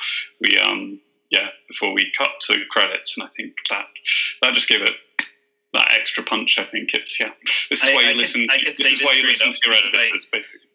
we 0.40 0.58
um 0.58 1.00
yeah 1.30 1.48
before 1.68 1.92
we 1.94 2.10
cut 2.16 2.30
to 2.48 2.64
credits, 2.70 3.16
and 3.16 3.26
I 3.26 3.30
think 3.36 3.54
that 3.70 3.86
that 4.42 4.54
just 4.54 4.68
gave 4.68 4.82
it 4.82 4.94
that 5.72 5.92
extra 5.92 6.24
punch. 6.24 6.58
I 6.58 6.64
think 6.64 6.90
it's 6.94 7.20
yeah. 7.20 7.30
This 7.70 7.84
is 7.84 7.90
I- 7.90 7.94
why 7.94 8.00
I 8.00 8.02
you 8.02 8.08
can- 8.10 8.18
listen. 8.18 8.46
I 8.50 8.58
To, 8.58 8.64
this 8.64 8.80
is 8.80 9.02
why 9.02 9.12
you 9.14 9.26
listen 9.26 9.52
to 9.52 9.60
your 9.64 9.74
editors, 9.74 10.26
basically. 10.32 10.66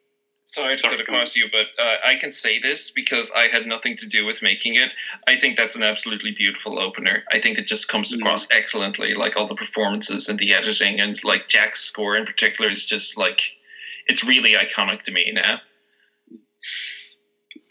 Sorry 0.56 0.78
to 0.78 0.82
Sorry, 0.82 0.98
cut 0.98 1.08
go 1.08 1.14
across 1.14 1.36
you, 1.36 1.48
but 1.52 1.68
uh, 1.78 1.98
I 2.06 2.16
can 2.16 2.32
say 2.32 2.60
this 2.60 2.92
because 2.92 3.32
I 3.36 3.48
had 3.50 3.68
nothing 3.68 3.98
to 3.98 4.08
do 4.08 4.26
with 4.26 4.42
making 4.42 4.76
it. 4.76 4.92
I 5.28 5.38
think 5.38 5.58
that's 5.58 5.76
an 5.76 5.84
absolutely 5.84 6.32
beautiful 6.32 6.80
opener. 6.80 7.24
I 7.32 7.40
think 7.42 7.58
it 7.60 7.68
just 7.68 7.90
comes 7.90 8.14
Mm. 8.14 8.20
across 8.20 8.48
excellently, 8.52 9.14
like 9.16 9.38
all 9.38 9.48
the 9.48 9.56
performances 9.56 10.30
and 10.30 10.40
the 10.40 10.54
editing, 10.54 11.02
and 11.02 11.16
like 11.26 11.50
Jack's 11.50 11.82
score 11.82 12.16
in 12.18 12.26
particular 12.26 12.72
is 12.72 12.86
just 12.86 13.18
like 13.18 13.42
it's 14.08 14.24
really 14.24 14.54
iconic 14.54 15.04
to 15.04 15.12
me 15.14 15.32
now. 15.34 15.60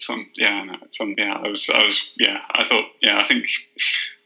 some 0.01 0.27
yeah 0.37 0.65
no, 0.65 0.75
some 0.93 1.15
yeah 1.19 1.33
I 1.35 1.49
was 1.49 1.71
I 1.71 1.85
was 1.87 2.03
yeah 2.19 2.39
I 2.55 2.67
thought 2.67 2.85
yeah 3.01 3.19
I 3.19 3.25
think 3.25 3.47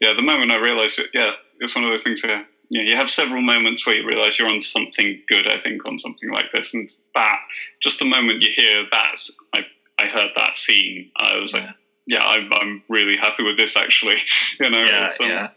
yeah 0.01 0.13
the 0.13 0.21
moment 0.23 0.51
I 0.51 0.57
realized 0.57 0.99
it 0.99 1.07
yeah 1.13 1.31
it's 1.59 1.75
one 1.75 1.85
of 1.85 1.91
those 1.91 2.03
things 2.03 2.23
where 2.23 2.45
yeah 2.69 2.81
you 2.83 2.95
have 2.95 3.09
several 3.09 3.41
moments 3.41 3.85
where 3.85 3.95
you 3.95 4.05
realize 4.05 4.37
you're 4.37 4.49
on 4.49 4.61
something 4.61 5.19
good 5.27 5.51
I 5.51 5.59
think 5.59 5.85
on 5.85 5.97
something 5.97 6.29
like 6.31 6.51
this 6.53 6.73
and 6.73 6.89
that 7.15 7.37
just 7.81 7.99
the 7.99 8.05
moment 8.05 8.41
you 8.41 8.49
hear 8.55 8.83
that 8.91 9.15
I 9.53 9.59
I 9.99 10.07
heard 10.07 10.31
that 10.35 10.55
scene 10.55 11.09
I 11.17 11.37
was 11.37 11.53
like 11.53 11.67
yeah 12.07 12.23
I'm, 12.23 12.49
I'm 12.53 12.83
really 12.89 13.17
happy 13.17 13.43
with 13.43 13.57
this 13.57 13.75
actually 13.77 14.17
you 14.59 14.69
know 14.69 14.83
Yeah, 14.83 15.05
it's, 15.05 15.19
um, 15.21 15.29
yeah. 15.29 15.47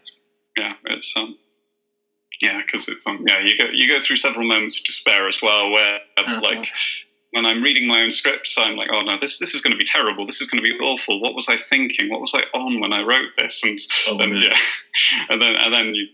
yeah 0.57 0.73
it's 0.85 1.13
um 1.15 1.37
yeah 2.41 2.59
because 2.65 2.87
it's 2.87 3.05
um 3.07 3.23
yeah 3.27 3.39
you 3.39 3.57
go 3.57 3.65
you 3.71 3.87
go 3.87 3.99
through 3.99 4.17
several 4.17 4.47
moments 4.47 4.79
of 4.79 4.83
despair 4.85 5.27
as 5.27 5.39
well 5.41 5.71
where 5.71 5.97
Uh-huh. 6.17 6.41
like 6.41 6.67
when 7.33 7.45
I'm 7.45 7.61
reading 7.63 7.87
my 7.87 8.01
own 8.03 8.11
scripts, 8.11 8.55
I'm 8.57 8.75
like, 8.75 8.89
oh 8.91 9.01
no, 9.01 9.17
this 9.19 9.37
this 9.39 9.53
is 9.53 9.61
going 9.61 9.71
to 9.73 9.77
be 9.77 9.83
terrible. 9.85 10.25
This 10.25 10.39
is 10.41 10.47
going 10.47 10.63
to 10.63 10.69
be 10.69 10.75
awful. 10.83 11.19
What 11.19 11.35
was 11.35 11.47
I 11.49 11.57
thinking? 11.57 12.09
What 12.09 12.21
was 12.21 12.33
I 12.33 12.43
on 12.57 12.79
when 12.79 12.93
I 12.93 13.01
wrote 13.01 13.29
this? 13.37 13.61
And 13.63 13.77
Oh, 14.07 14.17
then 14.17 14.35
yeah. 14.35 14.49
yeah, 14.49 15.25
and 15.29 15.41
then 15.41 15.55
and 15.55 15.73
then 15.73 15.93
you 15.95 16.07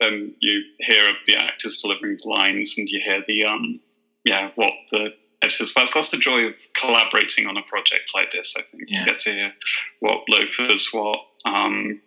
then 0.00 0.34
you 0.40 0.62
hear 0.80 1.12
the 1.26 1.36
actors 1.36 1.78
delivering 1.82 2.16
the 2.22 2.28
lines, 2.28 2.74
and 2.76 2.88
you 2.90 3.00
hear 3.04 3.22
the 3.26 3.44
um 3.44 3.80
yeah 4.24 4.50
what 4.56 4.72
the 4.90 5.10
editors. 5.42 5.72
That's 5.74 5.94
that's 5.94 6.10
the 6.10 6.16
joy 6.18 6.46
of 6.46 6.54
collaborating 6.76 7.46
on 7.46 7.56
a 7.56 7.62
project 7.68 8.10
like 8.14 8.30
this. 8.30 8.54
I 8.56 8.62
think 8.62 8.84
Yeah. 8.88 9.00
you 9.00 9.06
get 9.06 9.18
to 9.20 9.32
hear 9.32 9.52
what 10.00 10.18
loafers, 10.28 10.88
what 10.92 11.18
um 11.44 12.00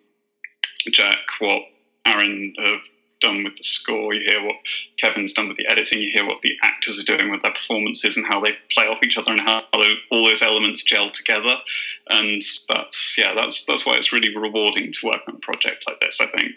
Jack, 0.92 1.20
what 1.40 1.62
Aaron 2.06 2.54
have 2.64 2.80
done 3.20 3.44
with 3.44 3.56
the 3.58 3.64
score. 3.64 4.14
You 4.14 4.30
hear 4.30 4.44
what 4.44 4.56
Kevin's 4.98 5.34
done 5.34 5.48
with 5.48 5.58
the 5.58 5.68
editing. 5.68 6.00
You 6.00 6.12
hear 6.12 6.26
what 6.26 6.42
the 6.42 6.56
actors 6.62 7.00
are 7.00 7.04
doing 7.04 7.32
with 7.32 7.42
their 7.42 7.52
performances 7.52 8.18
and 8.18 8.26
how 8.26 8.42
they 8.42 8.52
play 8.72 8.86
off 8.86 9.04
each 9.04 9.18
other 9.18 9.32
and 9.32 9.42
how 9.42 9.62
tho- 9.74 9.96
all 10.12 10.26
those 10.26 10.42
elements 10.42 10.84
gel 10.84 11.10
together. 11.10 11.56
And 12.10 12.42
that's 12.70 13.18
yeah, 13.18 13.34
that's 13.34 13.66
that's 13.66 13.86
why 13.86 13.96
it's 13.96 14.14
really 14.14 14.36
rewarding 14.36 14.92
to 14.92 15.08
work 15.08 15.22
on 15.28 15.36
a 15.36 15.40
project 15.40 15.86
like 15.88 16.00
this. 16.00 16.22
I 16.22 16.28
think. 16.28 16.56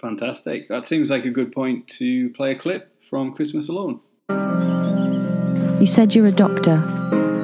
Fantastic. 0.00 0.68
That 0.68 0.86
seems 0.86 1.10
like 1.10 1.24
a 1.24 1.30
good 1.30 1.52
point 1.52 1.88
to 1.98 2.30
play 2.30 2.52
a 2.52 2.58
clip 2.58 3.02
from 3.08 3.32
Christmas 3.34 3.68
Alone. 3.68 4.00
You 5.80 5.86
said 5.86 6.14
you're 6.14 6.26
a 6.26 6.32
doctor. 6.32 6.82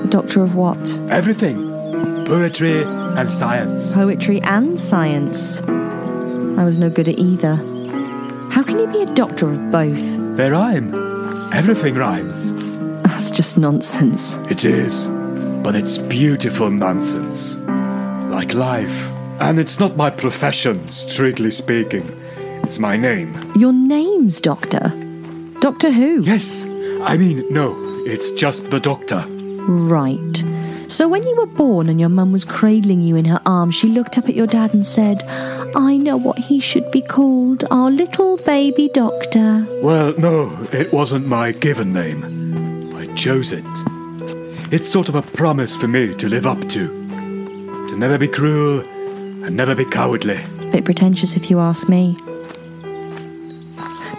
A 0.05 0.07
doctor 0.09 0.43
of 0.43 0.55
what? 0.55 0.99
Everything. 1.11 1.71
Poetry 2.27 2.83
and 2.83 3.33
science. 3.33 3.95
Poetry 3.95 4.41
and 4.43 4.79
science. 4.81 5.61
I 5.63 6.65
was 6.65 6.79
no 6.79 6.91
good 6.91 7.09
at 7.09 7.19
either. 7.19 7.72
How 8.53 8.63
can 8.63 8.79
you 8.79 8.87
be 8.87 9.01
a 9.01 9.07
doctor 9.07 9.51
of 9.51 9.71
both? 9.71 10.37
They 10.37 10.51
rhyme. 10.51 10.93
Everything 11.55 11.95
rhymes. 11.95 12.53
That's 13.03 13.31
just 13.31 13.57
nonsense. 13.57 14.35
It 14.51 14.67
is. 14.67 15.07
But 15.65 15.75
it's 15.75 15.97
beautiful 15.97 16.71
nonsense. 16.71 17.57
Like 18.31 18.53
life. 18.53 18.95
And 19.41 19.59
it's 19.59 19.81
not 19.81 19.97
my 19.97 20.11
profession, 20.11 20.87
strictly 20.89 21.51
speaking. 21.51 22.07
It's 22.63 22.79
my 22.79 22.95
name. 22.95 23.35
Your 23.57 23.73
name's 23.73 24.39
Doctor. 24.43 24.93
Doctor 25.61 25.91
Who? 25.91 26.21
Yes. 26.21 26.67
I 27.05 27.17
mean, 27.17 27.51
no. 27.51 27.75
It's 28.05 28.33
just 28.33 28.71
the 28.71 28.81
doctor. 28.81 29.25
Right. 29.67 30.45
So 30.93 31.09
when 31.09 31.27
you 31.27 31.35
were 31.37 31.47
born 31.47 31.89
and 31.89 31.99
your 31.99 32.11
mum 32.11 32.33
was 32.33 32.45
cradling 32.45 33.01
you 33.01 33.17
in 33.17 33.25
her 33.25 33.41
arms, 33.47 33.75
she 33.75 33.89
looked 33.89 34.19
up 34.19 34.29
at 34.29 34.35
your 34.35 34.47
dad 34.47 34.75
and 34.75 34.85
said, 34.85 35.23
I 35.75 35.97
know 35.97 36.19
what 36.19 36.39
he 36.39 36.61
should 36.61 36.91
be 36.91 37.01
called, 37.01 37.65
our 37.71 37.91
little 37.91 38.37
baby 38.37 38.91
doctor. 38.93 39.67
Well, 39.81 40.13
no, 40.19 40.55
it 40.71 40.93
wasn't 40.93 41.27
my 41.27 41.53
given 41.53 41.95
name. 41.95 42.95
I 42.95 43.07
chose 43.15 43.53
it. 43.53 43.65
It's 44.71 44.87
sort 44.87 45.09
of 45.09 45.15
a 45.15 45.23
promise 45.23 45.75
for 45.75 45.89
me 45.89 46.15
to 46.15 46.29
live 46.29 46.47
up 46.47 46.61
to. 46.69 46.89
To 47.89 47.97
never 47.97 48.19
be 48.19 48.29
cruel 48.29 48.81
and 48.81 49.57
never 49.57 49.75
be 49.75 49.87
cowardly. 49.87 50.43
Bit 50.73 50.85
pretentious 50.85 51.37
if 51.37 51.49
you 51.49 51.59
ask 51.59 51.89
me. 51.89 52.19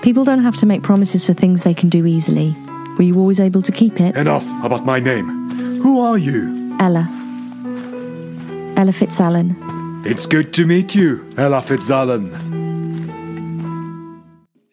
People 0.01 0.23
don't 0.23 0.41
have 0.41 0.57
to 0.57 0.65
make 0.65 0.81
promises 0.81 1.23
for 1.23 1.36
things 1.36 1.62
they 1.62 1.75
can 1.75 1.89
do 1.89 2.07
easily. 2.07 2.55
Were 2.97 3.03
you 3.03 3.19
always 3.19 3.39
able 3.39 3.62
to 3.62 3.71
keep 3.71 4.01
it? 4.01 4.17
Enough 4.17 4.65
about 4.65 4.86
my 4.86 4.99
name. 4.99 5.51
Who 5.83 5.99
are 5.99 6.17
you? 6.17 6.62
Ella. 6.84 7.08
Ella 8.76 8.91
Fitzallen. 8.91 9.56
It's 10.06 10.26
good 10.26 10.52
to 10.56 10.65
meet 10.65 10.93
you, 10.93 11.26
Ella 11.38 11.62
Fitzallen. 11.62 12.30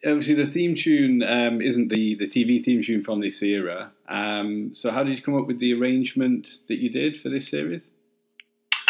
Obviously, 0.05 0.33
the 0.33 0.47
theme 0.47 0.75
tune 0.75 1.23
um, 1.23 1.61
isn't 1.61 1.87
the, 1.87 2.15
the 2.15 2.25
TV 2.25 2.61
theme 2.61 2.83
tune 2.83 3.01
from 3.01 3.21
this 3.21 3.41
era. 3.41 3.91
Um, 4.09 4.71
so, 4.75 4.91
how 4.91 5.03
did 5.05 5.17
you 5.17 5.23
come 5.23 5.37
up 5.37 5.47
with 5.47 5.59
the 5.59 5.73
arrangement 5.73 6.49
that 6.67 6.79
you 6.79 6.89
did 6.89 7.17
for 7.21 7.29
this 7.29 7.49
series? 7.49 7.87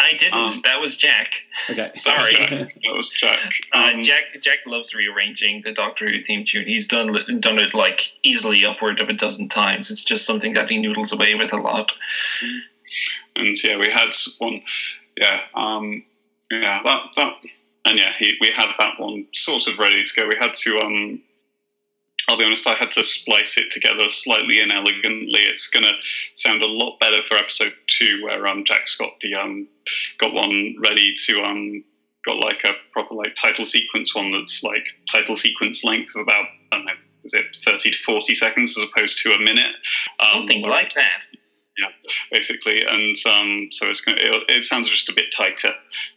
I 0.00 0.14
didn't. 0.14 0.34
Um, 0.34 0.50
that 0.64 0.80
was 0.80 0.96
Jack. 0.96 1.34
Okay. 1.70 1.92
Sorry. 1.94 2.34
that 2.34 2.72
was 2.96 3.10
Jack. 3.10 3.52
Uh, 3.72 3.92
Um, 3.94 4.02
Jack 4.02 4.24
Jack 4.40 4.58
loves 4.66 4.96
rearranging 4.96 5.62
the 5.64 5.70
Doctor 5.70 6.10
Who 6.10 6.20
theme 6.20 6.44
tune. 6.44 6.66
He's 6.66 6.88
done 6.88 7.12
done 7.38 7.60
it 7.60 7.72
like 7.72 8.10
easily 8.24 8.64
upward 8.64 8.98
of 8.98 9.08
a 9.10 9.12
dozen 9.12 9.48
times. 9.48 9.92
It's 9.92 10.04
just 10.04 10.26
something 10.26 10.54
that 10.54 10.68
he 10.68 10.78
noodles 10.78 11.12
away 11.12 11.36
with 11.36 11.52
a 11.52 11.58
lot. 11.58 11.92
And 13.36 13.56
yeah, 13.62 13.76
we 13.76 13.90
had 13.90 14.10
one. 14.38 14.62
Yeah, 15.16 15.40
um, 15.54 16.04
yeah, 16.50 16.80
that 16.84 17.02
that, 17.16 17.34
and 17.84 17.98
yeah, 17.98 18.12
he, 18.18 18.36
we 18.40 18.50
had 18.50 18.68
that 18.78 18.98
one 18.98 19.26
sort 19.34 19.66
of 19.66 19.78
ready 19.78 20.02
to 20.02 20.10
go. 20.16 20.26
We 20.26 20.36
had 20.38 20.54
to. 20.54 20.80
Um, 20.80 21.22
I'll 22.28 22.38
be 22.38 22.44
honest, 22.44 22.68
I 22.68 22.74
had 22.74 22.92
to 22.92 23.02
splice 23.02 23.58
it 23.58 23.72
together 23.72 24.08
slightly 24.08 24.60
inelegantly. 24.60 25.40
It's 25.40 25.68
gonna 25.68 25.94
sound 26.34 26.62
a 26.62 26.66
lot 26.66 26.98
better 27.00 27.22
for 27.26 27.36
episode 27.36 27.72
two, 27.88 28.22
where 28.22 28.46
um, 28.46 28.64
Jack's 28.64 28.96
got 28.96 29.18
the 29.20 29.34
um, 29.34 29.66
got 30.18 30.32
one 30.32 30.76
ready 30.80 31.14
to 31.26 31.42
um, 31.42 31.84
got 32.24 32.38
like 32.38 32.62
a 32.64 32.72
proper 32.92 33.14
like 33.14 33.34
title 33.34 33.66
sequence 33.66 34.14
one 34.14 34.30
that's 34.30 34.62
like 34.62 34.86
title 35.10 35.36
sequence 35.36 35.82
length 35.84 36.14
of 36.14 36.22
about 36.22 36.46
I 36.70 36.76
don't 36.76 36.86
know, 36.86 36.92
is 37.24 37.34
it 37.34 37.56
thirty 37.56 37.90
to 37.90 37.98
forty 37.98 38.34
seconds 38.34 38.78
as 38.78 38.88
opposed 38.88 39.18
to 39.22 39.32
a 39.32 39.38
minute? 39.38 39.74
Um, 40.20 40.32
Something 40.32 40.62
like 40.62 40.94
that. 40.94 41.22
Basically. 42.30 42.82
And 42.82 43.16
um, 43.26 43.68
so 43.70 43.88
it's 43.88 44.00
going 44.00 44.18
to, 44.18 44.24
it, 44.24 44.42
it 44.48 44.64
sounds 44.64 44.88
just 44.88 45.08
a 45.08 45.14
bit 45.14 45.32
tighter, 45.34 45.72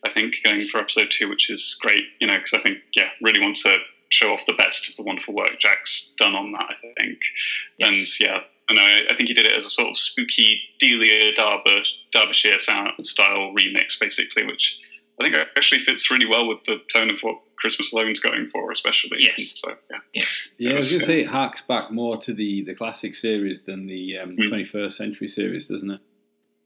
I 0.06 0.12
think, 0.12 0.38
going 0.44 0.60
for 0.60 0.80
episode 0.80 1.12
two, 1.12 1.30
which 1.30 1.50
is 1.50 1.78
great, 1.82 2.04
you 2.20 2.28
know, 2.28 2.38
because 2.38 2.54
I 2.54 2.60
think, 2.60 2.80
yeah, 2.96 3.10
really 3.22 3.42
want 3.42 3.58
to 3.58 3.78
show 4.10 4.34
off 4.34 4.46
the 4.46 4.54
best 4.54 4.90
of 4.90 4.96
the 4.96 5.04
wonderful 5.04 5.34
work 5.34 5.60
Jack's 5.60 6.14
done 6.18 6.36
on 6.36 6.52
that, 6.54 6.66
I 6.70 6.76
think. 6.98 7.20
And 7.80 7.96
yeah, 8.20 8.40
and 8.70 8.80
I, 8.80 9.02
I 9.10 9.16
think 9.16 9.30
he 9.30 9.34
did 9.34 9.46
it 9.46 9.56
as 9.56 9.66
a 9.66 9.70
sort 9.70 9.90
of 9.90 9.98
spooky 9.98 10.62
Delia 10.80 11.34
Darby, 11.36 11.84
Derbyshire 12.12 12.60
sound 12.60 12.92
style 13.04 13.54
remix, 13.58 14.00
basically, 14.00 14.46
which 14.46 14.80
I 15.20 15.24
think 15.24 15.36
actually 15.56 15.80
fits 15.80 16.12
really 16.12 16.26
well 16.26 16.48
with 16.48 16.64
the 16.66 16.82
tone 16.92 17.10
of 17.10 17.20
what 17.22 17.38
Christmas 17.58 17.94
Alone's 17.94 18.20
going 18.20 18.48
for, 18.48 18.72
especially. 18.72 19.18
Yes. 19.20 19.60
So, 19.60 19.76
yeah. 19.92 19.98
Yes. 20.14 20.56
Yeah, 20.58 20.72
I 20.72 20.76
was 20.76 20.86
Yes, 20.86 20.92
going 20.92 21.00
to 21.02 21.06
say 21.06 21.22
it 21.22 21.28
harks 21.28 21.62
back 21.62 21.92
more 21.92 22.18
to 22.22 22.34
the, 22.34 22.64
the 22.64 22.76
classic 22.76 23.16
series 23.16 23.64
than 23.64 23.88
the 23.88 24.18
um, 24.20 24.36
Mm. 24.38 24.50
21st 24.50 24.94
century 24.94 25.28
series, 25.28 25.68
doesn't 25.68 25.90
it? 25.90 26.02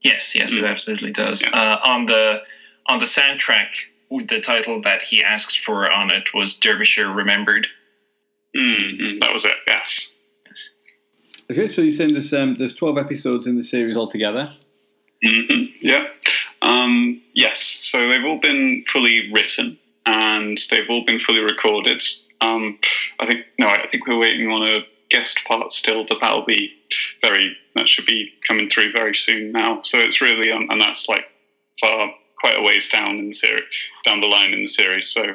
Yes, 0.02 0.34
yes, 0.34 0.52
it 0.52 0.64
Mm. 0.64 0.68
absolutely 0.70 1.12
does. 1.12 1.42
Yes. 1.42 1.52
Uh, 1.52 1.78
on 1.84 2.06
the 2.06 2.42
on 2.86 2.98
the 2.98 3.04
soundtrack, 3.06 3.68
the 4.10 4.40
title 4.40 4.80
that 4.82 5.02
he 5.02 5.22
asks 5.22 5.54
for 5.54 5.88
on 5.90 6.10
it 6.12 6.34
was 6.34 6.56
Derbyshire 6.58 7.12
Remembered. 7.12 7.68
Mm, 8.56 9.00
mm, 9.00 9.20
that 9.20 9.32
was 9.32 9.44
it, 9.44 9.54
yes. 9.68 10.16
Okay, 11.50 11.68
so 11.68 11.82
you're 11.82 11.92
saying 11.92 12.12
there's, 12.12 12.32
um, 12.32 12.56
there's 12.58 12.74
12 12.74 12.96
episodes 12.98 13.46
in 13.46 13.56
the 13.56 13.62
series 13.64 13.96
altogether. 13.96 14.48
hmm 15.24 15.64
Yeah. 15.80 16.06
Um, 16.62 17.20
yes. 17.34 17.60
So 17.60 18.08
they've 18.08 18.24
all 18.24 18.38
been 18.40 18.82
fully 18.86 19.30
written 19.32 19.78
and 20.10 20.58
they've 20.70 20.90
all 20.90 21.04
been 21.04 21.20
fully 21.20 21.40
recorded. 21.40 22.02
Um, 22.40 22.78
I 23.20 23.26
think 23.26 23.46
no, 23.58 23.68
I 23.68 23.86
think 23.88 24.06
we're 24.06 24.18
waiting 24.18 24.50
on 24.50 24.66
a 24.66 24.80
guest 25.08 25.40
part 25.46 25.72
still, 25.72 26.04
but 26.08 26.18
that'll 26.20 26.44
be 26.44 26.72
very 27.22 27.56
that 27.76 27.88
should 27.88 28.06
be 28.06 28.30
coming 28.46 28.68
through 28.68 28.92
very 28.92 29.14
soon 29.14 29.52
now. 29.52 29.82
So 29.82 29.98
it's 29.98 30.20
really 30.20 30.50
um, 30.50 30.66
and 30.70 30.80
that's 30.80 31.08
like 31.08 31.24
far 31.80 32.10
quite 32.40 32.58
a 32.58 32.62
ways 32.62 32.88
down 32.88 33.18
in 33.18 33.28
the 33.28 33.34
series, 33.34 33.62
down 34.04 34.20
the 34.20 34.26
line 34.26 34.52
in 34.52 34.62
the 34.62 34.68
series. 34.68 35.08
So 35.08 35.34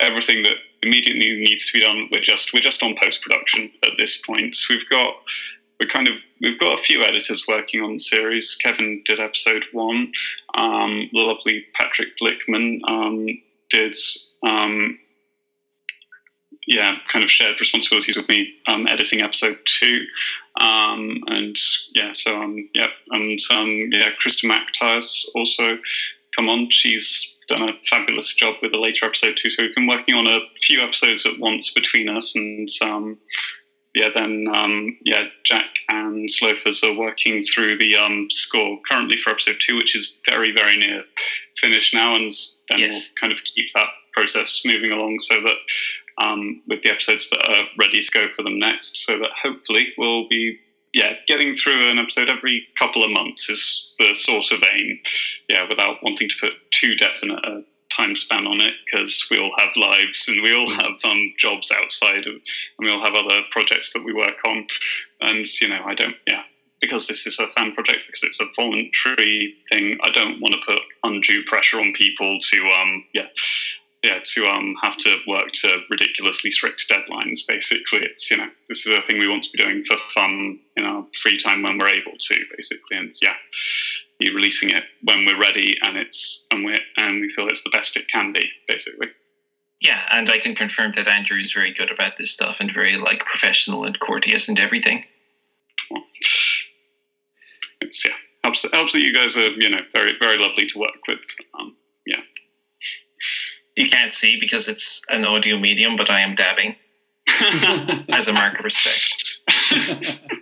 everything 0.00 0.42
that 0.42 0.56
immediately 0.82 1.30
needs 1.38 1.66
to 1.66 1.78
be 1.78 1.84
done, 1.84 2.08
we're 2.10 2.20
just 2.20 2.52
we're 2.52 2.60
just 2.60 2.82
on 2.82 2.96
post 3.00 3.22
production 3.22 3.70
at 3.84 3.92
this 3.98 4.20
point. 4.20 4.56
So 4.56 4.74
we've 4.74 4.88
got 4.88 5.14
we're 5.78 5.88
kind 5.88 6.08
of 6.08 6.14
we've 6.40 6.58
got 6.58 6.78
a 6.78 6.82
few 6.82 7.04
editors 7.04 7.44
working 7.46 7.82
on 7.82 7.92
the 7.92 7.98
series. 7.98 8.56
Kevin 8.56 9.02
did 9.04 9.20
episode 9.20 9.64
one. 9.72 10.12
Um, 10.56 11.08
the 11.12 11.20
lovely 11.20 11.66
Patrick 11.74 12.18
Blickman 12.20 12.80
um, 12.88 13.26
um, 14.46 14.98
yeah, 16.66 16.96
kind 17.08 17.24
of 17.24 17.30
shared 17.30 17.58
responsibilities 17.58 18.16
with 18.16 18.28
me 18.28 18.54
um, 18.66 18.86
editing 18.86 19.20
episode 19.20 19.58
two, 19.64 20.04
um, 20.60 21.18
and 21.26 21.56
yeah, 21.94 22.12
so 22.12 22.40
um, 22.40 22.68
yeah, 22.74 22.86
and 23.10 23.38
um, 23.50 23.88
yeah, 23.90 24.10
Krista 24.22 24.44
McTyres 24.44 25.24
also 25.34 25.78
come 26.36 26.48
on. 26.48 26.70
She's 26.70 27.38
done 27.48 27.68
a 27.68 27.72
fabulous 27.88 28.32
job 28.34 28.56
with 28.62 28.72
the 28.72 28.78
later 28.78 29.06
episode 29.06 29.36
too. 29.36 29.50
So 29.50 29.62
we've 29.62 29.74
been 29.74 29.86
working 29.86 30.14
on 30.14 30.26
a 30.26 30.40
few 30.62 30.80
episodes 30.80 31.26
at 31.26 31.38
once 31.38 31.72
between 31.72 32.08
us, 32.08 32.34
and 32.36 32.68
um, 32.82 33.18
yeah, 33.94 34.08
then 34.14 34.46
um, 34.52 34.96
yeah, 35.04 35.24
Jack 35.44 35.66
and 35.88 36.28
Loafers 36.40 36.82
are 36.82 36.96
working 36.96 37.42
through 37.42 37.76
the 37.76 37.96
um, 37.96 38.26
score 38.30 38.78
currently 38.90 39.16
for 39.16 39.30
episode 39.30 39.56
two, 39.60 39.76
which 39.76 39.94
is 39.94 40.18
very 40.26 40.52
very 40.52 40.76
near 40.76 41.04
finish 41.60 41.92
now, 41.92 42.14
and 42.16 42.30
then 42.68 42.78
Yes. 42.80 43.10
we'll 43.10 43.20
kind 43.28 43.32
of 43.32 43.44
keep 43.44 43.66
that 43.74 43.88
process 44.12 44.62
moving 44.64 44.92
along 44.92 45.18
so 45.20 45.40
that 45.40 45.56
um, 46.24 46.62
with 46.68 46.82
the 46.82 46.90
episodes 46.90 47.30
that 47.30 47.48
are 47.48 47.64
ready 47.78 48.02
to 48.02 48.10
go 48.12 48.28
for 48.28 48.42
them 48.42 48.58
next, 48.58 48.98
so 48.98 49.18
that 49.18 49.30
hopefully 49.42 49.92
we'll 49.98 50.28
be 50.28 50.58
yeah 50.94 51.14
getting 51.26 51.56
through 51.56 51.90
an 51.90 51.98
episode 51.98 52.28
every 52.28 52.66
couple 52.78 53.02
of 53.04 53.10
months 53.10 53.48
is 53.48 53.94
the 53.98 54.12
sort 54.14 54.50
of 54.52 54.62
aim. 54.74 54.98
Yeah, 55.48 55.68
without 55.68 56.02
wanting 56.02 56.28
to 56.28 56.36
put 56.40 56.52
too 56.70 56.96
definite 56.96 57.44
a 57.44 57.62
time 57.96 58.16
span 58.16 58.46
on 58.46 58.60
it 58.60 58.74
because 58.84 59.26
we 59.30 59.38
all 59.38 59.52
have 59.58 59.76
lives 59.76 60.26
and 60.28 60.42
we 60.42 60.54
all 60.54 60.68
have 60.68 61.04
um, 61.04 61.34
jobs 61.38 61.70
outside 61.70 62.26
of, 62.26 62.34
and 62.34 62.42
we 62.80 62.90
all 62.90 63.02
have 63.02 63.14
other 63.14 63.42
projects 63.50 63.92
that 63.92 64.04
we 64.04 64.12
work 64.12 64.44
on, 64.44 64.66
and 65.20 65.46
you 65.60 65.68
know 65.68 65.82
I 65.84 65.94
don't 65.94 66.16
yeah. 66.26 66.42
Because 66.80 67.06
this 67.06 67.28
is 67.28 67.38
a 67.38 67.46
fan 67.46 67.74
project, 67.74 68.00
because 68.08 68.24
it's 68.24 68.40
a 68.40 68.46
voluntary 68.56 69.54
thing, 69.70 69.98
I 70.02 70.10
don't 70.10 70.40
want 70.40 70.54
to 70.54 70.60
put 70.66 70.82
undue 71.04 71.44
pressure 71.44 71.78
on 71.78 71.92
people 71.92 72.38
to, 72.40 72.58
um, 72.70 73.04
yeah, 73.14 73.28
yeah, 74.02 74.18
to 74.24 74.46
um 74.48 74.74
have 74.82 74.96
to 74.98 75.18
work 75.28 75.52
to 75.52 75.78
ridiculously 75.88 76.50
strict 76.50 76.86
deadlines. 76.90 77.46
Basically, 77.46 78.00
it's 78.00 78.30
you 78.30 78.36
know 78.36 78.48
this 78.68 78.84
is 78.84 78.92
a 78.92 79.02
thing 79.02 79.18
we 79.18 79.28
want 79.28 79.44
to 79.44 79.50
be 79.52 79.62
doing 79.62 79.84
for 79.84 79.96
fun 80.12 80.58
in 80.76 80.84
our 80.84 81.06
free 81.14 81.38
time 81.38 81.62
when 81.62 81.78
we're 81.78 81.88
able 81.88 82.18
to. 82.18 82.44
Basically, 82.56 82.96
and 82.96 83.14
yeah, 83.22 83.34
releasing 84.30 84.70
it 84.70 84.84
when 85.02 85.24
we're 85.24 85.40
ready 85.40 85.76
and 85.82 85.96
it's 85.96 86.46
and 86.50 86.64
we 86.64 86.76
and 86.96 87.20
we 87.20 87.28
feel 87.28 87.48
it's 87.48 87.62
the 87.62 87.70
best 87.70 87.96
it 87.96 88.08
can 88.08 88.32
be. 88.32 88.48
Basically, 88.68 89.08
Yeah, 89.80 90.00
and 90.10 90.28
I 90.30 90.38
can 90.38 90.54
confirm 90.54 90.92
that 90.92 91.08
Andrew 91.08 91.40
is 91.40 91.52
very 91.52 91.72
good 91.72 91.90
about 91.90 92.16
this 92.16 92.32
stuff 92.32 92.60
and 92.60 92.72
very 92.72 92.96
like 92.96 93.24
professional 93.26 93.84
and 93.84 93.98
courteous 93.98 94.48
and 94.48 94.58
everything. 94.58 95.04
it's 97.80 98.04
yeah 98.04 98.12
helps 98.44 98.64
helps 98.72 98.92
that 98.92 99.00
you 99.00 99.12
guys 99.12 99.36
are 99.36 99.50
you 99.50 99.70
know 99.70 99.80
very 99.94 100.14
very 100.20 100.38
lovely 100.38 100.66
to 100.66 100.78
work 100.78 100.90
with. 101.08 101.18
Um, 101.58 101.76
yeah, 102.06 102.20
You 103.76 103.88
can't 103.88 104.12
see 104.12 104.38
because 104.40 104.68
it's 104.68 105.02
an 105.08 105.24
audio 105.24 105.58
medium, 105.58 105.96
but 105.96 106.10
I 106.10 106.20
am 106.20 106.34
dabbing 106.34 106.76
as 108.10 108.28
a 108.28 108.32
mark 108.32 108.58
of 108.58 108.64
respect. 108.64 109.38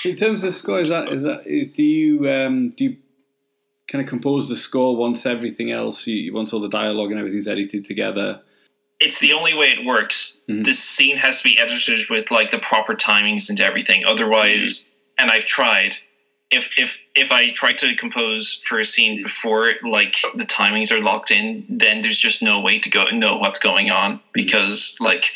So 0.00 0.10
in 0.10 0.16
terms 0.16 0.44
of 0.44 0.54
score, 0.54 0.80
is 0.80 0.90
that 0.90 1.12
is 1.12 1.24
that 1.24 1.46
is, 1.46 1.68
do 1.68 1.82
you 1.82 2.30
um, 2.30 2.70
do 2.70 2.84
you 2.84 2.96
kind 3.88 4.02
of 4.02 4.08
compose 4.08 4.48
the 4.48 4.56
score 4.56 4.96
once 4.96 5.26
everything 5.26 5.70
else, 5.70 6.06
you, 6.06 6.32
once 6.34 6.52
all 6.52 6.60
the 6.60 6.68
dialogue 6.68 7.10
and 7.10 7.18
everything's 7.18 7.48
edited 7.48 7.84
together? 7.84 8.42
It's 8.98 9.18
the 9.20 9.34
only 9.34 9.54
way 9.54 9.66
it 9.68 9.84
works. 9.84 10.40
Mhm. 10.48 10.64
This 10.64 10.82
scene 10.82 11.16
has 11.18 11.42
to 11.42 11.48
be 11.48 11.58
edited 11.58 12.08
with 12.08 12.30
like 12.30 12.50
the 12.50 12.58
proper 12.58 12.94
timings 12.94 13.50
and 13.50 13.60
everything. 13.60 14.04
Otherwise, 14.04 14.96
and 15.18 15.30
I've 15.30 15.46
tried. 15.46 15.96
If 16.50 16.78
if 16.78 17.00
if 17.14 17.32
I 17.32 17.50
try 17.50 17.72
to 17.72 17.96
compose 17.96 18.62
for 18.64 18.78
a 18.78 18.84
scene 18.84 19.22
before 19.22 19.72
like 19.82 20.16
the 20.34 20.44
timings 20.44 20.92
are 20.92 21.02
locked 21.02 21.32
in, 21.32 21.66
then 21.68 22.02
there's 22.02 22.18
just 22.18 22.40
no 22.42 22.60
way 22.60 22.78
to 22.78 22.88
go 22.88 23.06
know 23.10 23.38
what's 23.38 23.58
going 23.58 23.90
on 23.90 24.20
because 24.32 24.96
like 25.00 25.32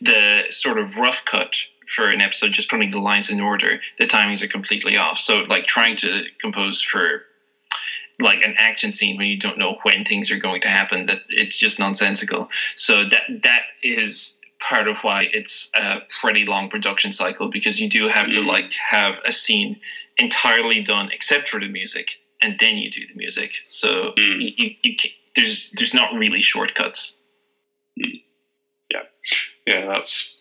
the 0.00 0.46
sort 0.50 0.78
of 0.78 0.96
rough 0.96 1.24
cut 1.26 1.56
for 1.86 2.08
an 2.10 2.20
episode, 2.20 2.52
just 2.52 2.70
putting 2.70 2.90
the 2.90 2.98
lines 3.00 3.30
in 3.30 3.40
order, 3.40 3.80
the 3.98 4.06
timings 4.06 4.42
are 4.42 4.48
completely 4.48 4.96
off. 4.96 5.18
So 5.18 5.40
like 5.48 5.66
trying 5.66 5.96
to 5.96 6.24
compose 6.40 6.80
for 6.82 7.22
like 8.20 8.42
an 8.42 8.54
action 8.58 8.90
scene 8.90 9.16
when 9.16 9.26
you 9.26 9.38
don't 9.38 9.58
know 9.58 9.76
when 9.82 10.04
things 10.04 10.30
are 10.30 10.38
going 10.38 10.60
to 10.62 10.68
happen, 10.68 11.06
that 11.06 11.20
it's 11.28 11.58
just 11.58 11.78
nonsensical. 11.78 12.48
So 12.76 13.04
that 13.04 13.22
that 13.42 13.62
is 13.82 14.38
part 14.60 14.88
of 14.88 14.98
why 14.98 15.28
it's 15.32 15.70
a 15.74 15.98
pretty 16.20 16.46
long 16.46 16.68
production 16.70 17.12
cycle 17.12 17.48
because 17.48 17.78
you 17.80 17.88
do 17.88 18.08
have 18.08 18.30
to 18.30 18.40
Mm. 18.40 18.46
like 18.46 18.70
have 18.72 19.20
a 19.24 19.32
scene 19.32 19.78
entirely 20.16 20.82
done 20.82 21.10
except 21.12 21.48
for 21.48 21.60
the 21.60 21.68
music 21.68 22.12
and 22.40 22.56
then 22.58 22.78
you 22.78 22.90
do 22.90 23.06
the 23.06 23.14
music 23.14 23.52
so 23.68 24.12
Mm. 24.16 24.54
you, 24.56 24.74
you, 24.82 24.96
there's 25.34 25.70
there's 25.72 25.92
not 25.92 26.14
really 26.14 26.40
shortcuts 26.40 27.22
yeah, 27.96 29.00
Yeah, 29.66 29.86
that's 29.92 30.33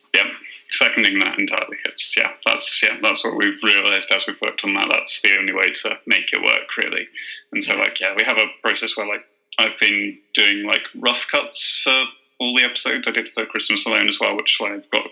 seconding 0.74 1.20
that 1.20 1.40
entirely. 1.40 1.78
It's 1.86 2.18
yeah, 2.18 2.32
that's 2.46 2.82
yeah, 2.84 2.98
that's 3.02 3.24
what 3.24 3.38
we've 3.38 3.62
realised 3.64 4.12
as 4.12 4.26
we've 4.28 4.42
worked 4.42 4.64
on 4.64 4.74
that. 4.74 4.88
That's 4.92 5.22
the 5.22 5.38
only 5.38 5.54
way 5.54 5.72
to 5.72 5.98
make 6.08 6.34
it 6.34 6.42
work, 6.42 6.76
really. 6.78 7.08
And 7.52 7.64
so, 7.64 7.76
like, 7.76 8.00
yeah, 8.00 8.14
we 8.18 8.24
have 8.26 8.38
a 8.38 8.48
process 8.62 8.98
where 8.98 9.08
like 9.08 9.24
I've 9.60 9.80
been 9.80 10.18
doing 10.34 10.66
like 10.66 10.88
rough 10.96 11.28
cuts 11.32 11.82
for 11.84 12.04
all 12.40 12.56
the 12.56 12.64
episodes. 12.64 13.08
I 13.08 13.12
did 13.12 13.30
for 13.34 13.46
Christmas 13.46 13.86
Alone 13.86 14.10
as 14.10 14.20
well, 14.20 14.36
which 14.36 14.60
I've 14.62 14.90
got 14.90 15.06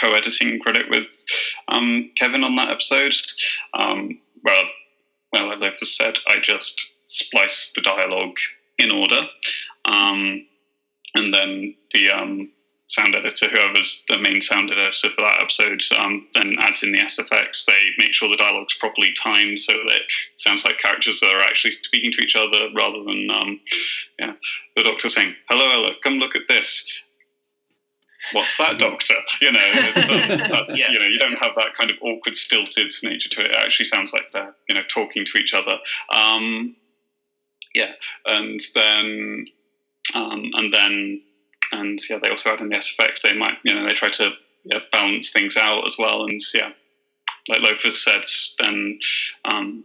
co-editing 0.00 0.60
credit 0.60 0.88
with 0.88 1.24
um, 1.66 2.10
Kevin 2.16 2.44
on 2.44 2.56
that 2.56 2.70
episode. 2.70 3.14
Um, 3.74 4.20
well, 4.44 4.64
well, 5.32 5.48
like 5.48 5.58
Loaf 5.58 5.78
has 5.80 5.96
said, 5.96 6.18
I 6.28 6.38
just 6.40 6.96
splice 7.04 7.72
the 7.74 7.80
dialogue 7.80 8.36
in 8.78 8.92
order, 8.92 9.22
um, 9.84 10.46
and 11.14 11.34
then 11.34 11.74
the 11.92 12.10
um, 12.10 12.50
sound 12.88 13.14
editor, 13.14 13.48
whoever's 13.48 14.02
the 14.08 14.18
main 14.18 14.40
sound 14.40 14.70
editor 14.70 15.10
for 15.10 15.22
that 15.22 15.40
episode, 15.42 15.80
um, 15.96 16.26
then 16.34 16.54
adds 16.60 16.82
in 16.82 16.92
the 16.92 16.98
SFX. 16.98 17.64
They 17.66 17.90
make 17.98 18.14
sure 18.14 18.28
the 18.28 18.36
dialogue's 18.36 18.76
properly 18.80 19.12
timed 19.22 19.58
so 19.60 19.72
that 19.74 19.96
it 19.96 20.02
sounds 20.36 20.64
like 20.64 20.78
characters 20.78 21.22
are 21.22 21.40
actually 21.42 21.72
speaking 21.72 22.12
to 22.12 22.22
each 22.22 22.34
other 22.36 22.68
rather 22.74 23.02
than 23.04 23.28
um, 23.30 23.60
yeah, 24.18 24.32
the 24.76 24.82
doctor 24.82 25.08
saying, 25.08 25.34
"Hello, 25.48 25.70
Ella, 25.70 25.92
come 26.02 26.14
look 26.14 26.34
at 26.34 26.42
this." 26.48 27.00
What's 28.32 28.56
that, 28.58 28.78
Doctor? 28.78 29.14
You 29.40 29.52
know, 29.52 29.60
it's, 29.62 30.10
um, 30.10 30.18
that- 30.38 30.76
Yeah. 30.76 30.90
you 30.90 30.98
know, 30.98 31.06
you 31.06 31.18
don't 31.18 31.38
have 31.38 31.52
that 31.56 31.72
kind 31.74 31.88
of 31.90 31.96
awkward, 32.02 32.34
stilted 32.36 32.92
nature 33.02 33.28
to 33.30 33.40
it. 33.42 33.52
It 33.52 33.56
actually 33.56 33.86
sounds 33.86 34.12
like 34.12 34.24
they're 34.32 34.54
you 34.68 34.74
know 34.74 34.82
talking 34.88 35.24
to 35.24 35.38
each 35.38 35.54
other. 35.54 35.78
Um, 36.12 36.74
yeah, 37.74 37.92
and 38.26 38.60
then 38.74 39.44
um, 40.14 40.50
and 40.54 40.72
then 40.74 41.20
and 41.72 41.98
yeah, 42.08 42.18
they 42.22 42.30
also 42.30 42.50
add 42.52 42.60
in 42.60 42.68
the 42.68 42.76
SFX. 42.76 43.22
They 43.22 43.36
might, 43.36 43.54
you 43.64 43.74
know, 43.74 43.86
they 43.86 43.94
try 43.94 44.10
to 44.10 44.30
yeah, 44.64 44.80
balance 44.92 45.30
things 45.30 45.56
out 45.56 45.86
as 45.86 45.96
well. 45.98 46.24
And 46.24 46.38
yeah, 46.54 46.72
like 47.48 47.60
Loafers 47.60 48.02
said, 48.04 48.24
then 48.60 48.98
um, 49.44 49.84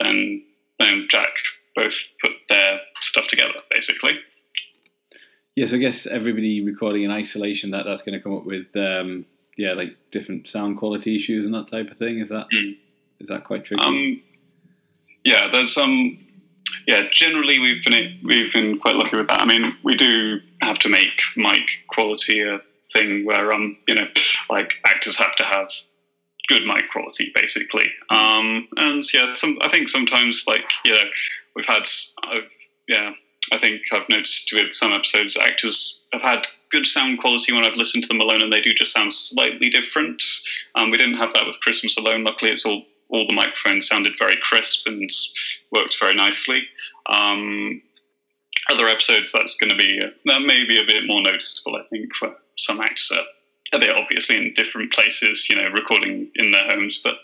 then 0.00 0.44
then 0.78 1.06
Jack 1.10 1.28
both 1.76 1.94
put 2.22 2.32
their 2.48 2.80
stuff 3.00 3.26
together 3.28 3.54
basically. 3.70 4.18
Yeah, 5.56 5.66
so 5.66 5.76
I 5.76 5.78
guess 5.78 6.06
everybody 6.06 6.62
recording 6.64 7.02
in 7.02 7.10
isolation 7.10 7.72
that 7.72 7.84
that's 7.84 8.02
going 8.02 8.16
to 8.18 8.22
come 8.22 8.36
up 8.36 8.44
with 8.46 8.74
um, 8.76 9.26
yeah, 9.56 9.72
like 9.72 9.96
different 10.12 10.48
sound 10.48 10.78
quality 10.78 11.16
issues 11.16 11.44
and 11.44 11.54
that 11.54 11.68
type 11.68 11.90
of 11.90 11.96
thing. 11.98 12.18
Is 12.18 12.28
that 12.30 12.46
is 12.52 12.58
Mm. 12.60 13.26
that 13.28 13.44
quite 13.44 13.64
tricky? 13.64 13.82
Um, 13.82 14.22
yeah, 15.24 15.48
there's 15.52 15.76
um, 15.76 16.18
yeah. 16.90 17.08
Generally, 17.12 17.60
we've 17.60 17.84
been 17.84 18.18
we've 18.24 18.52
been 18.52 18.78
quite 18.78 18.96
lucky 18.96 19.16
with 19.16 19.28
that. 19.28 19.40
I 19.40 19.44
mean, 19.44 19.76
we 19.84 19.94
do 19.94 20.40
have 20.62 20.78
to 20.80 20.88
make 20.88 21.22
mic 21.36 21.70
quality 21.88 22.42
a 22.42 22.58
thing 22.92 23.24
where 23.24 23.52
um, 23.52 23.76
you 23.86 23.94
know, 23.94 24.06
like 24.48 24.74
actors 24.84 25.16
have 25.16 25.36
to 25.36 25.44
have 25.44 25.70
good 26.48 26.66
mic 26.66 26.90
quality, 26.90 27.30
basically. 27.32 27.88
Um, 28.10 28.66
and 28.76 29.02
yeah, 29.14 29.32
some 29.34 29.56
I 29.60 29.68
think 29.68 29.88
sometimes 29.88 30.44
like 30.48 30.64
you 30.84 30.92
know, 30.92 31.04
we've 31.54 31.66
had 31.66 31.86
I've, 32.24 32.50
yeah, 32.88 33.10
I 33.52 33.56
think 33.56 33.82
I've 33.92 34.08
noticed 34.08 34.52
with 34.52 34.72
some 34.72 34.92
episodes 34.92 35.36
actors 35.36 36.04
have 36.12 36.22
had 36.22 36.48
good 36.72 36.86
sound 36.86 37.20
quality 37.20 37.52
when 37.52 37.64
I've 37.64 37.74
listened 37.74 38.02
to 38.04 38.08
them 38.08 38.20
alone, 38.20 38.42
and 38.42 38.52
they 38.52 38.60
do 38.60 38.74
just 38.74 38.92
sound 38.92 39.12
slightly 39.12 39.70
different. 39.70 40.22
Um, 40.74 40.90
we 40.90 40.98
didn't 40.98 41.18
have 41.18 41.32
that 41.34 41.46
with 41.46 41.60
Christmas 41.60 41.96
alone. 41.96 42.24
Luckily, 42.24 42.50
it's 42.50 42.66
all 42.66 42.82
all 43.10 43.26
the 43.26 43.34
microphones 43.34 43.88
sounded 43.88 44.12
very 44.18 44.36
crisp 44.42 44.86
and 44.86 45.10
worked 45.72 45.98
very 46.00 46.14
nicely. 46.14 46.62
Um, 47.06 47.82
other 48.68 48.88
episodes, 48.88 49.32
that's 49.32 49.56
going 49.56 49.70
to 49.70 49.76
be 49.76 50.00
that 50.26 50.42
may 50.42 50.64
be 50.64 50.80
a 50.80 50.86
bit 50.86 51.06
more 51.06 51.22
noticeable. 51.22 51.76
I 51.76 51.82
think 51.88 52.14
for 52.14 52.34
some 52.56 52.80
actors 52.80 53.12
are 53.14 53.24
a 53.72 53.78
bit 53.78 53.96
obviously 53.96 54.36
in 54.36 54.54
different 54.54 54.92
places, 54.92 55.48
you 55.48 55.56
know, 55.56 55.68
recording 55.68 56.30
in 56.34 56.50
their 56.50 56.64
homes, 56.64 57.00
but. 57.02 57.16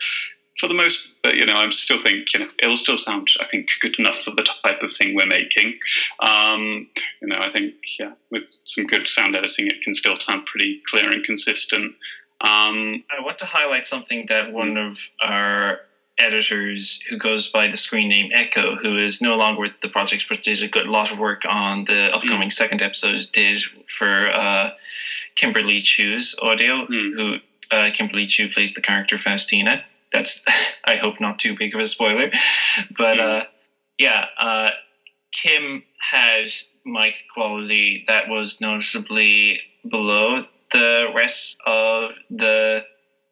For 0.58 0.68
the 0.68 0.74
most, 0.74 1.12
but 1.22 1.36
you 1.36 1.44
know, 1.44 1.54
I 1.54 1.68
still 1.68 1.98
think 1.98 2.32
you 2.32 2.40
know 2.40 2.48
it'll 2.62 2.78
still 2.78 2.96
sound, 2.96 3.28
I 3.42 3.44
think, 3.44 3.68
good 3.82 3.98
enough 3.98 4.20
for 4.20 4.30
the 4.30 4.42
type 4.64 4.80
of 4.80 4.90
thing 4.96 5.14
we're 5.14 5.26
making. 5.26 5.78
Um, 6.20 6.88
you 7.20 7.28
know, 7.28 7.36
I 7.38 7.50
think 7.52 7.74
yeah, 8.00 8.12
with 8.30 8.48
some 8.64 8.86
good 8.86 9.06
sound 9.06 9.36
editing, 9.36 9.66
it 9.66 9.82
can 9.82 9.92
still 9.92 10.16
sound 10.16 10.46
pretty 10.46 10.80
clear 10.88 11.12
and 11.12 11.22
consistent. 11.22 11.92
Um, 12.40 13.04
I 13.10 13.22
want 13.22 13.38
to 13.38 13.46
highlight 13.46 13.86
something 13.86 14.26
that 14.28 14.52
one 14.52 14.76
of 14.76 15.00
our 15.22 15.80
editors 16.18 17.02
who 17.02 17.18
goes 17.18 17.50
by 17.50 17.68
the 17.68 17.76
screen 17.76 18.08
name 18.08 18.30
Echo, 18.34 18.74
who 18.76 18.96
is 18.96 19.20
no 19.20 19.36
longer 19.36 19.60
with 19.60 19.80
the 19.82 19.88
project 19.88 20.26
but 20.28 20.42
did 20.42 20.62
a 20.62 20.68
good 20.68 20.86
lot 20.86 21.10
of 21.12 21.18
work 21.18 21.42
on 21.48 21.84
the 21.84 22.14
upcoming 22.14 22.50
second 22.50 22.82
episodes, 22.82 23.28
did 23.28 23.60
for 23.88 24.30
uh, 24.30 24.70
Kimberly 25.34 25.80
Chu's 25.80 26.34
audio, 26.40 26.86
Mm. 26.86 27.14
who 27.14 27.36
uh, 27.70 27.90
Kimberly 27.92 28.26
Chu 28.26 28.48
plays 28.48 28.74
the 28.74 28.80
character 28.80 29.18
Faustina. 29.18 29.84
That's 30.12 30.44
I 30.84 30.96
hope 30.96 31.20
not 31.20 31.38
too 31.38 31.56
big 31.56 31.74
of 31.74 31.80
a 31.80 31.86
spoiler, 31.86 32.30
but 32.96 33.18
uh, 33.20 33.44
yeah, 33.98 34.26
uh, 34.38 34.70
Kim 35.32 35.82
had 35.98 36.46
mic 36.84 37.14
quality 37.34 38.04
that 38.08 38.28
was 38.28 38.60
noticeably 38.60 39.60
below 39.88 40.44
the 40.72 41.06
rest 41.14 41.58
of 41.66 42.10
the 42.30 42.84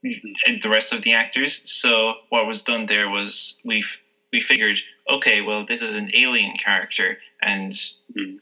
the 0.03 0.69
rest 0.69 0.93
of 0.93 1.03
the 1.03 1.15
actors. 1.15 1.71
So 1.71 2.15
what 2.29 2.47
was 2.47 2.63
done 2.63 2.87
there 2.87 3.09
was 3.09 3.59
we 3.65 3.79
f- 3.79 4.01
we 4.33 4.41
figured, 4.41 4.79
okay, 5.09 5.41
well 5.41 5.65
this 5.67 5.83
is 5.83 5.95
an 5.95 6.11
alien 6.15 6.57
character 6.57 7.19
and 7.43 7.73
Hmm. 8.15 8.37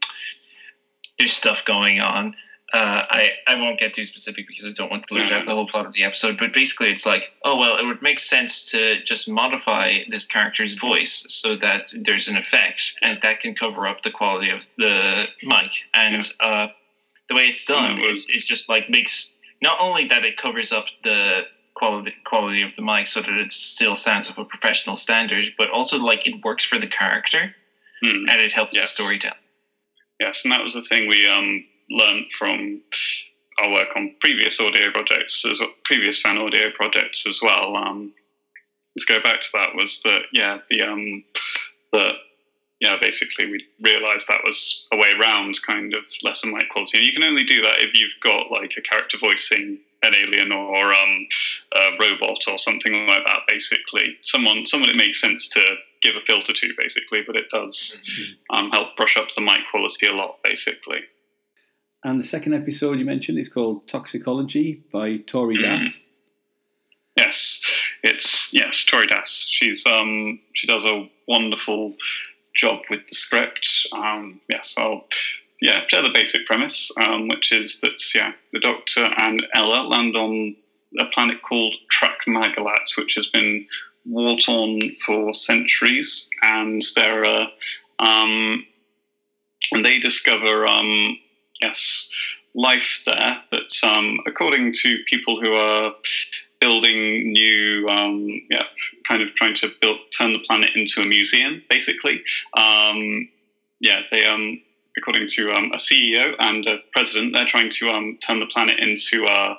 there's 1.18 1.32
stuff 1.32 1.64
going 1.64 2.00
on. 2.00 2.34
Uh, 2.72 3.02
I, 3.10 3.32
I 3.46 3.60
won't 3.60 3.78
get 3.78 3.92
too 3.92 4.04
specific 4.06 4.48
because 4.48 4.64
I 4.64 4.70
don't 4.70 4.90
want 4.90 5.06
to 5.06 5.14
lose 5.14 5.30
out 5.30 5.44
the 5.44 5.52
whole 5.52 5.66
plot 5.66 5.84
of 5.84 5.92
the 5.92 6.04
episode. 6.04 6.38
But 6.38 6.54
basically, 6.54 6.88
it's 6.90 7.04
like, 7.04 7.24
oh 7.44 7.58
well, 7.58 7.76
it 7.76 7.84
would 7.84 8.00
make 8.00 8.18
sense 8.18 8.70
to 8.70 9.02
just 9.04 9.28
modify 9.28 9.98
this 10.08 10.26
character's 10.26 10.72
voice 10.72 11.26
so 11.28 11.56
that 11.56 11.92
there's 11.94 12.28
an 12.28 12.38
effect, 12.38 12.94
and 13.02 13.14
that 13.16 13.40
can 13.40 13.54
cover 13.54 13.86
up 13.86 14.00
the 14.00 14.10
quality 14.10 14.48
of 14.50 14.66
the 14.78 15.28
mic. 15.42 15.72
And 15.92 16.26
uh, 16.40 16.68
the 17.32 17.36
way 17.36 17.48
it's 17.48 17.64
done, 17.64 17.96
Mm, 17.96 18.02
it 18.04 18.10
was- 18.12 18.28
it, 18.28 18.36
it 18.36 18.44
just 18.44 18.68
like 18.68 18.90
makes 18.90 19.36
not 19.60 19.78
only 19.80 20.08
that 20.08 20.24
it 20.24 20.36
covers 20.36 20.72
up 20.72 20.86
the 21.02 21.46
quality 21.74 22.14
quality 22.24 22.62
of 22.62 22.74
the 22.76 22.82
mic 22.82 23.06
so 23.06 23.20
that 23.20 23.30
it 23.30 23.52
still 23.52 23.96
sounds 23.96 24.28
of 24.28 24.38
a 24.38 24.44
professional 24.44 24.96
standard, 24.96 25.46
but 25.56 25.70
also 25.70 25.98
like 25.98 26.26
it 26.26 26.44
works 26.44 26.64
for 26.64 26.78
the 26.78 26.86
character 26.86 27.54
hmm. 28.02 28.28
and 28.28 28.40
it 28.40 28.52
helps 28.52 28.74
Yes. 28.74 28.82
the 28.96 29.02
story 29.02 29.18
tell. 29.18 29.34
Yes, 30.20 30.44
and 30.44 30.52
that 30.52 30.62
was 30.62 30.74
the 30.74 30.82
thing 30.82 31.08
we 31.08 31.26
um, 31.26 31.64
learned 31.90 32.26
from 32.38 32.82
our 33.58 33.70
work 33.70 33.88
on 33.96 34.14
previous 34.20 34.60
audio 34.60 34.90
projects, 34.92 35.44
as 35.44 35.58
well, 35.60 35.70
previous 35.84 36.20
fan 36.20 36.38
audio 36.38 36.70
projects 36.70 37.26
as 37.26 37.40
well. 37.42 37.74
Um, 37.76 38.12
let's 38.94 39.04
go 39.04 39.20
back 39.20 39.40
to 39.40 39.48
that. 39.54 39.74
Was 39.74 40.02
that 40.02 40.22
yeah 40.32 40.58
the 40.70 40.82
um, 40.82 41.24
the 41.92 42.12
yeah 42.82 42.96
basically 43.00 43.46
we 43.46 43.64
realised 43.80 44.26
that 44.28 44.42
was 44.44 44.86
a 44.92 44.96
way 44.96 45.12
around 45.18 45.54
kind 45.66 45.94
of 45.94 46.02
less 46.22 46.44
lesser 46.44 46.48
mic 46.48 46.68
quality, 46.68 46.98
and 46.98 47.06
you 47.06 47.12
can 47.12 47.22
only 47.22 47.44
do 47.44 47.62
that 47.62 47.80
if 47.80 47.94
you've 47.94 48.18
got 48.20 48.50
like 48.50 48.74
a 48.76 48.82
character 48.82 49.16
voicing 49.18 49.78
an 50.04 50.14
alien 50.16 50.50
or 50.50 50.92
um, 50.92 51.26
a 51.76 51.90
robot 52.00 52.38
or 52.48 52.58
something 52.58 53.06
like 53.06 53.24
that. 53.24 53.40
Basically, 53.46 54.16
someone 54.22 54.66
someone 54.66 54.90
it 54.90 54.96
makes 54.96 55.20
sense 55.20 55.48
to 55.50 55.60
give 56.02 56.16
a 56.16 56.20
filter 56.26 56.52
to, 56.52 56.68
basically, 56.76 57.20
but 57.24 57.36
it 57.36 57.48
does 57.50 58.00
um, 58.50 58.70
help 58.70 58.96
brush 58.96 59.16
up 59.16 59.28
the 59.36 59.40
mic 59.40 59.60
quality 59.70 60.06
a 60.08 60.12
lot, 60.12 60.38
basically. 60.42 61.00
And 62.02 62.18
the 62.18 62.26
second 62.26 62.54
episode 62.54 62.98
you 62.98 63.04
mentioned 63.04 63.38
is 63.38 63.48
called 63.48 63.86
Toxicology 63.86 64.82
by 64.92 65.18
Tori 65.18 65.56
Mm. 65.56 65.84
Das. 65.84 65.92
Yes, 67.16 67.82
it's 68.02 68.52
yes, 68.52 68.84
Tori 68.84 69.06
Das. 69.06 69.46
She's 69.48 69.86
um 69.86 70.40
she 70.52 70.66
does 70.66 70.84
a 70.84 71.08
wonderful 71.28 71.94
job 72.62 72.78
with 72.88 73.00
the 73.08 73.14
script. 73.14 73.68
Um, 73.92 74.40
yes, 74.48 74.74
I'll 74.78 75.04
yeah 75.60 75.80
share 75.88 76.02
the 76.02 76.14
basic 76.14 76.46
premise, 76.46 76.90
um, 77.00 77.28
which 77.28 77.52
is 77.52 77.78
that 77.82 77.98
yeah 78.14 78.32
the 78.52 78.60
Doctor 78.60 79.12
and 79.16 79.44
Ella 79.54 79.82
land 79.82 80.16
on 80.16 80.54
a 81.00 81.06
planet 81.06 81.38
called 81.42 81.74
Trak 81.92 82.16
Magalat, 82.28 82.86
which 82.96 83.14
has 83.16 83.26
been 83.26 83.64
war 84.04 84.36
torn 84.38 84.80
for 85.04 85.34
centuries, 85.34 86.28
and 86.42 86.80
there 86.94 87.24
are 87.24 87.46
um, 87.98 88.64
and 89.72 89.84
they 89.84 89.98
discover 89.98 90.66
um 90.66 91.16
yes 91.60 92.08
life 92.54 93.02
there 93.06 93.40
that 93.50 93.70
um 93.82 94.18
according 94.26 94.72
to 94.72 94.98
people 95.06 95.40
who 95.40 95.52
are 95.52 95.92
building 96.62 97.32
new, 97.32 97.88
um, 97.88 98.28
yeah, 98.48 98.62
kind 99.08 99.20
of 99.20 99.34
trying 99.34 99.52
to 99.56 99.68
build 99.80 99.98
turn 100.16 100.32
the 100.32 100.38
planet 100.38 100.70
into 100.76 101.00
a 101.00 101.04
museum, 101.04 101.60
basically. 101.68 102.22
Um, 102.56 103.28
yeah, 103.80 104.02
they, 104.12 104.24
um, 104.24 104.62
according 104.96 105.26
to 105.30 105.50
um, 105.50 105.72
a 105.74 105.78
CEO 105.78 106.36
and 106.38 106.64
a 106.66 106.76
president, 106.92 107.32
they're 107.32 107.46
trying 107.46 107.70
to 107.70 107.90
um, 107.90 108.16
turn 108.24 108.38
the 108.38 108.46
planet 108.46 108.78
into 108.78 109.26
a 109.26 109.58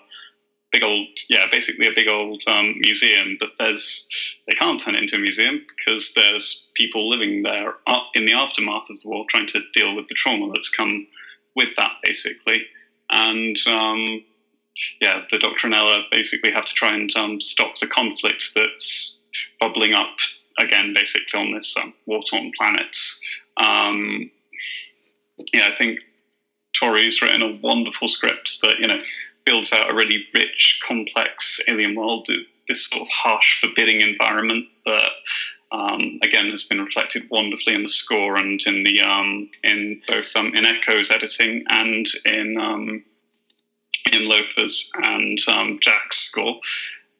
big 0.72 0.82
old, 0.82 1.08
yeah, 1.30 1.46
basically 1.52 1.88
a 1.88 1.94
big 1.94 2.08
old 2.08 2.42
um, 2.48 2.76
museum. 2.80 3.36
But 3.38 3.50
there's 3.60 4.08
they 4.48 4.56
can't 4.56 4.80
turn 4.80 4.96
it 4.96 5.02
into 5.02 5.18
a 5.18 5.20
museum 5.20 5.60
because 5.76 6.14
there's 6.14 6.70
people 6.74 7.10
living 7.10 7.44
there 7.44 7.76
in 8.16 8.26
the 8.26 8.34
aftermath 8.34 8.90
of 8.90 8.98
the 9.02 9.10
war, 9.10 9.26
trying 9.30 9.48
to 9.48 9.60
deal 9.74 9.94
with 9.94 10.08
the 10.08 10.16
trauma 10.16 10.54
that's 10.54 10.70
come 10.70 11.06
with 11.54 11.76
that, 11.76 11.92
basically. 12.02 12.64
And 13.10 13.58
um, 13.68 14.24
yeah, 15.02 15.22
the 15.30 15.40
Doctor 15.40 15.68
and 15.68 15.76
Ella 15.76 16.04
basically 16.12 16.52
have 16.52 16.66
to 16.66 16.74
try 16.74 16.94
and 16.94 17.14
um, 17.16 17.42
stop 17.42 17.78
the 17.78 17.88
conflict 17.88 18.52
that's 18.56 19.22
bubbling 19.60 19.94
up 19.94 20.18
again, 20.60 20.94
basically 20.94 21.40
on 21.40 21.52
this 21.52 21.76
um, 21.78 21.94
war-torn 22.06 22.52
planet. 22.58 22.96
Um, 23.58 24.30
yeah, 25.54 25.70
I 25.72 25.76
think 25.76 26.00
Tori's 26.80 27.22
written 27.22 27.42
a 27.42 27.56
wonderful 27.62 28.08
script 28.08 28.62
that 28.62 28.80
you 28.80 28.88
know 28.88 29.02
builds 29.46 29.74
out 29.74 29.92
a 29.92 29.96
really 29.96 30.26
rich, 30.34 30.82
complex 30.86 31.60
alien 31.68 31.96
world. 31.96 32.28
This 32.68 32.88
sort 32.88 33.02
of 33.02 33.10
harsh, 33.10 33.62
forbidding 33.62 34.02
environment 34.02 34.68
that. 34.86 35.12
Um, 35.72 36.20
again, 36.22 36.52
has 36.52 36.62
been 36.62 36.86
reflected 36.86 37.28
wonderfully 37.32 37.74
in 37.74 37.82
the 37.82 37.88
score 37.88 38.38
and 38.38 38.62
in 38.68 38.84
the 38.84 39.02
um, 39.02 39.50
in 39.64 40.00
both 40.08 40.36
um, 40.36 40.54
in 40.54 40.68
Echo's 40.68 41.10
editing 41.10 41.64
and 41.68 42.06
in 42.26 42.58
um, 42.60 43.04
in 44.12 44.28
Loafers 44.28 44.92
and 44.96 45.40
um, 45.48 45.80
Jack's 45.82 46.18
score, 46.18 46.60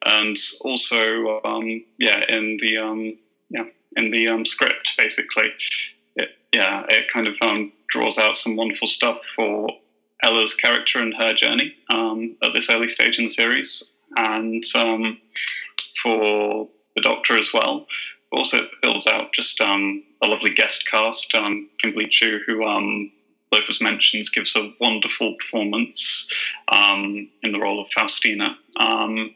and 0.06 0.38
also 0.62 1.42
um, 1.44 1.84
yeah 1.98 2.24
in 2.30 2.58
the 2.60 2.78
um, 2.78 3.18
yeah 3.50 3.66
in 3.96 4.12
the 4.12 4.28
um, 4.28 4.46
script 4.46 4.94
basically. 4.98 5.52
It, 6.16 6.30
yeah, 6.54 6.84
it 6.90 7.12
kind 7.12 7.28
of 7.28 7.38
um, 7.42 7.72
draws 7.88 8.18
out 8.18 8.38
some 8.38 8.56
wonderful 8.56 8.88
stuff 8.88 9.20
for 9.36 9.70
Ella's 10.22 10.54
character 10.54 11.00
and 11.00 11.14
her 11.16 11.34
journey 11.34 11.76
um, 11.90 12.36
at 12.44 12.54
this 12.54 12.70
early 12.70 12.90
stage 12.90 13.18
in 13.18 13.26
the 13.26 13.32
series, 13.32 13.94
and 14.18 14.64
for 16.02 16.68
the 16.96 17.02
Doctor 17.02 17.38
as 17.38 17.52
well. 17.54 17.88
Also, 18.32 18.64
it 18.64 18.72
builds 18.82 19.06
out 19.06 19.32
just 19.34 19.62
a 19.62 20.02
lovely 20.24 20.54
guest 20.54 20.90
cast. 20.90 21.32
Kimberly 21.32 22.08
Chu, 22.08 22.42
who 22.48 22.64
Loafers 23.54 23.82
mentions, 23.82 24.30
gives 24.30 24.56
a 24.56 24.72
wonderful 24.80 25.36
performance 25.40 26.28
um, 26.68 27.30
in 27.44 27.52
the 27.54 27.60
role 27.60 27.80
of 27.82 27.90
Faustina. 27.96 28.58
Um, 28.80 29.34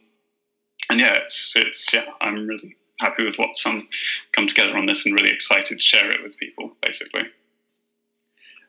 and 0.90 1.00
yeah, 1.00 1.16
it's 1.24 1.54
it's 1.56 1.94
yeah, 1.94 2.06
I'm 2.20 2.48
really 2.48 2.76
happy 3.00 3.24
with 3.24 3.38
what's 3.38 3.66
um, 3.66 3.88
come 4.36 4.48
together 4.48 4.76
on 4.76 4.88
this, 4.88 5.06
and 5.06 5.16
really 5.16 5.34
excited 5.34 5.78
to 5.78 5.84
share 5.92 6.12
it 6.12 6.24
with 6.24 6.38
people. 6.38 6.76
Basically, 6.82 7.26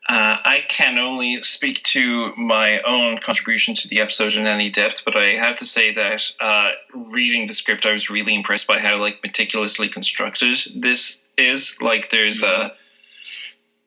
Uh, 0.09 0.37
I 0.43 0.65
can 0.67 0.97
only 0.97 1.41
speak 1.41 1.83
to 1.95 2.33
my 2.35 2.79
own 2.81 3.19
contribution 3.19 3.75
to 3.75 3.87
the 3.87 3.99
episode 4.01 4.33
in 4.33 4.47
any 4.47 4.69
depth, 4.71 5.03
but 5.05 5.15
I 5.15 5.37
have 5.37 5.57
to 5.57 5.65
say 5.65 5.93
that 5.93 6.21
uh, 6.39 6.71
reading 7.13 7.47
the 7.47 7.53
script, 7.53 7.85
I 7.85 7.93
was 7.93 8.09
really 8.09 8.33
impressed 8.33 8.67
by 8.67 8.79
how 8.79 8.97
like 8.97 9.19
meticulously 9.23 9.87
constructed 9.87 10.57
this 10.75 11.23
is. 11.37 11.77
Like, 11.79 12.09
there's 12.09 12.41
a 12.41 12.73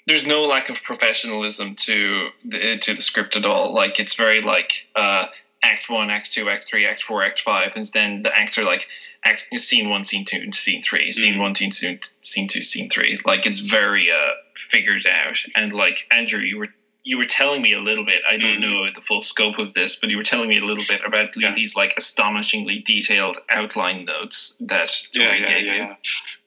there's 0.07 0.26
no 0.26 0.46
lack 0.46 0.68
of 0.68 0.82
professionalism 0.82 1.74
to 1.76 2.28
the 2.44 2.78
to 2.78 2.94
the 2.94 3.03
script 3.03 3.36
at 3.36 3.44
all. 3.44 3.72
Like, 3.74 4.00
it's 4.00 4.14
very 4.14 4.40
like 4.40 4.88
uh, 4.96 5.26
Act 5.62 5.88
One, 5.88 6.11
Act 6.11 6.32
Two, 6.32 6.48
Act 6.48 6.64
Three, 6.64 6.86
Act 6.86 7.03
Four, 7.03 7.22
Act 7.22 7.40
Five, 7.40 7.72
and 7.76 7.84
then 7.94 8.22
the 8.22 8.36
acts 8.36 8.59
are 8.59 8.64
like 8.64 8.86
act 9.24 9.46
scene 9.57 9.88
one, 9.88 10.03
scene 10.03 10.24
two, 10.24 10.50
scene 10.53 10.82
three, 10.82 11.12
scene 11.12 11.38
one, 11.38 11.55
scene 11.55 11.70
two, 11.70 11.96
scene 12.22 12.48
two, 12.48 12.64
scene 12.64 12.90
three. 12.90 13.20
Like 13.24 13.46
it's 13.46 13.61
very 13.61 14.11
uh 14.11 14.30
figured 14.57 15.07
out. 15.07 15.38
And 15.55 15.72
like 15.72 16.07
Andrew, 16.11 16.40
you 16.40 16.59
were 16.59 16.68
you 17.05 17.18
were 17.18 17.24
telling 17.24 17.62
me 17.62 17.72
a 17.72 17.80
little 17.80 18.05
bit. 18.05 18.22
I 18.28 18.36
don't 18.36 18.59
Mm. 18.59 18.61
know 18.61 18.86
the 18.94 19.00
full 19.00 19.20
scope 19.20 19.59
of 19.59 19.74
this, 19.74 19.96
but 19.96 20.11
you 20.11 20.16
were 20.16 20.22
telling 20.24 20.48
me 20.48 20.59
a 20.59 20.64
little 20.64 20.84
bit 20.88 21.03
about 21.05 21.36
Yeah. 21.36 21.53
these 21.55 21.76
like 21.76 21.94
astonishingly 21.96 22.80
detailed 22.80 23.38
outline 23.50 24.05
notes 24.05 24.57
that 24.66 24.90
yeah, 25.12 25.26
Tori 25.26 25.40
yeah, 25.40 25.48
gave 25.55 25.66
yeah, 25.66 25.72
you. 25.72 25.78
yeah. 25.78 25.94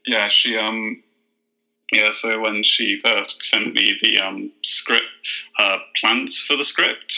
Yeah, 0.08 0.28
she 0.28 0.58
um, 0.58 1.01
yeah. 1.91 2.11
So 2.11 2.39
when 2.39 2.63
she 2.63 2.99
first 2.99 3.43
sent 3.43 3.73
me 3.73 3.97
the 4.01 4.19
um 4.19 4.51
script, 4.63 5.05
uh, 5.57 5.77
plans 5.99 6.39
for 6.39 6.55
the 6.55 6.63
script, 6.63 7.13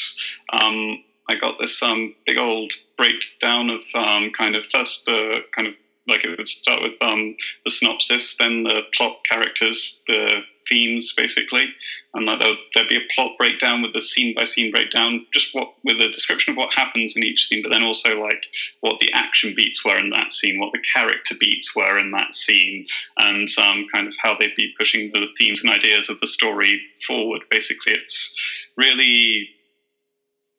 um, 0.54 1.04
I 1.30 1.36
got 1.36 1.60
this 1.60 1.82
um 1.82 2.16
big 2.26 2.38
old 2.38 2.74
breakdown 2.98 3.70
of 3.70 3.82
um 3.94 4.32
kind 4.32 4.56
of 4.56 4.66
first 4.66 5.06
the 5.06 5.42
kind 5.56 5.68
of 5.68 5.76
like 6.08 6.24
it 6.24 6.38
would 6.38 6.48
start 6.48 6.82
with 6.82 6.94
um, 7.02 7.36
the 7.66 7.72
synopsis, 7.72 8.38
then 8.38 8.64
the 8.64 8.82
plot, 8.96 9.18
characters, 9.30 10.04
the 10.08 10.42
themes, 10.68 11.14
basically, 11.16 11.74
and 12.14 12.26
like 12.26 12.40
there'd, 12.74 12.90
be 12.90 12.98
a 12.98 13.14
plot 13.14 13.32
breakdown 13.38 13.82
with 13.82 13.94
the 13.94 14.02
scene 14.02 14.34
by 14.36 14.44
scene 14.44 14.72
breakdown, 14.72 15.26
just 15.34 15.54
what 15.54 15.74
with 15.84 16.00
a 16.00 16.10
description 16.10 16.52
of 16.52 16.58
what 16.58 16.74
happens 16.74 17.16
in 17.16 17.24
each 17.24 17.48
scene, 17.48 17.62
but 17.64 17.72
then 17.72 17.84
also 17.84 18.22
like 18.22 18.46
what 18.82 19.00
the 19.00 19.12
action 19.14 19.54
beats 19.56 19.84
were 19.84 19.98
in 19.98 20.10
that 20.12 20.32
scene, 20.32 20.60
what 20.60 20.72
the 20.72 20.84
character 20.94 21.36
beats 21.40 21.76
were 21.76 21.98
in 21.98 22.12
that 22.12 22.34
scene, 22.34 22.86
and 23.18 23.48
um, 23.58 23.86
kind 23.94 24.08
of 24.08 24.16
how 24.22 24.36
they'd 24.38 24.56
be 24.56 24.74
pushing 24.78 25.12
the 25.14 25.28
themes 25.38 25.62
and 25.64 25.72
ideas 25.72 26.10
of 26.10 26.20
the 26.20 26.28
story 26.28 26.82
forward. 27.06 27.42
Basically, 27.50 27.94
it's 27.94 28.40
really 28.78 29.50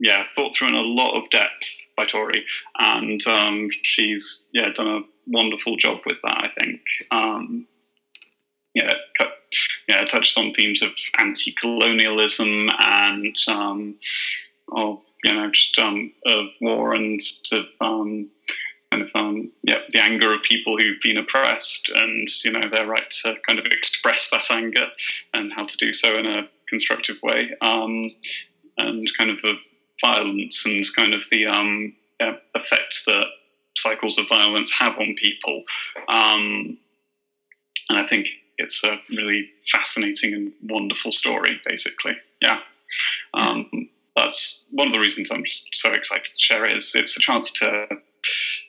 yeah, 0.01 0.25
thought 0.35 0.55
through 0.55 0.69
in 0.69 0.75
a 0.75 0.81
lot 0.81 1.17
of 1.17 1.29
depth 1.31 1.87
by 1.97 2.07
Tori, 2.07 2.45
and 2.79 3.25
um, 3.27 3.69
she's 3.83 4.49
yeah 4.53 4.71
done 4.75 4.89
a 4.89 5.01
wonderful 5.27 5.77
job 5.77 5.99
with 6.07 6.19
that. 6.23 6.43
I 6.45 6.49
think. 6.61 6.81
Um, 7.11 7.67
yeah, 8.75 8.93
yeah, 9.89 10.05
touched 10.05 10.39
on 10.39 10.53
themes 10.53 10.83
of 10.83 10.91
anti-colonialism 11.19 12.69
and 12.79 13.37
um, 13.49 13.95
of 14.73 15.01
you 15.25 15.35
know 15.35 15.51
just 15.51 15.79
um, 15.79 16.13
of 16.27 16.47
war 16.61 16.95
and 16.95 17.21
of 17.53 17.67
um, 17.81 18.29
kind 18.93 19.03
of 19.03 19.11
um, 19.15 19.51
yeah 19.63 19.79
the 19.91 20.01
anger 20.01 20.33
of 20.33 20.43
people 20.43 20.77
who've 20.79 21.01
been 21.03 21.17
oppressed 21.17 21.91
and 21.95 22.29
you 22.45 22.53
know 22.53 22.69
their 22.71 22.87
right 22.87 23.11
to 23.23 23.35
kind 23.47 23.59
of 23.59 23.67
express 23.67 24.31
that 24.31 24.51
anger 24.51 24.87
and 25.35 25.53
how 25.53 25.65
to 25.65 25.77
do 25.77 25.93
so 25.93 26.17
in 26.17 26.27
a 26.27 26.49
constructive 26.69 27.17
way 27.23 27.51
um, 27.61 28.09
and 28.77 29.09
kind 29.17 29.31
of 29.31 29.39
of 29.45 29.57
violence 30.01 30.65
and 30.67 30.85
kind 30.97 31.15
of 31.15 31.25
the 31.31 31.47
um, 31.47 31.95
effects 32.55 33.05
that 33.07 33.27
cycles 33.77 34.19
of 34.19 34.29
violence 34.29 34.73
have 34.73 34.99
on 34.99 35.15
people. 35.17 35.63
Um, 36.09 36.79
and 37.91 37.99
I 37.99 38.07
think 38.07 38.27
it's 38.59 38.83
a 38.85 39.01
really 39.11 39.51
fascinating 39.71 40.35
and 40.35 40.53
wonderful 40.65 41.13
story, 41.13 41.61
basically. 41.65 42.17
Yeah. 42.41 42.61
Um, 43.35 43.89
that's 44.17 44.67
one 44.73 44.89
of 44.89 44.93
the 44.93 45.01
reasons 45.01 45.31
I'm 45.31 45.45
just 45.45 45.69
so 45.75 45.93
excited 45.93 46.25
to 46.27 46.41
share 46.41 46.65
it. 46.65 46.77
Is 46.77 46.93
it's 46.95 47.17
a 47.17 47.21
chance 47.21 47.53
to, 47.53 47.87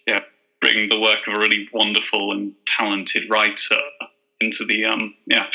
yeah, 0.07 0.21
bring 0.61 0.89
the 0.89 0.99
work 0.99 1.27
of 1.27 1.33
a 1.33 1.39
really 1.39 1.67
wonderful 1.73 2.31
and 2.31 2.53
talented 2.65 3.29
writer 3.29 3.81
into 4.39 4.65
the 4.65 4.85
um, 4.85 5.15
yeah 5.25 5.47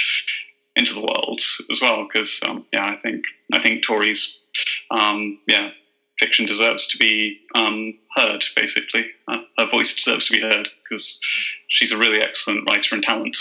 into 0.76 0.94
the 0.94 1.00
world 1.00 1.40
as 1.70 1.80
well. 1.80 2.08
Because 2.10 2.40
um, 2.44 2.66
yeah, 2.72 2.86
I 2.86 2.96
think 2.96 3.24
I 3.52 3.62
think 3.62 3.84
Tori's 3.84 4.43
um, 4.90 5.38
yeah 5.46 5.70
fiction 6.18 6.46
deserves 6.46 6.86
to 6.88 6.98
be 6.98 7.40
um, 7.54 7.94
heard. 8.16 8.44
Basically, 8.54 9.06
uh, 9.28 9.38
her 9.58 9.68
voice 9.68 9.94
deserves 9.94 10.26
to 10.26 10.32
be 10.32 10.40
heard 10.40 10.68
because 10.82 11.20
she's 11.68 11.92
a 11.92 11.96
really 11.96 12.20
excellent 12.20 12.68
writer 12.68 12.94
and 12.94 13.02
talent. 13.02 13.36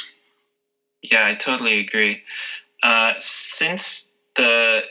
Yeah, 1.01 1.25
I 1.25 1.35
totally 1.35 1.79
agree. 1.79 2.21
Uh, 2.81 3.13
since 3.19 4.13
the 4.35 4.83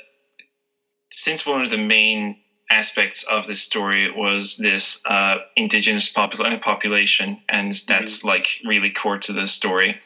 since 1.10 1.44
one 1.44 1.62
of 1.62 1.70
the 1.70 1.78
main 1.78 2.36
aspects 2.70 3.24
of 3.24 3.46
this 3.46 3.60
story 3.60 4.10
was 4.10 4.56
this 4.56 5.04
uh, 5.06 5.36
indigenous 5.56 6.12
popul- 6.12 6.60
population, 6.60 7.40
and 7.48 7.72
that's 7.86 8.20
mm-hmm. 8.20 8.28
like 8.28 8.60
really 8.64 8.90
core 8.90 9.18
to 9.18 9.32
the 9.32 9.46
story. 9.46 10.00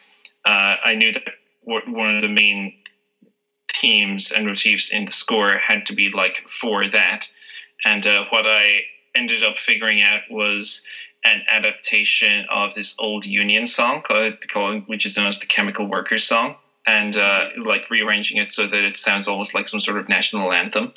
Uh, 0.45 0.75
I 0.83 0.95
knew 0.95 1.13
that 1.13 1.23
one 1.63 2.15
of 2.15 2.21
the 2.21 2.29
main 2.29 2.73
themes 3.73 4.31
and 4.31 4.45
motifs 4.45 4.91
in 4.91 5.05
the 5.05 5.11
score 5.11 5.57
had 5.57 5.85
to 5.87 5.93
be 5.93 6.09
like 6.09 6.47
for 6.47 6.87
that. 6.89 7.27
And 7.85 8.05
uh, 8.05 8.25
what 8.29 8.45
I 8.47 8.81
ended 9.15 9.43
up 9.43 9.57
figuring 9.57 10.01
out 10.01 10.21
was 10.29 10.85
an 11.23 11.41
adaptation 11.49 12.45
of 12.49 12.73
this 12.73 12.95
old 12.99 13.25
Union 13.25 13.67
song 13.67 14.01
called, 14.01 14.35
called 14.47 14.83
which 14.87 15.05
is 15.05 15.17
known 15.17 15.27
as 15.27 15.39
the 15.39 15.45
Chemical 15.45 15.87
Workers 15.87 16.23
song. 16.23 16.55
And 16.89 17.17
uh, 17.17 17.49
like 17.57 17.89
rearranging 17.89 18.37
it 18.37 18.53
so 18.53 18.65
that 18.65 18.83
it 18.85 18.95
sounds 18.95 19.27
almost 19.27 19.53
like 19.53 19.67
some 19.67 19.81
sort 19.81 19.97
of 19.97 20.07
national 20.07 20.53
anthem, 20.53 20.93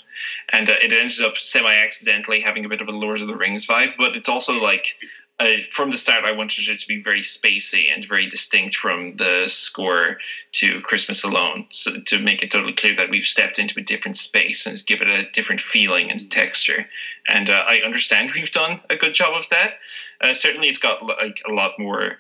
and 0.53 0.71
uh, 0.71 0.75
it 0.81 0.93
ended 0.93 1.21
up 1.23 1.37
semi-accidentally 1.37 2.43
having 2.43 2.65
a 2.65 2.69
bit 2.69 2.81
of 2.81 2.87
a 2.87 2.93
Lord 2.93 3.21
of 3.21 3.27
the 3.27 3.35
Rings 3.35 3.67
vibe. 3.67 3.95
But 3.99 4.15
it's 4.15 4.29
also 4.29 4.63
like 4.63 4.95
uh, 5.41 5.57
from 5.73 5.91
the 5.91 5.97
start, 5.97 6.25
I 6.27 6.33
wanted 6.33 6.69
it 6.69 6.81
to 6.81 6.87
be 6.89 7.03
very 7.03 7.23
spacey 7.23 7.93
and 7.93 8.05
very 8.05 8.27
distinct 8.27 8.77
from 8.77 9.17
the 9.17 9.45
score 9.47 10.19
to 10.53 10.83
Christmas 10.83 11.25
Alone, 11.25 11.65
so 11.71 11.99
to 11.99 12.19
make 12.19 12.43
it 12.43 12.51
totally 12.51 12.75
clear 12.75 12.97
that 12.97 13.09
we've 13.09 13.25
stepped 13.25 13.59
into 13.59 13.81
a 13.81 13.83
different 13.83 14.19
space 14.19 14.67
and 14.67 14.77
give 14.87 15.01
it 15.01 15.09
a 15.09 15.31
different 15.31 15.63
feeling 15.63 16.11
and 16.11 16.31
texture. 16.31 16.87
And 17.27 17.49
uh, 17.49 17.65
I 17.67 17.79
understand 17.79 18.33
we've 18.35 18.53
done 18.53 18.83
a 18.91 18.97
good 18.97 19.15
job 19.15 19.35
of 19.35 19.49
that. 19.49 19.79
Uh, 20.21 20.35
certainly, 20.35 20.69
it's 20.69 20.79
got 20.79 21.07
like 21.07 21.41
a 21.49 21.53
lot 21.53 21.79
more 21.79 22.19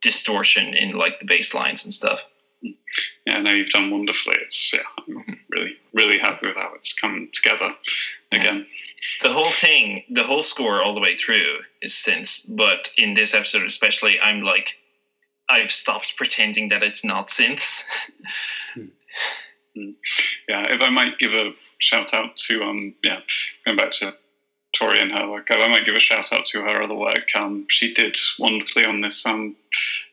distortion 0.00 0.74
in 0.74 0.92
like 0.92 1.18
the 1.18 1.26
bass 1.26 1.54
lines 1.54 1.84
and 1.84 1.92
stuff. 1.92 2.20
Yeah, 3.26 3.40
no, 3.40 3.50
you've 3.50 3.70
done 3.70 3.90
wonderfully. 3.90 4.36
It's 4.42 4.72
yeah, 4.72 4.80
I'm 4.96 5.14
mm-hmm. 5.16 5.32
really, 5.50 5.72
really 5.92 6.18
happy 6.18 6.46
with 6.46 6.56
how 6.56 6.70
it's 6.76 6.92
come 6.92 7.30
together 7.34 7.74
again. 8.34 8.66
The 9.22 9.32
whole 9.32 9.50
thing, 9.50 10.04
the 10.10 10.22
whole 10.22 10.42
score 10.42 10.82
all 10.82 10.94
the 10.94 11.00
way 11.00 11.16
through 11.16 11.58
is 11.82 11.92
synths, 11.92 12.44
but 12.48 12.90
in 12.96 13.14
this 13.14 13.34
episode 13.34 13.66
especially, 13.66 14.20
I'm 14.20 14.42
like, 14.42 14.78
I've 15.48 15.72
stopped 15.72 16.16
pretending 16.16 16.70
that 16.70 16.82
it's 16.82 17.04
not 17.04 17.28
synths. 17.28 17.84
Hmm. 18.74 18.84
Hmm. 19.76 19.90
Yeah, 20.48 20.72
if 20.72 20.80
I 20.80 20.90
might 20.90 21.18
give 21.18 21.32
a 21.32 21.50
shout 21.78 22.14
out 22.14 22.36
to 22.46 22.62
um, 22.62 22.94
yeah, 23.02 23.18
going 23.64 23.76
back 23.76 23.90
to 23.92 24.14
Tori 24.72 25.00
and 25.00 25.10
her 25.10 25.28
work, 25.28 25.48
I 25.50 25.68
might 25.68 25.84
give 25.84 25.96
a 25.96 26.00
shout 26.00 26.32
out 26.32 26.46
to 26.46 26.60
her 26.60 26.82
other 26.82 26.94
work. 26.94 27.26
Um, 27.34 27.66
she 27.68 27.92
did 27.92 28.16
wonderfully 28.38 28.84
on 28.84 29.00
this. 29.00 29.26
Um, 29.26 29.56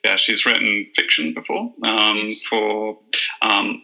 yeah, 0.04 0.16
she's 0.16 0.48
written 0.48 0.88
fiction 0.96 1.34
before. 1.34 1.72
Um, 1.84 2.30
for 2.50 2.98
um, 3.42 3.84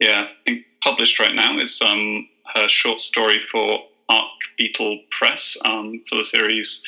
yeah, 0.00 0.28
I 0.28 0.34
think 0.46 0.64
published 0.82 1.18
right 1.18 1.34
now 1.34 1.58
is 1.58 1.80
um 1.82 2.28
her 2.54 2.68
short 2.68 3.00
story 3.00 3.40
for 3.40 3.80
Arc 4.08 4.28
Beetle 4.56 5.00
Press 5.10 5.56
um, 5.64 6.02
for 6.08 6.16
the 6.16 6.24
series 6.24 6.82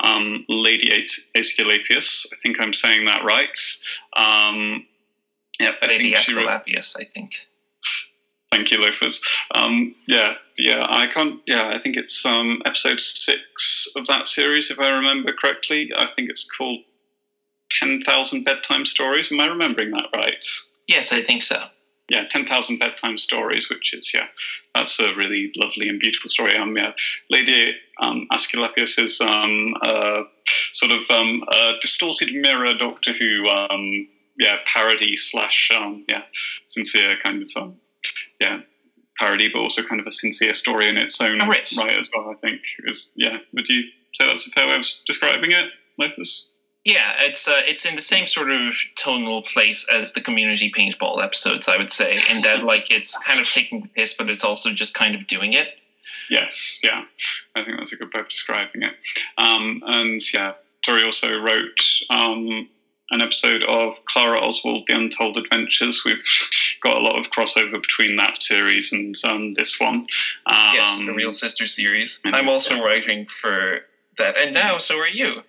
um, 0.00 0.44
Lady 0.48 1.06
Aesculapius. 1.34 2.26
I 2.32 2.36
think 2.42 2.60
I'm 2.60 2.74
saying 2.74 3.06
that 3.06 3.24
right. 3.24 3.58
Um, 4.16 4.86
yeah, 5.58 5.70
I 5.80 5.86
Lady 5.86 6.14
think 6.14 6.16
Aesculapius, 6.16 6.96
I 7.00 7.04
think. 7.04 7.32
Thank 8.50 8.70
you, 8.70 8.80
loafers. 8.80 9.20
Um, 9.54 9.94
yeah, 10.06 10.34
yeah, 10.58 10.86
I 10.88 11.06
can't. 11.08 11.40
Yeah, 11.46 11.68
I 11.68 11.78
think 11.78 11.96
it's 11.96 12.24
um, 12.24 12.62
episode 12.64 13.00
six 13.00 13.88
of 13.96 14.06
that 14.06 14.28
series, 14.28 14.70
if 14.70 14.78
I 14.78 14.88
remember 14.88 15.32
correctly. 15.32 15.90
I 15.96 16.06
think 16.06 16.30
it's 16.30 16.48
called 16.56 16.80
Ten 17.70 18.02
Thousand 18.02 18.44
Bedtime 18.44 18.86
Stories. 18.86 19.32
Am 19.32 19.40
I 19.40 19.46
remembering 19.46 19.90
that 19.92 20.08
right? 20.14 20.44
Yes, 20.86 21.12
I 21.12 21.22
think 21.22 21.42
so 21.42 21.64
yeah, 22.08 22.24
10,000 22.28 22.78
bedtime 22.78 23.18
stories, 23.18 23.68
which 23.68 23.92
is, 23.92 24.12
yeah, 24.14 24.26
that's 24.74 24.98
a 25.00 25.14
really 25.14 25.52
lovely 25.56 25.88
and 25.88 25.98
beautiful 25.98 26.30
story. 26.30 26.56
Um, 26.56 26.76
yeah, 26.76 26.92
Lady 27.30 27.74
um, 28.00 28.28
Aesculapius 28.32 28.98
is 28.98 29.20
um, 29.20 29.74
a 29.82 30.22
sort 30.72 30.92
of 30.92 31.10
um, 31.10 31.40
a 31.52 31.72
distorted 31.80 32.32
mirror 32.32 32.74
Doctor 32.74 33.12
Who, 33.12 33.48
um, 33.48 34.08
yeah, 34.38 34.56
parody 34.72 35.16
slash, 35.16 35.70
um, 35.74 36.04
yeah, 36.08 36.22
sincere 36.68 37.16
kind 37.22 37.42
of, 37.42 37.50
um, 37.56 37.76
yeah, 38.40 38.60
parody, 39.18 39.48
but 39.48 39.60
also 39.60 39.82
kind 39.82 40.00
of 40.00 40.06
a 40.06 40.12
sincere 40.12 40.52
story 40.52 40.88
in 40.88 40.96
its 40.96 41.20
own 41.20 41.40
right 41.48 41.72
as 41.98 42.10
well, 42.14 42.30
I 42.30 42.34
think. 42.34 42.60
Is, 42.84 43.12
yeah, 43.16 43.38
would 43.52 43.68
you 43.68 43.82
say 44.14 44.26
that's 44.26 44.46
a 44.46 44.50
fair 44.50 44.68
way 44.68 44.76
of 44.76 44.84
describing 45.06 45.52
it, 45.52 45.66
Loafers? 45.98 46.52
Yeah, 46.86 47.14
it's 47.18 47.48
uh, 47.48 47.62
it's 47.66 47.84
in 47.84 47.96
the 47.96 48.00
same 48.00 48.28
sort 48.28 48.48
of 48.48 48.72
tonal 48.94 49.42
place 49.42 49.88
as 49.92 50.12
the 50.12 50.20
community 50.20 50.70
paintball 50.70 51.20
episodes, 51.20 51.66
I 51.66 51.78
would 51.78 51.90
say, 51.90 52.20
in 52.30 52.42
that 52.42 52.62
like 52.72 52.92
it's 52.92 53.18
kind 53.18 53.40
of 53.40 53.50
taking 53.50 53.80
the 53.80 53.88
piss, 53.88 54.14
but 54.14 54.30
it's 54.30 54.44
also 54.44 54.70
just 54.70 54.94
kind 54.94 55.16
of 55.16 55.26
doing 55.26 55.52
it. 55.54 55.66
Yes, 56.30 56.78
yeah, 56.84 57.02
I 57.56 57.64
think 57.64 57.78
that's 57.78 57.92
a 57.92 57.96
good 57.96 58.14
way 58.14 58.20
of 58.20 58.28
describing 58.28 58.82
it. 58.82 58.92
Um, 59.36 59.82
and 59.84 60.20
yeah, 60.32 60.52
Tori 60.84 61.02
also 61.02 61.36
wrote 61.40 61.82
um, 62.08 62.68
an 63.10 63.20
episode 63.20 63.64
of 63.64 63.96
Clara 64.04 64.38
Oswald: 64.38 64.84
The 64.86 64.94
Untold 64.94 65.38
Adventures. 65.38 66.02
We've 66.04 66.22
got 66.84 66.98
a 66.98 67.00
lot 67.00 67.18
of 67.18 67.32
crossover 67.32 67.82
between 67.82 68.14
that 68.18 68.40
series 68.40 68.92
and 68.92 69.16
um, 69.24 69.54
this 69.54 69.80
one. 69.80 70.06
yes, 70.46 71.04
the 71.04 71.14
Real 71.14 71.32
Sister 71.32 71.66
series. 71.66 72.20
I'm 72.24 72.48
also 72.48 72.80
writing 72.80 73.26
for 73.26 73.80
that, 74.18 74.38
and 74.38 74.54
now 74.54 74.78
so 74.78 75.00
are 75.00 75.08
you 75.08 75.42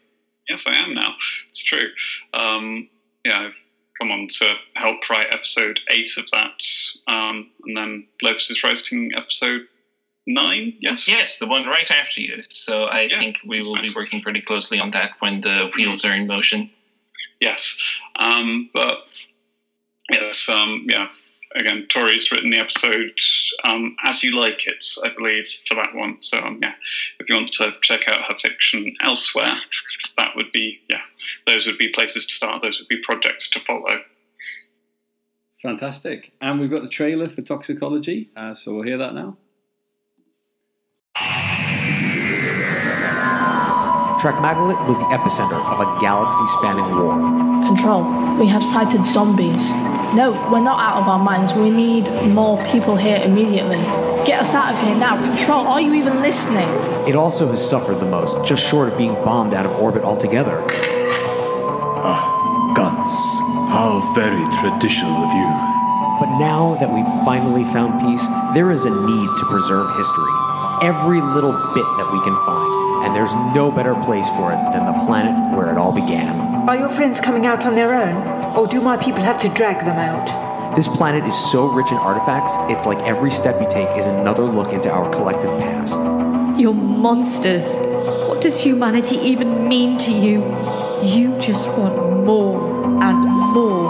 yes, 0.49 0.65
I 0.67 0.75
am 0.75 0.93
now. 0.93 1.15
It's 1.49 1.63
true. 1.63 1.89
Um, 2.33 2.87
yeah, 3.25 3.39
I've 3.39 3.55
come 3.99 4.11
on 4.11 4.27
to 4.39 4.55
help 4.75 5.09
write 5.09 5.27
episode 5.31 5.79
eight 5.89 6.11
of 6.17 6.25
that, 6.31 6.61
um, 7.07 7.49
and 7.65 7.77
then 7.77 8.07
Loafers 8.21 8.49
is 8.49 8.63
writing 8.63 9.11
episode 9.15 9.61
nine. 10.25 10.73
Yes, 10.79 11.07
yes, 11.07 11.37
the 11.39 11.47
one 11.47 11.65
right 11.65 11.89
after 11.89 12.21
you. 12.21 12.43
So 12.49 12.83
I 12.83 13.01
yeah, 13.03 13.19
think 13.19 13.39
we 13.45 13.59
will 13.59 13.75
nice. 13.75 13.93
be 13.93 13.99
working 13.99 14.21
pretty 14.21 14.41
closely 14.41 14.79
on 14.79 14.91
that 14.91 15.11
when 15.19 15.41
the 15.41 15.69
wheels 15.75 16.05
are 16.05 16.13
in 16.13 16.27
motion. 16.27 16.69
Yes, 17.39 17.99
um, 18.17 18.69
but 18.73 18.99
yes, 20.11 20.47
um, 20.49 20.85
yeah. 20.89 21.07
Again, 21.57 21.85
Tori's 21.89 22.31
written 22.31 22.49
the 22.49 22.59
episode 22.59 23.17
um, 23.63 23.95
as 24.03 24.23
you 24.23 24.39
like 24.39 24.67
it, 24.67 24.85
I 25.03 25.09
believe, 25.09 25.47
for 25.67 25.75
that 25.75 25.93
one. 25.93 26.17
So 26.21 26.39
um, 26.39 26.59
yeah, 26.61 26.73
if 27.19 27.27
you 27.27 27.35
want 27.35 27.51
to 27.53 27.73
check 27.81 28.07
out 28.07 28.25
her 28.27 28.35
fiction 28.39 28.93
elsewhere, 29.01 29.55
that 30.17 30.35
would 30.35 30.51
be 30.51 30.79
yeah, 30.89 31.01
those 31.45 31.65
would 31.65 31.77
be 31.77 31.89
places 31.89 32.25
to 32.27 32.33
start. 32.33 32.61
Those 32.61 32.79
would 32.79 32.87
be 32.87 33.01
projects 33.03 33.49
to 33.51 33.59
follow. 33.61 34.01
Fantastic. 35.61 36.33
And 36.39 36.59
we've 36.59 36.69
got 36.69 36.83
the 36.83 36.89
trailer 36.89 37.27
for 37.27 37.41
Toxicology, 37.41 38.29
uh, 38.35 38.53
so 38.55 38.73
we'll 38.73 38.83
hear 38.83 38.99
that 38.99 39.13
now. 39.15 39.37
Trakmagalit 44.19 44.87
was 44.87 44.97
the 44.97 45.05
epicenter 45.05 45.63
of 45.71 45.79
a 45.79 45.99
galaxy 45.99 46.45
spanning 46.47 46.89
war. 46.95 47.13
Control, 47.63 48.03
we 48.39 48.47
have 48.47 48.63
sighted 48.63 49.05
zombies. 49.05 49.71
No, 50.15 50.31
we're 50.51 50.61
not 50.61 50.79
out 50.79 51.01
of 51.01 51.07
our 51.09 51.19
minds. 51.19 51.53
We 51.53 51.69
need 51.69 52.09
more 52.33 52.63
people 52.65 52.95
here 52.95 53.19
immediately. 53.23 53.77
Get 54.25 54.39
us 54.41 54.55
out 54.55 54.73
of 54.73 54.79
here 54.79 54.95
now. 54.95 55.21
Control, 55.21 55.67
are 55.67 55.81
you 55.81 55.93
even 55.93 56.21
listening? 56.21 56.67
It 57.07 57.15
also 57.15 57.49
has 57.49 57.67
suffered 57.67 57.99
the 57.99 58.05
most, 58.05 58.45
just 58.45 58.65
short 58.65 58.89
of 58.89 58.97
being 58.97 59.13
bombed 59.15 59.53
out 59.53 59.65
of 59.65 59.73
orbit 59.73 60.03
altogether. 60.03 60.63
Ah, 62.03 62.73
guns. 62.73 63.09
How 63.71 63.99
very 64.15 64.43
traditional 64.59 65.11
of 65.11 65.33
you. 65.35 65.49
But 66.19 66.39
now 66.39 66.77
that 66.79 66.91
we've 66.91 67.05
finally 67.25 67.65
found 67.65 67.99
peace, 68.01 68.25
there 68.53 68.71
is 68.71 68.85
a 68.85 68.89
need 68.89 69.29
to 69.37 69.45
preserve 69.45 69.95
history. 69.97 70.33
Every 70.81 71.21
little 71.21 71.51
bit 71.51 71.85
that 71.99 72.09
we 72.11 72.19
can 72.23 72.35
find. 72.45 73.05
And 73.05 73.15
there's 73.15 73.35
no 73.53 73.71
better 73.71 73.93
place 74.03 74.27
for 74.29 74.51
it 74.51 74.59
than 74.71 74.85
the 74.85 75.05
planet 75.05 75.55
where 75.55 75.71
it 75.71 75.77
all 75.77 75.91
began. 75.91 76.46
Are 76.67 76.75
your 76.75 76.89
friends 76.89 77.21
coming 77.21 77.45
out 77.45 77.65
on 77.65 77.75
their 77.75 77.93
own? 77.93 78.57
Or 78.57 78.67
do 78.67 78.81
my 78.81 78.97
people 78.97 79.21
have 79.21 79.39
to 79.39 79.47
drag 79.47 79.79
them 79.79 79.97
out? 79.97 80.75
This 80.75 80.85
planet 80.85 81.23
is 81.23 81.33
so 81.33 81.65
rich 81.71 81.89
in 81.91 81.97
artifacts, 81.97 82.57
it's 82.69 82.85
like 82.85 82.99
every 83.07 83.31
step 83.31 83.61
you 83.61 83.69
take 83.69 83.87
is 83.97 84.05
another 84.05 84.43
look 84.43 84.73
into 84.73 84.91
our 84.91 85.09
collective 85.09 85.49
past. 85.61 86.01
You're 86.59 86.73
monsters. 86.73 87.77
What 88.27 88.41
does 88.41 88.59
humanity 88.59 89.15
even 89.15 89.69
mean 89.69 89.97
to 89.99 90.11
you? 90.11 90.43
You 91.01 91.39
just 91.39 91.69
want 91.69 91.95
more 92.25 92.59
and 93.01 93.19
more. 93.55 93.87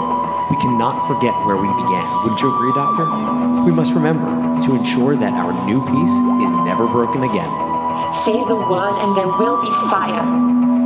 We 0.48 0.56
cannot 0.62 1.04
forget 1.08 1.34
where 1.46 1.56
we 1.56 1.66
began. 1.82 2.22
Wouldn't 2.22 2.40
you 2.40 2.54
agree, 2.54 2.72
Doctor? 2.74 3.06
We 3.64 3.72
must 3.72 3.92
remember 3.92 4.30
to 4.66 4.76
ensure 4.76 5.16
that 5.16 5.32
our 5.32 5.50
new 5.66 5.84
peace 5.84 6.14
is 6.46 6.52
never 6.62 6.86
broken 6.86 7.24
again. 7.24 7.50
Say 8.14 8.38
the 8.46 8.54
word 8.54 8.94
and 9.02 9.16
there 9.16 9.26
will 9.26 9.60
be 9.60 9.70
fire. 9.90 10.77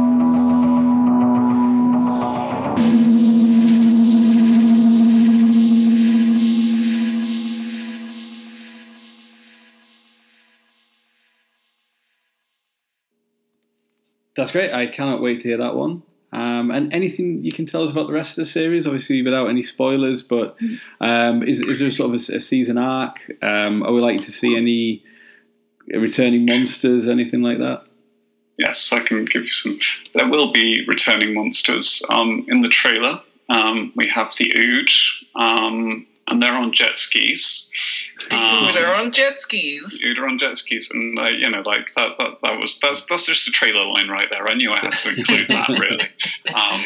That's 14.43 14.51
great. 14.51 14.73
I 14.73 14.89
cannot 14.89 15.23
wait 15.23 15.41
to 15.43 15.49
hear 15.51 15.59
that 15.59 15.77
one. 15.77 16.03
Um, 16.33 16.73
and 16.73 16.93
anything 16.93 17.45
you 17.45 17.53
can 17.53 17.65
tell 17.65 17.85
us 17.85 17.93
about 17.93 18.09
the 18.09 18.13
rest 18.13 18.33
of 18.33 18.45
the 18.45 18.45
series, 18.45 18.89
obviously 18.89 19.23
without 19.23 19.47
any 19.47 19.63
spoilers, 19.63 20.25
but 20.25 20.59
um, 21.01 21.45
is, 21.45 21.61
is 21.61 21.79
there 21.79 21.93
sort 21.93 22.13
of 22.13 22.21
a, 22.29 22.35
a 22.35 22.41
season 22.41 22.77
arc? 22.77 23.21
Um, 23.41 23.85
are 23.85 23.93
we 23.93 24.01
likely 24.01 24.25
to 24.25 24.33
see 24.33 24.57
any 24.57 25.05
returning 25.97 26.45
monsters, 26.45 27.07
anything 27.07 27.41
like 27.43 27.61
that? 27.61 27.85
Yes, 28.59 28.93
I 28.93 28.99
can 28.99 29.27
give 29.27 29.45
you 29.45 29.49
some. 29.49 29.79
There 30.13 30.29
will 30.29 30.51
be 30.51 30.85
returning 30.89 31.35
monsters 31.35 32.03
um, 32.11 32.45
in 32.49 32.63
the 32.63 32.69
trailer. 32.69 33.21
Um, 33.49 33.93
we 33.95 34.09
have 34.09 34.35
the 34.37 34.53
Ood, 34.57 34.91
um, 35.41 36.05
and 36.29 36.43
they're 36.43 36.55
on 36.55 36.73
jet 36.73 36.99
skis. 36.99 37.71
Um, 38.31 38.71
They're 38.73 38.95
on 38.95 39.13
jet 39.13 39.37
skis. 39.37 40.03
They're 40.03 40.27
on 40.27 40.39
jet 40.39 40.57
skis, 40.57 40.91
and 40.93 41.19
uh, 41.19 41.25
you 41.25 41.51
know, 41.51 41.63
like 41.67 41.93
that, 41.95 42.17
that. 42.19 42.39
That 42.43 42.59
was 42.59 42.79
that's 42.79 43.05
that's 43.07 43.27
just 43.27 43.49
a 43.49 43.51
trailer 43.51 43.85
line 43.85 44.09
right 44.09 44.29
there. 44.31 44.47
I 44.49 44.55
knew 44.55 44.73
I 44.73 44.79
had 44.79 44.93
to 44.93 45.09
include 45.11 45.49
that. 45.49 45.69
Really, 45.69 46.09
um, 46.55 46.83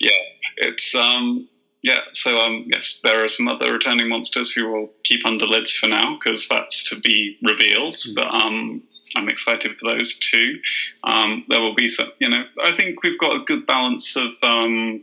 yeah, 0.00 0.10
it's 0.56 0.94
um, 0.94 1.48
yeah. 1.82 2.00
So 2.12 2.40
um, 2.40 2.64
yes, 2.68 3.00
there 3.02 3.22
are 3.24 3.28
some 3.28 3.48
other 3.48 3.72
returning 3.72 4.08
monsters 4.08 4.52
who 4.52 4.70
will 4.70 4.90
keep 5.04 5.26
under 5.26 5.46
lids 5.46 5.72
for 5.72 5.88
now 5.88 6.16
because 6.18 6.48
that's 6.48 6.88
to 6.90 7.00
be 7.00 7.36
revealed. 7.42 7.96
But 8.14 8.28
um, 8.28 8.82
I'm 9.16 9.28
excited 9.28 9.76
for 9.78 9.90
those 9.90 10.18
too. 10.18 10.60
Um, 11.04 11.44
there 11.48 11.60
will 11.60 11.74
be 11.74 11.88
some, 11.88 12.10
you 12.18 12.28
know, 12.28 12.44
I 12.64 12.72
think 12.72 13.02
we've 13.02 13.18
got 13.18 13.36
a 13.36 13.44
good 13.44 13.66
balance 13.66 14.16
of 14.16 14.30
um, 14.42 15.02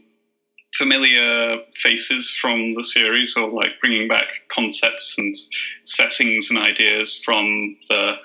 familiar 0.75 1.57
faces 1.75 2.33
from 2.33 2.71
the 2.73 2.83
series, 2.83 3.35
or 3.35 3.49
like 3.49 3.79
bringing 3.81 4.07
back 4.07 4.27
concepts 4.49 5.17
and 5.17 5.35
settings 5.83 6.49
and 6.49 6.59
ideas 6.59 7.21
from 7.23 7.77
the 7.89 8.15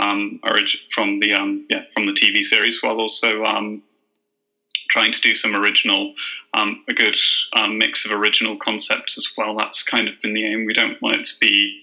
um, 0.00 0.40
origin 0.42 0.80
from 0.92 1.18
the 1.20 1.34
um, 1.34 1.66
yeah 1.70 1.82
from 1.92 2.06
the 2.06 2.12
TV 2.12 2.42
series, 2.42 2.82
while 2.82 2.98
also 2.98 3.44
um, 3.44 3.82
trying 4.94 5.12
to 5.12 5.20
do 5.20 5.34
some 5.34 5.56
original, 5.56 6.14
um, 6.54 6.84
a 6.88 6.94
good 6.94 7.16
um, 7.56 7.78
mix 7.78 8.04
of 8.04 8.12
original 8.12 8.56
concepts 8.56 9.18
as 9.18 9.26
well. 9.36 9.56
That's 9.56 9.82
kind 9.82 10.08
of 10.08 10.14
been 10.22 10.34
the 10.34 10.46
aim. 10.46 10.66
We 10.66 10.72
don't 10.72 11.00
want 11.02 11.16
it 11.16 11.24
to 11.24 11.34
be 11.40 11.80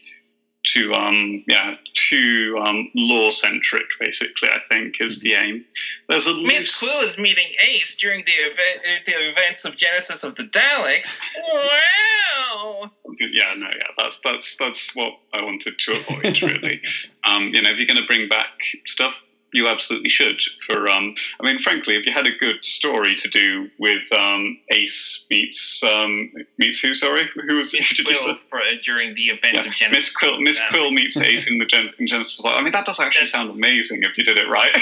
too 0.63 0.93
um 0.93 1.43
yeah 1.47 1.75
too 1.93 2.61
um 2.63 2.89
lore 2.95 3.31
centric 3.31 3.85
basically 3.99 4.49
i 4.49 4.59
think 4.69 4.95
is 4.99 5.19
the 5.21 5.33
aim 5.33 5.65
there's 6.07 6.27
a 6.27 6.33
Miss 6.33 6.79
Quill 6.79 7.03
is 7.03 7.17
meeting 7.17 7.47
Ace 7.67 7.95
during 7.97 8.25
the 8.25 8.31
event, 8.31 8.79
uh, 8.85 8.99
the 9.05 9.29
events 9.29 9.65
of 9.65 9.77
Genesis 9.77 10.23
of 10.23 10.35
the 10.35 10.43
Daleks. 10.43 11.19
Wow! 11.53 12.91
yeah 13.19 13.53
no 13.55 13.67
yeah 13.67 13.87
that's 13.97 14.19
that's 14.23 14.57
that's 14.57 14.95
what 14.95 15.13
i 15.33 15.41
wanted 15.41 15.77
to 15.79 15.93
avoid 15.93 16.41
really 16.41 16.81
um 17.23 17.49
you 17.49 17.61
know 17.61 17.69
if 17.69 17.77
you're 17.77 17.87
going 17.87 17.99
to 17.99 18.07
bring 18.07 18.27
back 18.27 18.49
stuff 18.85 19.15
you 19.53 19.67
absolutely 19.67 20.09
should 20.09 20.41
for 20.65 20.87
um 20.89 21.13
i 21.39 21.45
mean 21.45 21.59
frankly 21.59 21.95
if 21.95 22.05
you 22.05 22.11
had 22.11 22.27
a 22.27 22.35
good 22.37 22.63
story 22.65 23.15
to 23.15 23.29
do 23.29 23.69
with 23.79 24.01
um 24.11 24.57
ace 24.71 25.25
meets 25.29 25.83
um 25.83 26.31
meets 26.57 26.79
who 26.79 26.93
sorry 26.93 27.29
who 27.47 27.57
was 27.57 27.73
Miss 27.73 27.89
who 27.89 27.95
did 27.95 28.07
you 28.07 28.15
Quill 28.15 28.35
for, 28.35 28.59
uh, 28.59 28.75
during 28.83 29.13
the 29.15 29.25
events 29.29 29.65
Yeah, 29.65 29.71
of 29.71 29.75
Genesis. 29.75 29.91
Miss 29.91 30.15
Quill, 30.15 30.41
Miss 30.41 30.61
Quill 30.69 30.91
meets 30.91 31.17
Ace 31.21 31.49
in 31.49 31.57
the 31.57 31.65
Gen- 31.65 31.89
in 31.99 32.07
Genesis. 32.07 32.43
I 32.45 32.61
mean, 32.61 32.71
that 32.73 32.85
does 32.85 32.99
actually 32.99 33.25
sound 33.27 33.49
amazing 33.49 34.03
if 34.03 34.17
you 34.17 34.23
did 34.23 34.37
it 34.37 34.47
right. 34.49 34.75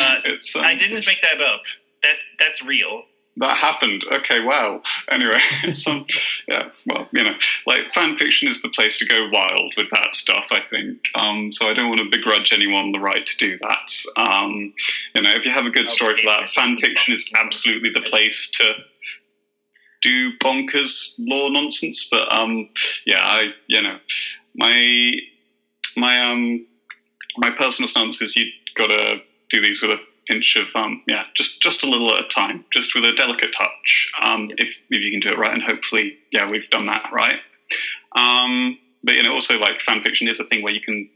Uh, 0.00 0.20
it's 0.24 0.54
um, 0.56 0.64
I 0.64 0.76
didn't 0.76 1.04
make 1.06 1.20
that 1.22 1.40
up. 1.40 1.62
That 2.02 2.16
that's 2.38 2.62
real. 2.64 3.02
That 3.38 3.56
happened. 3.56 4.04
Okay, 4.10 4.40
wow. 4.40 4.82
Anyway, 5.10 5.38
um, 5.88 6.06
yeah. 6.48 6.70
Well, 6.86 7.08
you 7.12 7.24
know, 7.24 7.34
like 7.66 7.92
fan 7.94 8.16
fiction 8.16 8.48
is 8.48 8.62
the 8.62 8.68
place 8.68 8.98
to 8.98 9.06
go 9.06 9.28
wild 9.32 9.74
with 9.76 9.90
that 9.90 10.14
stuff. 10.14 10.48
I 10.50 10.60
think. 10.60 10.98
Um, 11.14 11.52
so 11.52 11.68
I 11.68 11.74
don't 11.74 11.88
want 11.88 12.00
to 12.00 12.16
begrudge 12.16 12.52
anyone 12.52 12.90
the 12.90 13.00
right 13.00 13.24
to 13.24 13.36
do 13.36 13.56
that. 13.58 13.92
Um, 14.16 14.74
you 15.14 15.22
know, 15.22 15.30
if 15.30 15.44
you 15.44 15.52
have 15.52 15.66
a 15.66 15.70
good 15.70 15.88
story 15.88 16.16
for 16.16 16.26
that, 16.26 16.50
fan 16.50 16.78
fiction 16.78 17.14
is 17.14 17.32
absolutely 17.38 17.90
the 17.90 18.02
place 18.02 18.50
to 18.52 18.72
do 20.00 20.36
bonkers 20.38 21.14
lore 21.18 21.50
nonsense. 21.50 22.08
But 22.10 22.32
um, 22.32 22.68
yeah, 23.06 23.20
I 23.20 23.52
you 23.68 23.82
know, 23.82 23.98
my 24.56 25.14
my 25.96 26.20
um 26.30 26.66
my 27.36 27.50
personal 27.50 27.88
stance 27.88 28.20
is 28.20 28.36
you 28.36 28.46
got 28.74 28.88
to 28.88 29.20
do 29.48 29.60
these 29.60 29.80
with 29.80 29.92
a 29.92 30.00
pinch 30.28 30.56
of 30.56 30.66
um 30.74 31.02
yeah 31.06 31.24
just 31.34 31.60
just 31.62 31.82
a 31.82 31.88
little 31.88 32.14
at 32.14 32.24
a 32.24 32.28
time 32.28 32.64
just 32.72 32.94
with 32.94 33.04
a 33.04 33.12
delicate 33.12 33.50
touch 33.56 34.08
um 34.22 34.48
if 34.58 34.68
if 34.90 35.00
you 35.00 35.10
can 35.10 35.20
do 35.20 35.30
it 35.30 35.38
right 35.38 35.52
and 35.52 35.62
hopefully 35.62 36.16
yeah 36.30 36.48
we've 36.48 36.68
done 36.70 36.86
that 36.86 37.08
right. 37.12 37.38
Um 38.16 38.78
but 39.02 39.14
you 39.14 39.22
know 39.22 39.32
also 39.32 39.58
like 39.58 39.80
fan 39.80 40.02
fiction 40.02 40.28
is 40.28 40.40
a 40.40 40.44
thing 40.44 40.62
where 40.62 40.72
you 40.72 40.80
can 40.80 41.08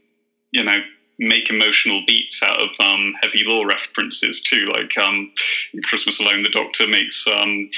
you 0.51 0.63
know 0.63 0.79
make 1.27 1.49
emotional 1.49 2.01
beats 2.05 2.41
out 2.43 2.61
of 2.61 2.69
um, 2.79 3.13
heavy 3.21 3.43
lore 3.45 3.67
references 3.67 4.41
too. 4.41 4.71
Like 4.73 4.97
um, 4.97 5.31
in 5.73 5.81
Christmas 5.83 6.19
Alone, 6.19 6.43
the 6.43 6.49
Doctor 6.49 6.87
makes 6.87 7.25
um, 7.27 7.69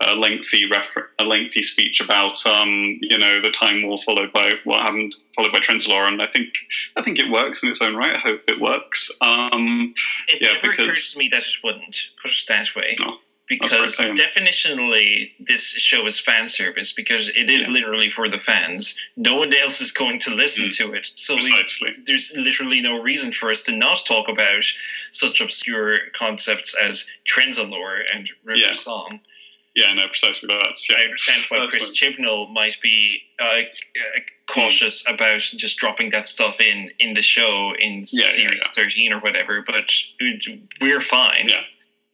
a 0.00 0.14
lengthy 0.14 0.66
refer- 0.66 1.10
a 1.18 1.24
lengthy 1.24 1.62
speech 1.62 2.00
about 2.00 2.44
um, 2.46 2.98
you 3.00 3.18
know 3.18 3.40
the 3.40 3.50
Time 3.50 3.86
War, 3.86 3.98
followed 3.98 4.32
by 4.32 4.52
what 4.64 4.82
happened, 4.82 5.14
followed 5.34 5.52
by 5.52 5.60
Trenzalore, 5.60 6.08
and 6.08 6.22
I 6.22 6.26
think 6.26 6.48
I 6.96 7.02
think 7.02 7.18
it 7.18 7.30
works 7.30 7.62
in 7.62 7.68
its 7.68 7.82
own 7.82 7.96
right. 7.96 8.16
I 8.16 8.18
hope 8.18 8.42
it 8.48 8.60
works. 8.60 9.10
Um, 9.20 9.94
It 10.28 10.40
yeah, 10.40 10.54
never 10.54 10.72
occurred 10.72 10.86
because 10.86 11.12
to 11.12 11.18
me 11.18 11.28
that 11.28 11.42
it 11.42 11.58
wouldn't 11.62 11.96
put 12.22 12.30
it 12.30 12.44
that 12.48 12.74
way. 12.74 12.96
No, 13.00 13.18
because 13.48 13.72
definitionally, 13.96 15.32
this 15.38 15.70
show 15.72 16.06
is 16.06 16.18
fan 16.18 16.48
service 16.48 16.92
because 16.92 17.28
it 17.28 17.50
is 17.50 17.62
Yeah. 17.62 17.70
literally 17.70 18.10
for 18.10 18.28
the 18.28 18.38
fans. 18.38 18.98
No 19.16 19.36
one 19.36 19.54
else 19.54 19.80
is 19.80 19.92
going 19.92 20.18
to 20.20 20.30
listen 20.34 20.66
Mm. 20.68 20.76
to 20.78 20.92
it. 20.94 21.10
So 21.14 21.36
we, 21.36 21.64
there's 22.06 22.32
literally 22.34 22.80
no 22.80 23.00
reason 23.00 23.32
for 23.32 23.50
us 23.50 23.62
to 23.64 23.76
not 23.76 24.04
talk 24.06 24.28
about 24.28 24.64
such 25.10 25.40
obscure 25.40 25.98
concepts 26.10 26.74
as 26.74 27.06
Trenzalore 27.26 28.02
and 28.12 28.30
River 28.44 28.60
Yeah. 28.60 28.72
Song. 28.72 29.20
Yeah, 29.74 29.92
no, 29.92 30.06
precisely. 30.06 30.48
That's 30.62 30.88
yeah. 30.88 30.98
I 30.98 31.02
understand 31.02 31.42
why 31.48 31.58
That's 31.58 31.70
Chris 31.72 31.90
Chibnall 31.98 32.48
might 32.52 32.80
be 32.80 33.22
uh, 33.40 33.44
uh, 33.44 33.62
cautious 34.46 35.02
about 35.08 35.40
just 35.40 35.78
dropping 35.78 36.10
that 36.10 36.28
stuff 36.28 36.60
in 36.60 36.92
in 37.00 37.14
the 37.14 37.22
show 37.22 37.74
in 37.76 38.04
Yeah, 38.12 38.30
series 38.30 38.64
thirteen 38.68 39.12
or 39.12 39.18
whatever, 39.18 39.62
but 39.66 39.90
we're 40.80 41.00
fine. 41.00 41.48
Yeah. 41.48 41.64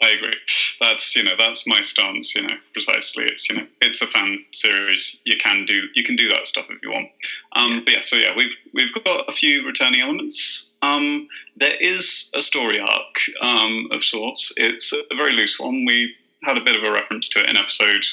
I 0.02 0.10
agree. 0.10 0.32
That's 0.80 1.14
you 1.14 1.22
know 1.22 1.34
that's 1.38 1.66
my 1.66 1.82
stance. 1.82 2.34
You 2.34 2.42
know 2.42 2.54
precisely. 2.72 3.24
It's 3.24 3.48
you 3.50 3.56
know 3.56 3.66
it's 3.80 4.00
a 4.00 4.06
fan 4.06 4.38
series. 4.52 5.20
You 5.24 5.36
can 5.36 5.66
do 5.66 5.82
you 5.94 6.02
can 6.02 6.16
do 6.16 6.28
that 6.28 6.46
stuff 6.46 6.66
if 6.70 6.78
you 6.82 6.90
want. 6.90 7.08
Um, 7.54 7.82
But 7.84 7.92
yeah, 7.92 8.00
so 8.00 8.16
yeah, 8.16 8.34
we've 8.34 8.54
we've 8.72 8.92
got 9.04 9.28
a 9.28 9.32
few 9.32 9.66
returning 9.66 10.00
elements. 10.00 10.72
Um, 10.82 11.28
there 11.56 11.76
is 11.80 12.30
a 12.34 12.40
story 12.40 12.80
arc 12.80 13.16
um, 13.42 13.88
of 13.90 14.02
sorts. 14.02 14.52
It's 14.56 14.92
a 14.92 15.14
very 15.14 15.32
loose 15.34 15.60
one. 15.60 15.84
We 15.84 16.14
had 16.44 16.56
a 16.56 16.64
bit 16.64 16.76
of 16.76 16.82
a 16.82 16.90
reference 16.90 17.28
to 17.30 17.40
it 17.40 17.50
in 17.50 17.56
episode 17.56 18.04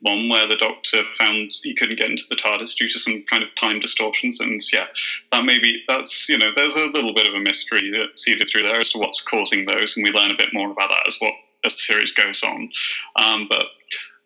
one, 0.00 0.28
where 0.28 0.46
the 0.46 0.56
Doctor 0.56 1.02
found 1.18 1.52
he 1.62 1.74
couldn't 1.74 1.98
get 1.98 2.10
into 2.10 2.24
the 2.28 2.36
TARDIS 2.36 2.74
due 2.74 2.88
to 2.88 2.98
some 2.98 3.24
kind 3.28 3.42
of 3.42 3.54
time 3.56 3.80
distortions, 3.80 4.40
and 4.40 4.60
yeah, 4.72 4.86
that 5.32 5.44
maybe 5.44 5.82
that's 5.88 6.28
you 6.28 6.38
know 6.38 6.50
there's 6.54 6.76
a 6.76 6.86
little 6.86 7.14
bit 7.14 7.26
of 7.26 7.34
a 7.34 7.40
mystery 7.40 7.90
that 7.92 8.18
seeded 8.18 8.48
through 8.48 8.62
there 8.62 8.80
as 8.80 8.90
to 8.90 8.98
what's 8.98 9.20
causing 9.20 9.64
those, 9.66 9.96
and 9.96 10.04
we 10.04 10.10
learn 10.10 10.30
a 10.30 10.36
bit 10.36 10.50
more 10.52 10.70
about 10.70 10.90
that 10.90 11.06
as 11.06 11.16
what 11.18 11.34
as 11.64 11.74
the 11.74 11.82
series 11.82 12.12
goes 12.12 12.42
on. 12.42 12.70
Um, 13.16 13.46
but 13.48 13.66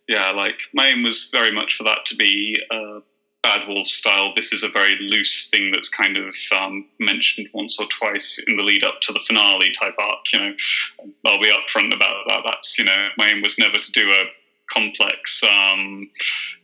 yeah, 0.09 0.31
like 0.31 0.61
my 0.73 0.89
aim 0.89 1.03
was 1.03 1.29
very 1.31 1.53
much 1.53 1.77
for 1.77 1.85
that 1.85 2.07
to 2.07 2.17
be. 2.17 2.61
Uh, 2.71 3.01
Bad 3.49 3.67
Wolf 3.67 3.87
style. 3.87 4.35
This 4.35 4.53
is 4.53 4.63
a 4.63 4.69
very 4.69 4.99
loose 5.01 5.49
thing 5.49 5.71
that's 5.73 5.89
kind 5.89 6.19
of 6.19 6.37
um, 6.55 6.85
mentioned 7.01 7.49
once 7.55 7.79
or 7.81 7.87
twice 7.87 8.39
in 8.47 8.59
the 8.59 8.63
lead 8.63 8.85
up 8.85 9.01
to 9.03 9.13
the 9.15 9.21
finale 9.21 9.71
type 9.71 9.95
arc. 9.99 10.31
You 10.35 10.39
know, 10.39 10.55
I'll 11.25 11.41
be 11.41 11.51
upfront 11.51 11.95
about 11.95 12.25
that. 12.29 12.43
That's 12.45 12.79
you 12.79 12.85
know, 12.85 13.09
my 13.17 13.31
aim 13.31 13.41
was 13.41 13.59
never 13.59 13.79
to 13.79 13.93
do 13.93 14.11
a 14.11 14.25
complex, 14.71 15.43
um, 15.45 16.11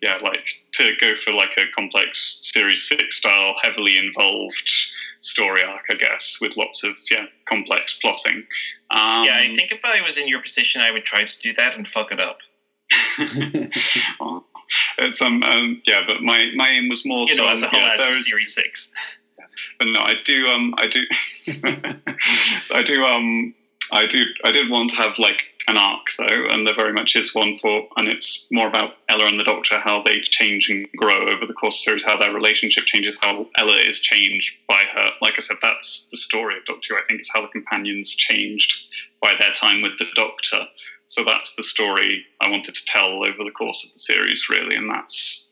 yeah, 0.03 0.19
like 0.19 0.47
to 0.73 0.93
go 1.01 1.15
for 1.15 1.33
like 1.33 1.57
a 1.57 1.65
complex 1.75 2.51
series 2.53 2.87
six 2.87 3.17
style, 3.17 3.55
heavily 3.63 3.97
involved 3.97 4.71
story 5.21 5.63
arc, 5.65 5.87
I 5.91 5.95
guess, 5.95 6.37
with 6.43 6.59
lots 6.59 6.85
of 6.85 6.97
yeah 7.11 7.25
complex 7.47 7.99
plotting. 7.99 8.45
Um, 8.91 9.25
yeah, 9.25 9.39
I 9.39 9.55
think 9.57 9.73
if 9.73 9.87
I 9.87 10.03
was 10.03 10.19
in 10.19 10.29
your 10.29 10.43
position, 10.43 10.83
I 10.83 10.91
would 10.91 11.07
try 11.07 11.25
to 11.25 11.39
do 11.39 11.55
that 11.55 11.79
and 11.79 11.89
fuck 11.89 12.13
it 12.13 12.21
up. 12.21 12.41
it's 14.99 15.21
um, 15.23 15.43
um 15.43 15.83
yeah, 15.85 16.03
but 16.07 16.23
my 16.23 16.51
my 16.55 16.69
aim 16.71 16.89
was 16.89 17.05
more 17.05 17.27
You 17.29 17.37
know, 17.37 17.45
so, 17.45 17.49
as 17.49 17.63
a 17.63 17.69
whole, 17.69 17.81
yeah, 17.81 17.97
as 17.99 18.27
series 18.27 18.55
six. 18.55 18.93
but 19.79 19.87
no, 19.89 20.01
I 20.01 20.15
do 20.25 20.47
um 20.49 20.75
I 20.79 20.87
do 20.87 21.05
I 22.75 22.83
do 22.83 23.05
um 23.05 23.55
I 23.93 24.07
do 24.07 24.25
I 24.45 24.53
did 24.53 24.71
want 24.71 24.91
to 24.91 24.97
have 24.97 25.19
like 25.19 25.45
an 25.67 25.77
arc 25.79 26.09
though, 26.19 26.47
and 26.51 26.67
there 26.67 26.75
very 26.75 26.93
much 26.93 27.17
is 27.17 27.35
one 27.35 27.57
for 27.57 27.89
and 27.97 28.09
it's 28.09 28.47
more 28.53 28.69
about 28.69 28.97
Ella 29.09 29.27
and 29.27 29.41
the 29.41 29.45
Doctor, 29.45 29.79
how 29.79 30.03
they 30.03 30.21
change 30.21 30.69
and 30.69 30.87
grow 30.97 31.29
over 31.29 31.47
the 31.47 31.55
course 31.55 31.77
of 31.77 31.81
the 31.81 32.01
series, 32.01 32.05
how 32.05 32.19
their 32.19 32.33
relationship 32.33 32.85
changes, 32.85 33.19
how 33.21 33.47
Ella 33.57 33.77
is 33.77 34.01
changed 34.01 34.57
by 34.69 34.85
her. 34.95 35.11
Like 35.23 35.35
I 35.39 35.41
said, 35.41 35.57
that's 35.63 36.07
the 36.11 36.17
story 36.17 36.59
of 36.59 36.65
Doctor 36.65 36.95
Who, 36.95 37.01
I 37.01 37.05
think 37.07 37.21
is 37.21 37.31
how 37.33 37.43
the 37.43 37.49
companions 37.49 38.15
changed 38.15 38.87
by 39.23 39.35
their 39.39 39.53
time 39.53 39.81
with 39.81 39.97
the 39.99 40.07
Doctor. 40.15 40.67
So 41.07 41.25
that's 41.25 41.55
the 41.55 41.63
story 41.63 42.25
I 42.41 42.49
wanted 42.49 42.75
to 42.75 42.85
tell 42.87 43.25
over 43.25 43.45
the 43.45 43.53
course 43.57 43.85
of 43.85 43.93
the 43.93 43.99
series, 43.99 44.47
really, 44.49 44.75
and 44.77 44.91
that's 44.91 45.49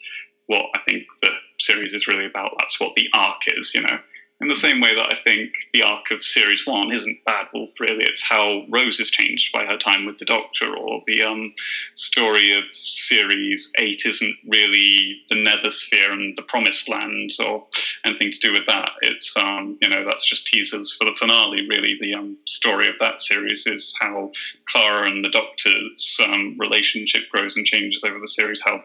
what 0.47 0.67
I 0.75 0.81
think 0.85 1.05
the 1.21 1.31
series 1.59 1.95
is 1.95 2.09
really 2.09 2.27
about. 2.27 2.53
That's 2.59 2.81
what 2.81 2.95
the 2.95 3.09
arc 3.15 3.43
is, 3.47 3.75
you 3.75 3.83
know. 3.83 3.99
In 4.43 4.49
the 4.49 4.57
same 4.57 4.81
way 4.81 4.93
that 4.93 5.07
I 5.07 5.23
think 5.23 5.53
the 5.73 5.85
arc 5.85 6.11
of 6.11 6.21
series 6.21 6.67
one 6.67 6.93
isn't 6.93 7.25
Bad 7.25 7.47
Wolf, 7.55 7.71
really. 7.79 8.03
It's 8.03 8.29
how 8.29 8.65
Rose 8.69 8.99
is 8.99 9.09
changed 9.09 9.53
by 9.53 9.65
her 9.67 9.77
time 9.77 10.05
with 10.05 10.19
the 10.19 10.25
Doctor, 10.25 10.77
or 10.77 11.01
the 11.07 11.23
um, 11.23 11.55
story 11.95 12.53
of 12.59 12.65
series 12.73 13.73
eight 13.79 14.03
isn't 14.05 14.37
really 14.49 15.23
the 15.29 15.37
Nether 15.37 15.71
Sphere 15.71 16.11
and 16.11 16.37
the 16.37 16.43
Promised 16.43 16.89
Land, 16.89 17.31
or 17.39 17.65
anything 18.05 18.33
to 18.33 18.39
do 18.39 18.53
with 18.53 18.67
that. 18.67 18.91
It's 19.03 19.37
um, 19.37 19.79
you 19.81 19.89
know 19.89 20.05
that's 20.05 20.29
just 20.29 20.49
teasers 20.49 20.93
for 20.93 21.05
the 21.05 21.15
finale. 21.17 21.69
Really, 21.69 21.97
the 22.01 22.15
um, 22.15 22.37
story 22.45 22.89
of 22.89 22.97
that 22.99 23.21
series 23.21 23.69
is 23.69 23.95
how 24.01 24.33
Clara 24.69 25.09
and 25.09 25.25
the 25.25 25.31
Doctor's 25.31 26.19
um, 26.21 26.57
relationship 26.59 27.23
grows 27.31 27.57
and 27.57 27.65
changes 27.65 28.03
over 28.03 28.19
the 28.19 28.27
series. 28.27 28.61
How 28.61 28.83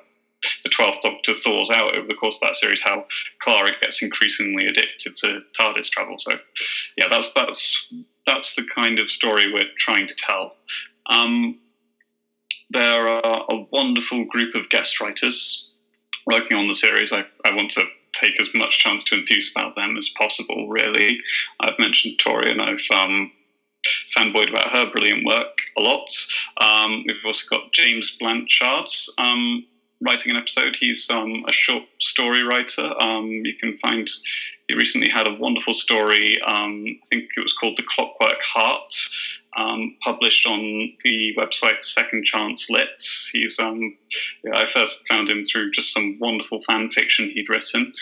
the 0.63 0.69
Twelfth 0.69 1.01
Doctor 1.01 1.33
thaws 1.33 1.69
out 1.69 1.95
over 1.95 2.07
the 2.07 2.13
course 2.13 2.37
of 2.37 2.47
that 2.47 2.55
series. 2.55 2.81
How 2.81 3.05
Clara 3.39 3.71
gets 3.79 4.01
increasingly 4.01 4.65
addicted 4.65 5.15
to 5.17 5.41
TARDIS 5.59 5.89
travel. 5.89 6.15
So, 6.17 6.33
yeah, 6.97 7.07
that's 7.09 7.31
that's 7.33 7.93
that's 8.25 8.55
the 8.55 8.67
kind 8.73 8.99
of 8.99 9.09
story 9.09 9.51
we're 9.51 9.65
trying 9.79 10.07
to 10.07 10.15
tell. 10.15 10.55
Um, 11.09 11.59
there 12.69 13.07
are 13.07 13.45
a 13.49 13.65
wonderful 13.71 14.25
group 14.25 14.55
of 14.55 14.69
guest 14.69 14.99
writers 14.99 15.73
working 16.25 16.57
on 16.57 16.67
the 16.67 16.73
series. 16.73 17.13
I, 17.13 17.25
I 17.45 17.55
want 17.55 17.71
to 17.71 17.85
take 18.13 18.39
as 18.39 18.49
much 18.53 18.79
chance 18.79 19.03
to 19.05 19.15
enthuse 19.15 19.51
about 19.55 19.75
them 19.75 19.95
as 19.97 20.09
possible. 20.09 20.67
Really, 20.67 21.19
I've 21.59 21.79
mentioned 21.79 22.19
Tori, 22.19 22.51
and 22.51 22.61
I've 22.61 22.85
um, 22.93 23.31
fanboyed 24.15 24.49
about 24.49 24.71
her 24.71 24.91
brilliant 24.91 25.25
work 25.25 25.57
a 25.77 25.81
lot. 25.81 26.09
Um, 26.59 27.03
we've 27.07 27.15
also 27.25 27.45
got 27.49 27.71
James 27.71 28.17
Blanchard 28.19 28.89
um, 29.17 29.65
writing 30.01 30.31
an 30.31 30.37
episode. 30.37 30.75
He's 30.75 31.09
um, 31.09 31.43
a 31.47 31.51
short 31.51 31.83
story 31.99 32.43
writer. 32.43 32.93
Um, 33.01 33.29
you 33.29 33.55
can 33.55 33.77
find 33.79 34.07
he 34.67 34.75
recently 34.75 35.09
had 35.09 35.27
a 35.27 35.33
wonderful 35.33 35.73
story. 35.73 36.39
Um, 36.41 36.85
I 36.87 37.05
think 37.09 37.29
it 37.35 37.41
was 37.41 37.53
called 37.53 37.77
The 37.77 37.83
Clockwork 37.83 38.41
Heart. 38.43 38.93
Um, 39.57 39.95
published 40.03 40.45
on 40.45 40.59
the 41.03 41.35
website 41.35 41.83
Second 41.83 42.25
Chance 42.25 42.69
Lit. 42.69 43.03
He's 43.31 43.57
um, 43.59 43.97
yeah, 44.43 44.51
I 44.53 44.67
first 44.67 45.07
found 45.07 45.29
him 45.29 45.45
through 45.45 45.71
just 45.71 45.91
some 45.91 46.19
wonderful 46.19 46.61
fan 46.61 46.91
fiction 46.91 47.31
he'd 47.31 47.49
written. 47.49 47.93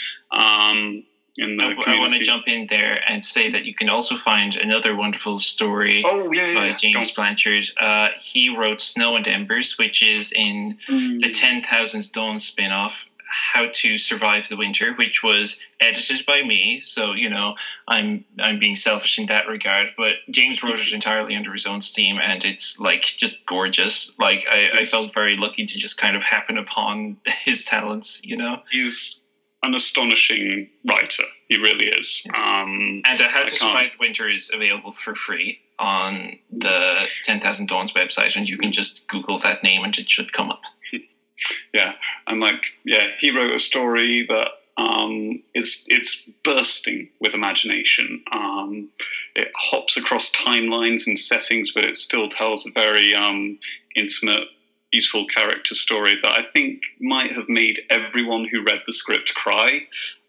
In 1.37 1.57
the 1.57 1.63
I, 1.85 1.99
want 1.99 2.13
to 2.13 2.23
jump 2.23 2.47
in 2.47 2.67
there 2.67 2.97
and 3.09 3.21
say 3.23 3.51
that 3.51 3.65
you 3.65 3.73
can 3.75 3.89
also 3.89 4.15
find 4.15 4.55
another 4.55 4.95
wonderful 4.95 5.37
story 5.39 6.01
Oh 6.05 6.31
yeah, 6.31 6.47
yeah, 6.51 6.71
by. 6.71 6.71
James 6.71 7.11
Blanchard. 7.11 7.65
Uh, 7.77 8.09
he 8.19 8.55
wrote 8.55 8.79
Snow 8.79 9.15
and 9.17 9.27
Embers, 9.27 9.77
which 9.77 10.01
is 10.01 10.31
in 10.31 10.77
Mm. 10.87 11.19
the 11.21 11.31
10,000 11.31 12.11
Dawn 12.13 12.37
spin 12.37 12.71
off, 12.71 13.09
How 13.27 13.67
to 13.73 13.97
Survive 13.97 14.47
the 14.47 14.55
Winter, 14.55 14.93
which 14.93 15.23
was 15.23 15.59
edited 15.81 16.25
by 16.25 16.41
me. 16.41 16.79
So, 16.81 17.11
you 17.13 17.29
know, 17.29 17.55
I'm 17.85 18.23
I'm 18.39 18.59
being 18.59 18.75
selfish 18.77 19.19
in 19.19 19.25
that 19.25 19.47
regard. 19.47 19.93
But 19.97 20.15
James 20.29 20.63
wrote 20.63 20.79
it 20.79 20.93
entirely 20.93 21.35
under 21.35 21.51
his 21.51 21.65
own 21.65 21.81
steam, 21.81 22.17
and 22.17 22.45
it's 22.45 22.79
like 22.79 23.03
just 23.03 23.45
gorgeous. 23.45 24.17
Like, 24.19 24.45
I, 24.49 24.69
I 24.81 24.85
felt 24.85 25.13
very 25.13 25.35
lucky 25.35 25.65
to 25.65 25.77
just 25.77 25.97
kind 25.97 26.15
of 26.15 26.23
happen 26.23 26.57
upon 26.57 27.17
his 27.43 27.65
talents, 27.65 28.23
you 28.23 28.37
know? 28.37 28.61
He's 28.71 29.24
an 29.65 29.75
astonishing 29.75 30.69
writer. 30.87 31.23
He 31.49 31.57
really 31.57 31.87
is. 31.87 32.25
Um, 32.35 33.01
And 33.05 33.19
uh, 33.21 33.27
How 33.27 33.43
to 33.43 33.49
can't- 33.49 33.51
Survive 33.51 33.91
the 33.91 33.97
Winter 33.99 34.29
is 34.29 34.51
available 34.53 34.91
for 34.91 35.15
free 35.15 35.59
on 35.77 36.39
the 36.51 37.07
10,000 37.23 37.67
Dawns 37.67 37.93
website, 37.93 38.35
and 38.35 38.47
you 38.47 38.57
can 38.57 38.71
just 38.71 39.07
Google 39.07 39.39
that 39.39 39.63
name 39.63 39.83
and 39.83 39.97
it 39.97 40.09
should 40.09 40.31
come 40.31 40.49
up. 40.51 40.61
yeah, 41.73 41.93
and 42.27 42.39
like 42.39 42.63
yeah, 42.85 43.07
he 43.19 43.31
wrote 43.31 43.53
a 43.53 43.59
story 43.59 44.25
that 44.27 44.49
um, 44.77 45.41
is 45.53 45.85
it's 45.87 46.29
bursting 46.43 47.09
with 47.19 47.33
imagination. 47.33 48.23
Um, 48.31 48.89
it 49.35 49.51
hops 49.57 49.97
across 49.97 50.31
timelines 50.31 51.07
and 51.07 51.17
settings, 51.19 51.71
but 51.73 51.83
it 51.85 51.95
still 51.95 52.29
tells 52.29 52.65
a 52.65 52.71
very 52.71 53.13
um, 53.13 53.57
intimate, 53.95 54.47
beautiful 54.95 55.25
character 55.27 55.75
story 55.75 56.17
that 56.21 56.31
I 56.31 56.43
think 56.53 56.81
might 57.01 57.33
have 57.33 57.49
made 57.49 57.79
everyone 57.89 58.47
who 58.49 58.63
read 58.63 58.79
the 58.85 58.93
script 58.93 59.33
cry. 59.35 59.81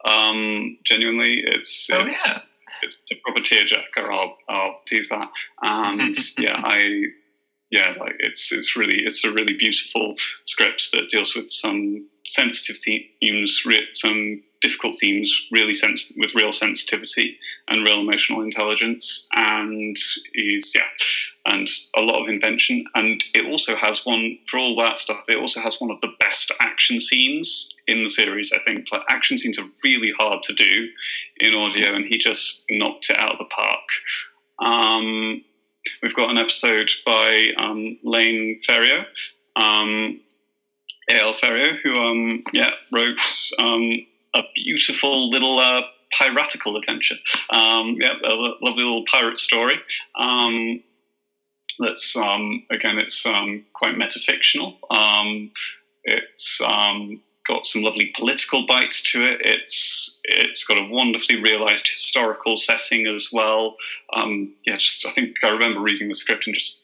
Um, 0.05 0.79
genuinely, 0.85 1.41
it's 1.47 1.89
Oh, 1.93 2.05
it's, 2.05 2.27
yeah. 2.27 2.83
it's 2.83 3.03
a 3.13 3.15
proper 3.23 3.41
tearjerker. 3.41 4.11
I'll 4.11 4.37
I'll 4.49 4.81
tease 4.89 5.09
that. 5.11 5.29
And 5.63 6.17
yeah, 6.39 6.57
I 6.57 7.03
yeah, 7.71 7.95
like 8.01 8.17
it's 8.19 8.51
it's 8.51 8.77
really 8.77 8.97
it's 9.05 9.25
a 9.25 9.31
really 9.31 9.55
beautiful 9.55 10.17
script 10.47 10.91
that 10.93 11.11
deals 11.11 11.37
with 11.37 11.49
some 11.49 12.09
sensitive 12.27 12.77
themes, 12.83 13.63
some 13.93 14.43
difficult 14.67 14.97
themes, 15.01 15.31
really 15.53 15.75
sens- 15.75 16.13
with 16.17 16.35
real 16.35 16.53
sensitivity 16.53 17.39
and 17.69 17.87
real 17.87 18.01
emotional 18.01 18.43
intelligence, 18.43 19.29
and 19.33 19.97
is 20.35 20.73
yeah, 20.75 20.83
and 21.47 21.69
a 21.97 22.01
lot 22.01 22.23
of 22.23 22.29
invention. 22.29 22.85
And 22.95 23.23
it 23.33 23.47
also 23.47 23.77
has 23.77 24.05
one 24.05 24.39
for 24.47 24.59
all 24.59 24.75
that 24.77 24.99
stuff. 24.99 25.23
It 25.29 25.39
also 25.39 25.61
has 25.61 25.81
one 25.81 25.91
of 25.91 26.01
the 26.01 26.13
best 26.19 26.53
action 26.61 26.99
scenes 26.99 27.77
in 27.87 28.03
the 28.03 28.09
series. 28.09 28.53
I 28.53 28.59
think 28.65 28.87
like 28.91 29.03
action 29.09 29.39
scenes 29.39 29.59
are 29.59 29.69
really 29.85 30.13
hard 30.19 30.43
to 30.45 30.55
do 30.55 30.89
in 31.39 31.55
audio, 31.55 31.95
and 31.95 32.05
he 32.05 32.19
just 32.19 32.65
knocked 32.69 33.11
it 33.11 33.19
out 33.19 33.33
of 33.33 33.39
the 33.39 33.45
park. 33.45 33.89
Um, 34.59 35.45
we've 36.03 36.17
got 36.17 36.31
an 36.31 36.39
episode 36.39 36.91
by 37.05 37.51
um, 37.59 37.99
Lane 38.03 38.61
Ferrier, 38.67 39.07
um, 39.55 40.21
A.L. 41.09 41.35
Ferrier, 41.35 41.77
who 41.83 41.95
um, 41.95 42.45
yeah 42.53 42.71
wrote 42.93 43.21
um, 43.61 44.07
a 44.37 44.43
beautiful 44.55 45.31
little 45.31 45.59
uh, 45.59 45.83
piratical 46.17 46.77
adventure. 46.77 47.17
Um, 47.51 47.97
yeah, 48.01 48.15
a 48.25 48.35
lovely 48.61 48.85
little 48.85 49.05
pirate 49.11 49.39
story. 49.39 49.77
Um, 50.19 50.83
that's 51.79 52.17
um, 52.17 52.65
again, 52.71 52.99
it's 52.99 53.27
um, 53.27 53.65
quite 53.75 53.97
metafictional. 53.97 54.77
Um, 54.91 55.51
it's 56.05 56.61
um, 56.63 57.21
got 57.47 57.67
some 57.67 57.83
lovely 57.83 58.13
political 58.17 58.67
bites 58.67 59.03
to 59.13 59.25
it. 59.27 59.41
It's 59.45 60.21
it's 60.25 60.65
got 60.65 60.79
a 60.79 60.89
wonderfully 60.89 61.41
realised 61.41 61.89
historical 61.89 62.57
setting 62.57 63.07
as 63.07 63.29
well. 63.33 63.77
Um, 64.15 64.55
yeah, 64.67 64.77
just 64.77 65.07
I 65.07 65.11
think 65.11 65.37
I 65.43 65.49
remember 65.51 65.81
reading 65.81 66.09
the 66.09 66.15
script 66.15 66.47
and 66.47 66.55
just 66.55 66.81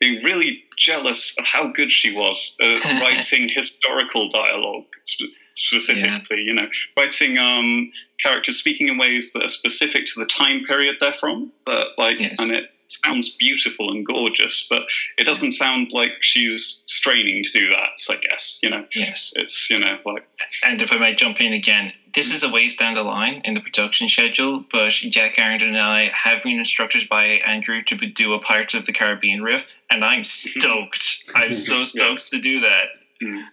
being 0.00 0.22
really 0.22 0.62
jealous 0.76 1.36
of 1.38 1.44
how 1.44 1.72
good 1.72 1.92
she 1.92 2.14
was 2.14 2.56
at 2.60 2.84
writing 3.02 3.48
historical 3.48 4.28
dialogue 4.28 4.86
sp- 5.02 5.34
specifically. 5.58 6.42
You 6.42 6.54
know, 6.54 6.68
writing 6.96 7.38
um, 7.38 7.92
characters 8.22 8.56
speaking 8.58 8.88
in 8.88 8.98
ways 8.98 9.32
that 9.32 9.44
are 9.44 9.48
specific 9.48 10.06
to 10.06 10.20
the 10.20 10.26
time 10.26 10.64
period 10.64 10.96
they're 11.00 11.12
from, 11.12 11.52
but 11.64 11.88
like, 11.98 12.18
Yes. 12.20 12.38
and 12.40 12.50
it 12.50 12.70
sounds 12.88 13.28
beautiful 13.36 13.90
and 13.90 14.04
gorgeous, 14.06 14.66
but 14.68 14.82
it 15.18 15.24
doesn't 15.24 15.52
sound 15.52 15.92
like 15.92 16.12
she's 16.22 16.82
straining 16.86 17.44
to 17.44 17.50
do 17.52 17.68
that. 17.68 17.90
I 18.10 18.16
guess 18.16 18.60
you 18.62 18.70
know, 18.70 18.86
Yes. 18.94 19.32
it's 19.36 19.68
you 19.70 19.78
know 19.78 19.98
like 20.06 20.26
And 20.64 20.80
if 20.80 20.90
I 20.92 20.96
may 20.98 21.14
jump 21.14 21.40
in 21.40 21.52
again, 21.52 21.92
this 22.14 22.32
is 22.32 22.42
a 22.42 22.48
ways 22.48 22.76
down 22.76 22.94
the 22.94 23.02
line 23.02 23.42
in 23.44 23.52
the 23.54 23.60
production 23.60 24.08
schedule, 24.08 24.64
but 24.72 24.90
Jack 24.92 25.38
Aaron 25.38 25.62
and 25.62 25.76
I 25.76 26.10
have 26.14 26.42
been 26.42 26.58
instructed 26.58 27.08
by 27.10 27.24
Andrew 27.46 27.82
to 27.82 27.96
do 27.96 28.32
a 28.32 28.38
Pirates 28.40 28.72
of 28.74 28.86
the 28.86 28.92
Caribbean 28.94 29.42
riff, 29.42 29.66
and 29.90 30.02
I'm 30.04 30.24
stoked. 30.42 31.24
I'm 31.34 31.54
so 31.54 31.84
stoked 31.84 32.30
to 32.30 32.40
do 32.40 32.60
that. 32.60 32.84
Mm. 33.22 33.44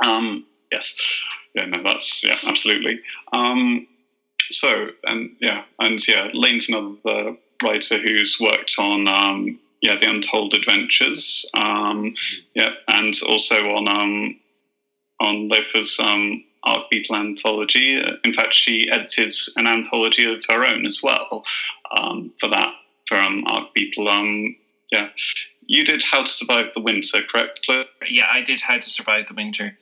Um, 0.00 0.46
yes, 0.70 1.24
yeah, 1.54 1.66
no, 1.66 1.82
that's 1.82 2.24
yeah, 2.24 2.36
absolutely. 2.46 3.00
Um, 3.32 3.86
so 4.50 4.88
and 5.04 5.30
yeah, 5.40 5.64
and 5.78 6.06
yeah, 6.06 6.28
Lane's 6.32 6.68
another 6.68 7.36
writer 7.62 7.98
who's 7.98 8.38
worked 8.40 8.76
on 8.78 9.08
um, 9.08 9.58
yeah, 9.80 9.96
the 9.96 10.10
Untold 10.10 10.54
Adventures, 10.54 11.48
um, 11.54 12.14
yeah, 12.54 12.70
and 12.88 13.14
also 13.28 13.56
on 13.76 13.88
um, 13.88 14.40
on 15.20 15.48
Loafer's 15.48 15.98
um, 16.00 16.44
Arc 16.64 16.90
Beetle 16.90 17.16
anthology. 17.16 18.00
In 18.24 18.34
fact, 18.34 18.54
she 18.54 18.90
edited 18.90 19.32
an 19.56 19.66
anthology 19.66 20.24
of 20.32 20.42
her 20.48 20.64
own 20.66 20.86
as 20.86 21.00
well 21.02 21.44
um, 21.96 22.32
for 22.40 22.48
that 22.48 22.72
for 23.06 23.16
um, 23.16 23.44
Arc 23.46 23.72
Beetle. 23.74 24.08
Um, 24.08 24.56
yeah, 24.90 25.08
you 25.66 25.84
did 25.84 26.02
How 26.02 26.22
to 26.22 26.30
Survive 26.30 26.72
the 26.74 26.80
Winter, 26.80 27.22
correct, 27.22 27.60
Claire? 27.64 27.84
Yeah, 28.08 28.26
I 28.30 28.40
did 28.40 28.60
How 28.60 28.78
to 28.78 28.90
Survive 28.90 29.26
the 29.26 29.34
Winter. 29.34 29.76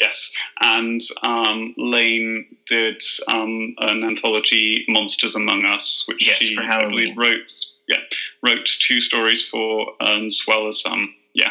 Yes, 0.00 0.32
and 0.60 1.00
um, 1.22 1.74
Lane 1.76 2.46
did 2.66 3.02
um, 3.26 3.74
an 3.78 4.04
anthology, 4.04 4.84
Monsters 4.88 5.34
Among 5.34 5.64
Us, 5.64 6.04
which 6.06 6.26
Yes, 6.26 6.36
she 6.38 6.54
for 6.54 6.62
I 6.62 6.84
believe, 6.86 7.14
Halloween. 7.14 7.16
wrote. 7.16 7.40
Yeah, 7.88 8.00
wrote 8.44 8.66
two 8.66 9.00
stories 9.00 9.48
for, 9.48 9.86
as 10.02 10.42
well 10.46 10.68
as 10.68 10.82
um, 10.86 11.08
yeah, 11.32 11.50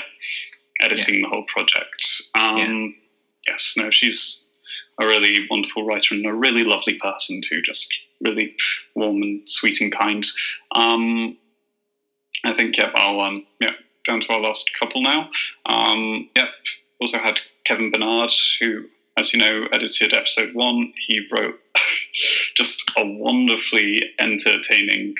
editing 0.82 1.24
the 1.24 1.28
whole 1.28 1.46
project. 1.48 2.22
Um, 2.38 2.94
Yes, 3.48 3.74
no, 3.78 3.90
she's 3.90 4.46
a 5.00 5.06
really 5.08 5.48
wonderful 5.50 5.86
writer 5.86 6.14
and 6.16 6.26
a 6.26 6.34
really 6.34 6.64
lovely 6.64 6.96
person 6.96 7.42
too. 7.44 7.62
Just 7.62 7.88
really 8.22 8.56
warm 8.96 9.22
and 9.24 9.42
sweet 9.50 9.80
and 9.82 9.92
kind. 9.92 10.26
Um, 10.76 11.38
I 12.46 12.54
think 12.54 12.78
yep, 12.78 12.92
I'll 12.96 13.20
um, 13.22 13.46
yeah, 13.62 13.72
down 14.06 14.22
to 14.22 14.34
our 14.34 14.42
last 14.42 14.70
couple 14.80 15.02
now. 15.02 15.30
Um, 15.66 16.30
yep, 16.36 16.50
also 17.00 17.18
had 17.20 17.40
Kevin 17.68 17.92
Bernard, 17.92 18.32
who, 18.60 18.86
as 19.18 19.34
you 19.34 19.40
know, 19.40 19.68
edited 19.74 20.14
episode 20.14 20.54
one. 20.54 20.94
He 21.08 21.28
wrote 21.32 21.60
just 22.56 22.90
a 22.98 23.06
wonderfully 23.06 24.04
entertaining 24.20 25.16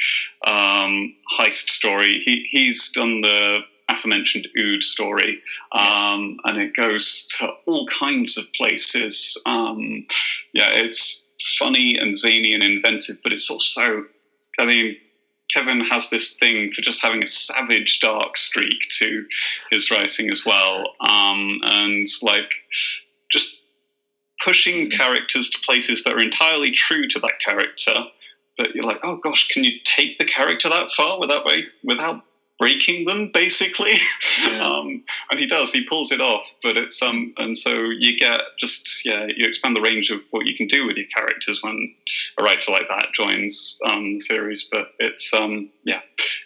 um, 0.46 1.14
heist 1.38 1.70
story. 1.70 2.22
He, 2.24 2.48
he's 2.50 2.90
done 2.94 3.20
the 3.22 3.60
aforementioned 3.90 4.48
Ood 4.58 4.84
story, 4.84 5.42
um, 5.74 6.38
and 6.46 6.58
it 6.58 6.76
goes 6.76 7.28
to 7.40 7.50
all 7.66 7.86
kinds 7.88 8.38
of 8.38 8.46
places. 8.54 9.42
Um, 9.46 10.06
yeah, 10.54 10.70
it's 10.70 11.28
funny 11.60 11.98
and 11.98 12.18
zany 12.18 12.54
and 12.54 12.64
inventive, 12.64 13.18
but 13.24 13.34
it's 13.34 13.50
also, 13.50 14.06
I 14.60 14.66
mean, 14.66 14.96
Kevin 15.54 15.82
has 15.82 16.10
this 16.10 16.34
thing 16.34 16.72
for 16.74 16.82
just 16.82 17.02
having 17.02 17.24
a 17.24 17.28
savage, 17.28 18.00
dark 18.00 18.38
streak 18.38 18.80
to 19.00 19.26
his 19.72 19.90
writing 19.90 20.30
as 20.30 20.46
well, 20.46 20.84
um, 21.00 21.60
and 21.64 22.08
like 22.22 22.52
just 23.32 23.62
pushing 24.44 24.90
characters 24.90 25.50
to 25.50 25.60
places 25.66 26.04
that 26.04 26.14
are 26.14 26.22
entirely 26.22 26.72
true 26.72 27.08
to 27.08 27.20
that 27.20 27.40
character. 27.44 28.06
But 28.58 28.76
you're 28.76 28.86
like, 28.86 29.00
oh 29.04 29.18
gosh, 29.18 29.48
can 29.50 29.64
you 29.64 29.80
take 29.84 30.18
the 30.18 30.26
character 30.26 30.70
that 30.70 30.92
far 30.92 31.20
without 31.20 31.46
way 31.46 31.66
without 31.84 32.24
breaking 32.60 33.06
them, 33.06 33.32
basically? 33.34 33.94
um, 34.60 35.04
and 35.30 35.40
he 35.40 35.46
does. 35.46 35.72
He 35.72 35.86
pulls 35.86 36.12
it 36.12 36.22
off. 36.22 36.54
But 36.64 36.78
it's 36.78 37.02
um, 37.02 37.34
and 37.38 37.58
so 37.58 37.74
you 37.74 38.18
get 38.18 38.42
just 38.60 39.06
yeah, 39.06 39.28
you 39.36 39.48
expand 39.48 39.76
the 39.76 39.82
range 39.82 40.10
of 40.10 40.22
what 40.32 40.46
you 40.46 40.56
can 40.56 40.68
do 40.68 40.86
with 40.86 40.98
your 40.98 41.08
characters 41.08 41.62
when 41.62 41.94
a 42.38 42.44
writer 42.44 42.72
like 42.72 42.88
that 42.90 43.14
joins 43.14 43.80
um, 43.86 44.16
the 44.16 44.20
series. 44.20 44.68
But 44.72 44.88
it's 45.00 45.34
um, 45.34 45.70
yeah, 45.84 46.02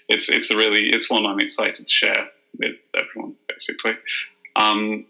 it's 0.09 0.29
it's 0.29 0.51
a 0.51 0.57
really 0.57 0.89
it's 0.89 1.09
one 1.09 1.25
I'm 1.25 1.39
excited 1.39 1.75
to 1.75 1.91
share 1.91 2.27
with 2.57 2.75
everyone, 2.95 3.35
basically. 3.47 3.95
Um, 4.55 5.05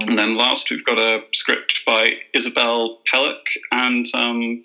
and 0.00 0.18
then 0.18 0.36
last, 0.36 0.70
we've 0.70 0.84
got 0.84 0.98
a 0.98 1.20
script 1.32 1.82
by 1.86 2.14
Isabel 2.32 2.98
Pellick 3.12 3.46
and, 3.70 4.06
um, 4.14 4.64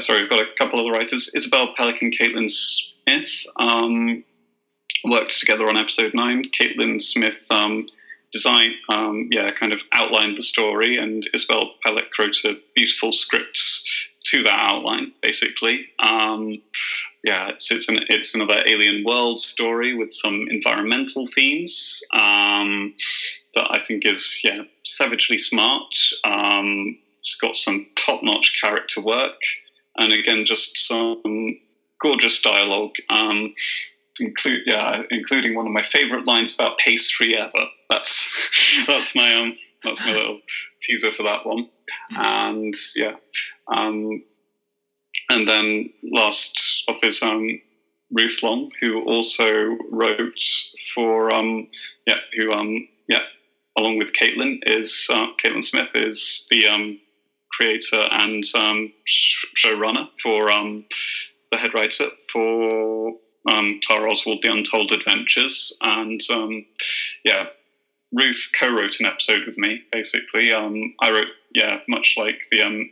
sorry, 0.00 0.22
we've 0.22 0.30
got 0.30 0.40
a 0.40 0.46
couple 0.56 0.78
of 0.78 0.86
the 0.86 0.92
writers. 0.92 1.30
Isabel 1.34 1.74
Pellick 1.74 2.00
and 2.00 2.16
Caitlin 2.16 2.50
Smith 2.50 3.46
um, 3.56 4.24
worked 5.04 5.38
together 5.38 5.68
on 5.68 5.76
episode 5.76 6.14
nine. 6.14 6.44
Caitlin 6.58 7.00
Smith 7.00 7.40
um, 7.50 7.86
designed, 8.32 8.74
um, 8.88 9.28
yeah, 9.30 9.50
kind 9.52 9.72
of 9.72 9.82
outlined 9.92 10.38
the 10.38 10.42
story, 10.42 10.96
and 10.96 11.28
Isabel 11.34 11.74
Pellick 11.84 12.08
wrote 12.18 12.36
a 12.44 12.54
beautiful 12.74 13.12
script 13.12 13.58
to 14.24 14.42
that 14.44 14.72
outline, 14.72 15.12
basically. 15.20 15.86
Um, 15.98 16.62
yeah, 17.24 17.50
it's 17.50 17.70
it's, 17.70 17.88
an, 17.88 18.00
it's 18.08 18.34
another 18.34 18.62
alien 18.66 19.04
world 19.04 19.40
story 19.40 19.94
with 19.94 20.12
some 20.12 20.46
environmental 20.48 21.26
themes 21.26 22.02
um, 22.12 22.94
that 23.54 23.68
I 23.70 23.84
think 23.86 24.06
is 24.06 24.40
yeah 24.44 24.62
savagely 24.84 25.38
smart. 25.38 25.94
Um, 26.24 26.98
it's 27.18 27.36
got 27.36 27.54
some 27.54 27.86
top-notch 27.94 28.58
character 28.60 29.00
work, 29.00 29.38
and 29.96 30.12
again, 30.12 30.44
just 30.44 30.76
some 30.78 31.58
gorgeous 32.00 32.42
dialogue. 32.42 32.94
Um, 33.08 33.54
include 34.20 34.62
yeah, 34.66 35.02
including 35.10 35.54
one 35.54 35.66
of 35.66 35.72
my 35.72 35.82
favorite 35.82 36.26
lines 36.26 36.54
about 36.54 36.78
pastry 36.78 37.36
ever. 37.36 37.66
That's 37.90 38.30
that's 38.86 39.14
my 39.14 39.34
um 39.34 39.52
that's 39.84 40.04
my 40.04 40.12
little 40.12 40.38
teaser 40.82 41.12
for 41.12 41.24
that 41.24 41.44
one. 41.44 41.66
And 42.10 42.74
yeah, 42.96 43.14
um, 43.72 44.22
and 45.30 45.48
then 45.48 45.90
last 46.02 46.84
of 46.88 46.96
his 47.02 47.22
um, 47.22 47.58
Ruth 48.10 48.42
Long, 48.42 48.70
who 48.80 49.02
also 49.02 49.76
wrote 49.90 50.42
for 50.94 51.32
um, 51.34 51.68
yeah, 52.06 52.18
who 52.36 52.52
um, 52.52 52.86
yeah, 53.08 53.22
along 53.76 53.98
with 53.98 54.12
Caitlin 54.12 54.58
is 54.66 55.06
uh, 55.10 55.26
Caitlin 55.42 55.64
Smith 55.64 55.90
is 55.94 56.46
the 56.50 56.66
um, 56.68 56.98
creator 57.50 58.08
and 58.10 58.44
um, 58.54 58.92
sh- 59.04 59.44
showrunner 59.56 60.08
for 60.22 60.50
um, 60.50 60.84
the 61.50 61.56
head 61.56 61.74
writer 61.74 62.06
for 62.32 63.12
um, 63.50 63.80
Clara 63.84 64.10
Oswald, 64.10 64.42
The 64.42 64.52
Untold 64.52 64.92
Adventures, 64.92 65.76
and 65.82 66.20
um, 66.30 66.64
yeah, 67.24 67.46
Ruth 68.12 68.52
co-wrote 68.58 69.00
an 69.00 69.06
episode 69.06 69.46
with 69.46 69.58
me. 69.58 69.82
Basically, 69.90 70.52
um, 70.52 70.94
I 71.00 71.10
wrote 71.10 71.28
yeah, 71.54 71.78
much 71.88 72.14
like 72.16 72.42
the 72.50 72.62
um, 72.62 72.90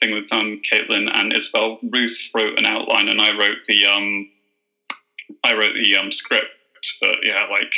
thing 0.00 0.14
with 0.14 0.32
um, 0.32 0.60
Caitlin 0.70 1.08
and 1.12 1.34
Isabel. 1.34 1.78
Ruth 1.82 2.30
wrote 2.34 2.58
an 2.58 2.66
outline, 2.66 3.08
and 3.08 3.20
I 3.20 3.36
wrote 3.36 3.64
the 3.66 3.86
um, 3.86 4.30
I 5.44 5.54
wrote 5.54 5.74
the 5.74 5.96
um, 5.96 6.12
script. 6.12 6.46
But 7.00 7.16
yeah, 7.22 7.46
like 7.50 7.72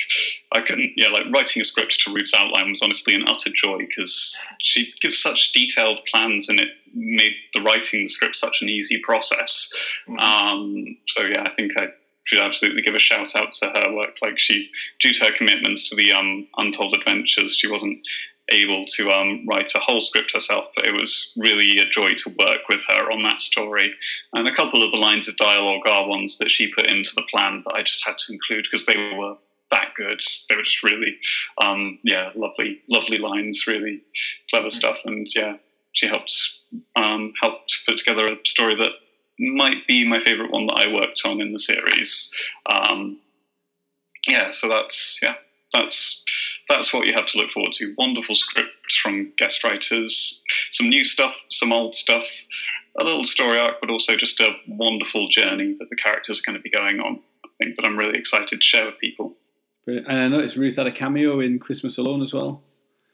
I 0.53 0.63
couldn't. 0.63 0.93
Yeah, 0.97 1.09
like 1.09 1.27
writing 1.33 1.63
a 1.63 1.65
script 1.65 2.01
to 2.05 2.13
Ruth's 2.13 2.35
outline 2.35 2.71
was 2.71 2.83
honestly 2.83 3.15
an 3.15 3.25
utter 3.29 3.51
joy 3.55 3.79
because 3.79 4.37
she 4.61 4.93
gives 5.01 5.21
such 5.21 5.53
detailed 5.53 6.01
plans, 6.11 6.49
and 6.49 6.59
it 6.59 6.71
made 6.93 7.35
the 7.55 7.63
writing 7.63 8.01
the 8.01 8.07
script 8.09 8.37
such 8.37 8.63
an 8.63 8.69
easy 8.69 9.01
process. 9.01 9.71
Um, 10.19 10.97
so 11.07 11.23
yeah, 11.23 11.45
I 11.47 11.55
think 11.55 11.73
I 11.79 11.89
should 12.27 12.41
absolutely 12.41 12.83
give 12.83 12.95
a 12.95 12.99
shout 12.99 13.37
out 13.37 13.55
to 13.55 13.67
her 13.67 13.95
work. 13.95 14.19
Like 14.21 14.39
she, 14.39 14.71
due 15.01 15.13
to 15.13 15.27
her 15.27 15.33
commitments 15.33 15.89
to 15.91 15.97
the 15.97 16.13
um, 16.13 16.49
Untold 16.57 16.95
Adventures, 16.95 17.57
she 17.57 17.71
wasn't 17.71 18.07
able 18.49 18.85
to 18.87 19.11
um, 19.11 19.45
write 19.49 19.73
a 19.75 19.79
whole 19.79 20.01
script 20.01 20.33
herself, 20.33 20.67
but 20.75 20.87
it 20.87 20.93
was 20.93 21.33
really 21.37 21.79
a 21.79 21.89
joy 21.89 22.15
to 22.15 22.35
work 22.39 22.69
with 22.69 22.83
her 22.89 23.11
on 23.11 23.23
that 23.23 23.41
story. 23.41 23.93
And 24.33 24.47
a 24.47 24.55
couple 24.55 24.83
of 24.83 24.93
the 24.93 24.99
lines 24.99 25.29
of 25.29 25.37
dialogue 25.37 25.87
are 25.87 26.09
ones 26.09 26.39
that 26.39 26.51
she 26.51 26.73
put 26.73 26.87
into 26.87 27.15
the 27.15 27.27
plan 27.31 27.63
that 27.65 27.75
I 27.75 27.83
just 27.83 28.05
had 28.05 28.19
to 28.19 28.33
include 28.33 28.65
because 28.65 28.87
they 28.87 28.97
were 29.17 29.37
that 29.71 29.95
good. 29.97 30.21
They 30.49 30.57
were 30.57 30.63
just 30.63 30.83
really, 30.83 31.19
um, 31.61 31.99
yeah, 32.03 32.31
lovely, 32.35 32.83
lovely 32.91 33.19
lines, 33.19 33.67
really 33.67 34.03
clever 34.51 34.71
stuff. 34.71 35.03
And 35.05 35.27
yeah, 35.35 35.57
she 35.93 36.07
helped 36.07 36.33
um, 36.95 37.33
helped 37.41 37.83
put 37.87 37.99
together 37.99 38.29
a 38.29 38.37
story 38.45 38.75
that 38.77 38.93
might 39.39 39.87
be 39.87 40.07
my 40.07 40.19
favorite 40.21 40.51
one 40.51 40.67
that 40.67 40.79
I 40.79 40.93
worked 40.93 41.23
on 41.25 41.41
in 41.41 41.53
the 41.53 41.59
series. 41.59 42.31
Um, 42.71 43.19
yeah, 44.27 44.51
so 44.51 44.69
that's 44.69 45.21
yeah, 45.23 45.35
that's 45.73 46.25
that's 46.69 46.93
what 46.93 47.07
you 47.07 47.13
have 47.13 47.27
to 47.27 47.39
look 47.39 47.51
forward 47.51 47.73
to. 47.75 47.95
Wonderful 47.99 48.35
scripts 48.35 48.97
from 48.97 49.33
guest 49.37 49.63
writers, 49.65 50.43
some 50.71 50.89
new 50.89 51.05
stuff, 51.05 51.35
some 51.51 51.73
old 51.73 51.95
stuff, 51.95 52.27
a 52.99 53.05
little 53.05 53.25
story 53.25 53.59
arc, 53.59 53.81
but 53.81 53.91
also 53.91 54.17
just 54.17 54.41
a 54.41 54.53
wonderful 54.69 55.29
journey 55.29 55.77
that 55.79 55.91
the 55.91 55.97
characters 55.97 56.41
are 56.41 56.51
going 56.51 56.59
to 56.59 56.63
be 56.63 56.71
going 56.71 57.01
on. 57.01 57.21
I 57.45 57.49
think 57.59 57.77
that 57.77 57.85
I'm 57.85 57.97
really 57.97 58.19
excited 58.19 58.49
to 58.49 58.61
share 58.61 58.87
with 58.87 58.99
people. 58.99 59.35
Brilliant. 59.85 60.09
And 60.09 60.19
I 60.19 60.29
noticed 60.29 60.57
Ruth 60.57 60.77
had 60.77 60.87
a 60.87 60.93
cameo 60.93 61.41
in 61.41 61.59
Christmas 61.59 61.97
Alone 61.99 62.23
as 62.23 62.33
well. 62.33 62.63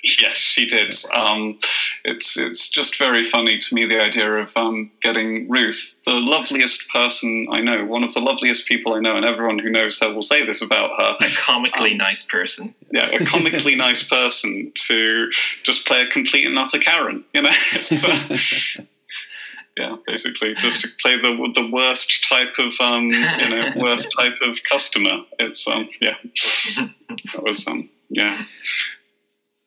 Yes, 0.03 0.37
she 0.37 0.67
did. 0.67 0.95
Um, 1.15 1.59
it's 2.05 2.37
it's 2.37 2.69
just 2.69 2.99
very 2.99 3.23
funny 3.23 3.59
to 3.59 3.75
me 3.75 3.87
the 3.87 4.01
idea 4.01 4.29
of 4.33 4.57
um, 4.57 4.91
getting 5.01 5.49
Ruth, 5.49 5.97
the 6.05 6.15
loveliest 6.15 6.89
person 6.91 7.47
I 7.51 7.61
know, 7.61 7.85
one 7.85 8.03
of 8.03 8.13
the 8.13 8.21
loveliest 8.21 8.67
people 8.67 8.95
I 8.95 9.01
know, 9.01 9.17
and 9.17 9.25
everyone 9.25 9.59
who 9.59 9.71
knows 9.71 10.01
her 10.01 10.13
will 10.13 10.23
say 10.23 10.45
this 10.45 10.63
about 10.63 10.91
her. 10.97 11.17
A 11.21 11.31
comically 11.37 11.95
nice 11.95 12.27
person. 12.27 12.75
Yeah, 12.91 13.09
a 13.09 13.25
comically 13.25 13.75
nice 13.77 14.07
person 14.07 14.73
to 14.75 15.31
just 15.63 15.87
play 15.87 16.03
a 16.03 16.07
complete 16.07 16.47
and 16.47 16.59
utter 16.59 16.79
Karen. 16.79 17.25
You 17.33 17.43
know, 17.43 17.51
uh, 18.05 18.37
yeah, 19.77 19.97
basically 20.07 20.55
just 20.55 20.83
to 20.83 20.89
play 21.01 21.17
the 21.21 21.53
the 21.55 21.71
worst 21.73 22.27
type 22.29 22.55
of 22.59 22.73
um, 22.81 23.11
you 23.11 23.49
know 23.49 23.73
worst 23.77 24.13
type 24.17 24.39
of 24.43 24.63
customer. 24.65 25.23
It's 25.39 25.69
um, 25.69 25.89
yeah, 26.01 26.17
that 27.09 27.43
was 27.43 27.67
um, 27.69 27.89
yeah. 28.09 28.45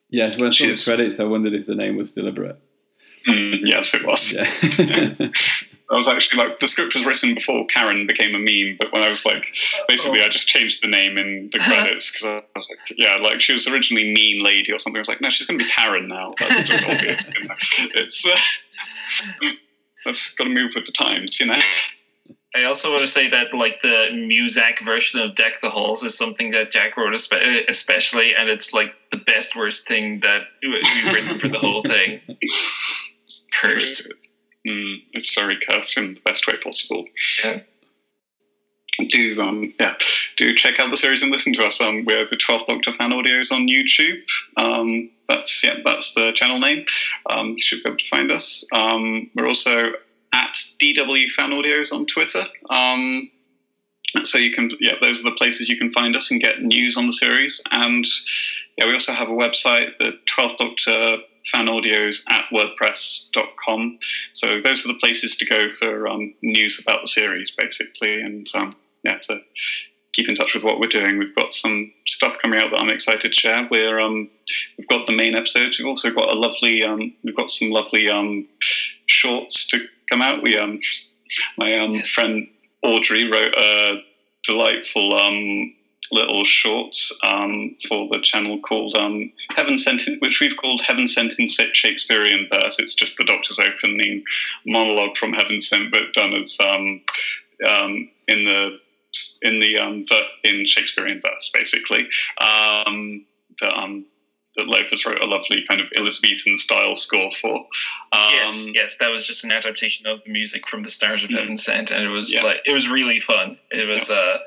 Yes, 0.08 0.36
when 0.36 0.48
I 0.48 0.50
saw 0.50 0.66
the 0.66 0.82
credits, 0.82 1.20
I 1.20 1.24
wondered 1.24 1.54
if 1.54 1.66
the 1.66 1.74
name 1.74 1.96
was 1.96 2.12
deliberate. 2.12 2.60
Mm, 3.26 3.60
yes, 3.64 3.92
it 3.94 4.06
was. 4.06 4.32
Yeah. 4.32 5.28
I 5.88 5.96
was 5.96 6.08
actually 6.08 6.42
like 6.42 6.58
the 6.58 6.66
script 6.66 6.94
was 6.94 7.06
written 7.06 7.34
before 7.34 7.64
Karen 7.66 8.06
became 8.08 8.34
a 8.34 8.38
meme, 8.38 8.76
but 8.78 8.92
when 8.92 9.02
I 9.02 9.08
was 9.08 9.24
like, 9.24 9.56
basically, 9.86 10.20
I 10.20 10.28
just 10.28 10.48
changed 10.48 10.82
the 10.82 10.88
name 10.88 11.16
in 11.16 11.48
the 11.52 11.60
credits 11.60 12.10
because 12.10 12.26
I 12.26 12.42
was 12.56 12.68
like, 12.68 12.98
yeah, 12.98 13.16
like 13.16 13.40
she 13.40 13.52
was 13.52 13.68
originally 13.68 14.12
Mean 14.12 14.42
Lady 14.42 14.72
or 14.72 14.78
something. 14.78 14.98
I 14.98 15.00
was 15.00 15.08
like, 15.08 15.20
no, 15.20 15.30
she's 15.30 15.46
going 15.46 15.60
to 15.60 15.64
be 15.64 15.70
Karen 15.70 16.08
now. 16.08 16.34
That's 16.38 16.68
just 16.68 16.82
obvious. 16.88 17.30
It's 17.94 18.26
uh, 18.26 18.36
that's 20.04 20.34
got 20.34 20.44
to 20.44 20.50
move 20.50 20.72
with 20.74 20.86
the 20.86 20.92
times, 20.92 21.38
you 21.38 21.46
know. 21.46 21.60
I 22.56 22.64
also 22.64 22.90
want 22.90 23.02
to 23.02 23.08
say 23.08 23.30
that 23.30 23.52
like 23.52 23.82
the 23.82 24.08
Muzak 24.12 24.80
version 24.84 25.20
of 25.20 25.34
Deck 25.34 25.60
the 25.60 25.68
Halls 25.68 26.02
is 26.02 26.16
something 26.16 26.52
that 26.52 26.70
Jack 26.70 26.96
wrote 26.96 27.12
espe- 27.12 27.68
especially, 27.68 28.34
and 28.34 28.48
it's 28.48 28.72
like 28.72 28.94
the 29.10 29.18
best 29.18 29.54
worst 29.54 29.86
thing 29.86 30.20
that 30.20 30.42
we've 30.62 31.12
written 31.12 31.38
for 31.38 31.48
the 31.48 31.58
whole 31.58 31.82
thing. 31.82 32.20
It's 32.40 33.48
cursed. 33.60 34.08
Mm, 34.66 34.96
it's 35.12 35.32
very 35.32 35.58
cursed 35.70 35.96
in 35.96 36.14
the 36.14 36.20
best 36.22 36.48
way 36.48 36.54
possible. 36.56 37.04
Yeah. 37.44 37.60
Do 39.08 39.40
um 39.40 39.72
yeah, 39.78 39.94
do 40.36 40.56
check 40.56 40.80
out 40.80 40.90
the 40.90 40.96
series 40.96 41.22
and 41.22 41.30
listen 41.30 41.52
to 41.54 41.64
us. 41.64 41.80
Um, 41.80 42.04
we're 42.04 42.26
the 42.26 42.36
Twelfth 42.36 42.66
Doctor 42.66 42.92
fan 42.92 43.12
audios 43.12 43.52
on 43.52 43.68
YouTube. 43.68 44.22
Um, 44.56 45.10
that's 45.28 45.62
yeah, 45.62 45.76
that's 45.84 46.14
the 46.14 46.32
channel 46.32 46.58
name. 46.58 46.84
Um, 47.30 47.50
you 47.50 47.58
should 47.58 47.84
be 47.84 47.90
able 47.90 47.98
to 47.98 48.08
find 48.08 48.32
us. 48.32 48.66
Um, 48.72 49.30
we're 49.36 49.46
also 49.46 49.92
at 50.36 50.54
DW 50.80 51.30
Fan 51.30 51.50
Audios 51.50 51.92
on 51.92 52.06
Twitter. 52.06 52.44
Um, 52.68 53.30
so 54.22 54.38
you 54.38 54.52
can 54.52 54.70
yeah, 54.80 54.94
those 55.00 55.20
are 55.20 55.30
the 55.30 55.36
places 55.36 55.68
you 55.68 55.78
can 55.78 55.92
find 55.92 56.14
us 56.14 56.30
and 56.30 56.40
get 56.40 56.62
news 56.62 56.96
on 56.96 57.06
the 57.06 57.12
series. 57.12 57.60
And 57.72 58.04
yeah, 58.76 58.86
we 58.86 58.94
also 58.94 59.12
have 59.12 59.28
a 59.28 59.32
website, 59.32 59.90
the 59.98 60.12
Twelfth 60.26 60.58
Doctor 60.58 61.18
fan 61.46 61.66
audios 61.66 62.28
at 62.28 62.42
wordpress.com 62.52 63.98
so 64.32 64.60
those 64.60 64.84
are 64.84 64.88
the 64.88 64.98
places 64.98 65.36
to 65.36 65.46
go 65.46 65.70
for 65.78 66.08
um, 66.08 66.34
news 66.42 66.80
about 66.82 67.02
the 67.02 67.06
series 67.08 67.52
basically. 67.52 68.20
And 68.20 68.46
um, 68.54 68.72
yeah 69.04 69.18
to 69.22 69.40
keep 70.12 70.28
in 70.28 70.34
touch 70.34 70.54
with 70.54 70.64
what 70.64 70.80
we're 70.80 70.88
doing. 70.88 71.18
We've 71.18 71.34
got 71.34 71.52
some 71.52 71.92
stuff 72.06 72.36
coming 72.40 72.60
out 72.60 72.70
that 72.70 72.80
i'm 72.80 72.88
excited 72.88 73.32
to 73.32 73.32
share. 73.32 73.68
We're 73.70 74.00
um, 74.00 74.28
we've 74.78 74.88
got 74.88 75.06
the 75.06 75.16
main 75.16 75.34
episodes 75.34 75.78
we've 75.78 75.88
also 75.88 76.10
got 76.10 76.28
a 76.28 76.34
lovely 76.34 76.82
um, 76.82 77.14
we've 77.22 77.36
got 77.36 77.50
some 77.50 77.70
lovely 77.70 78.08
um, 78.08 78.48
shorts 79.06 79.68
to 79.68 79.86
come 80.08 80.22
out 80.22 80.42
we 80.42 80.56
um, 80.56 80.78
my 81.58 81.78
um, 81.78 82.00
friend 82.02 82.48
audrey 82.82 83.30
wrote 83.30 83.54
a 83.56 84.02
delightful 84.44 85.14
um, 85.14 85.74
little 86.12 86.44
shorts 86.44 87.12
um, 87.24 87.76
for 87.88 88.06
the 88.08 88.20
channel 88.22 88.60
called 88.60 88.94
um, 88.94 89.32
Heaven 89.50 89.76
Sent, 89.76 90.06
in, 90.06 90.18
which 90.20 90.40
we've 90.40 90.56
called 90.56 90.82
Heaven 90.82 91.06
Sent 91.06 91.38
in 91.38 91.46
Shakespearean 91.48 92.48
verse. 92.50 92.78
It's 92.78 92.94
just 92.94 93.16
the 93.16 93.24
Doctor's 93.24 93.58
opening 93.58 94.22
monologue 94.64 95.16
from 95.16 95.32
Heaven 95.32 95.60
Sent, 95.60 95.90
but 95.90 96.12
done 96.14 96.34
as 96.34 96.56
um, 96.60 97.00
um, 97.68 98.08
in 98.28 98.44
the 98.44 98.78
in 99.42 99.60
the 99.60 99.78
um, 99.78 100.04
in 100.44 100.66
Shakespearean 100.66 101.20
verse, 101.20 101.50
basically. 101.52 102.08
Um, 102.40 103.24
that 104.56 104.66
Lopez 104.66 105.04
wrote 105.06 105.20
a 105.22 105.26
lovely 105.26 105.64
kind 105.68 105.80
of 105.80 105.88
Elizabethan 105.96 106.56
style 106.56 106.96
score 106.96 107.30
for. 107.32 107.56
Um, 107.56 108.30
yes, 108.32 108.66
yes, 108.74 108.98
that 108.98 109.10
was 109.10 109.26
just 109.26 109.44
an 109.44 109.52
adaptation 109.52 110.06
of 110.06 110.22
the 110.24 110.30
music 110.30 110.66
from 110.68 110.82
the 110.82 110.90
start 110.90 111.22
of 111.24 111.30
Heaven 111.30 111.56
Sent, 111.56 111.90
and 111.90 112.02
it 112.04 112.08
was 112.08 112.34
Yeah. 112.34 112.42
like 112.42 112.62
it 112.66 112.72
was 112.72 112.88
really 112.88 113.20
fun. 113.20 113.58
It 113.70 113.86
was 113.86 114.10
uh, 114.10 114.38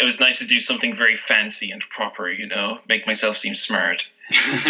it 0.00 0.04
was 0.04 0.18
nice 0.20 0.40
to 0.40 0.46
do 0.46 0.58
something 0.60 0.94
very 0.94 1.16
fancy 1.16 1.70
and 1.70 1.80
proper, 1.80 2.28
you 2.28 2.46
know, 2.48 2.78
make 2.88 3.06
myself 3.06 3.36
seem 3.36 3.54
smart. 3.54 4.06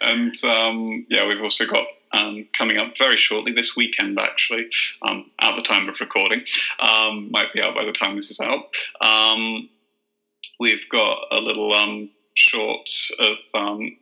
and 0.00 0.34
um, 0.44 1.06
yeah, 1.08 1.26
we've 1.26 1.42
also 1.42 1.66
got 1.66 1.84
um, 2.12 2.46
coming 2.52 2.78
up 2.78 2.96
very 2.96 3.16
shortly 3.16 3.52
this 3.52 3.76
weekend, 3.76 4.18
actually, 4.18 4.68
um, 5.02 5.30
at 5.38 5.56
the 5.56 5.62
time 5.62 5.88
of 5.88 6.00
recording. 6.00 6.44
Um, 6.80 7.30
might 7.30 7.52
be 7.52 7.62
out 7.62 7.74
by 7.74 7.84
the 7.84 7.92
time 7.92 8.16
this 8.16 8.30
is 8.30 8.40
out. 8.40 8.74
Um, 9.00 9.68
we've 10.58 10.88
got 10.88 11.18
a 11.30 11.38
little 11.40 11.72
um, 11.72 12.10
short 12.36 12.88
of 13.18 13.36
um, 13.54 13.96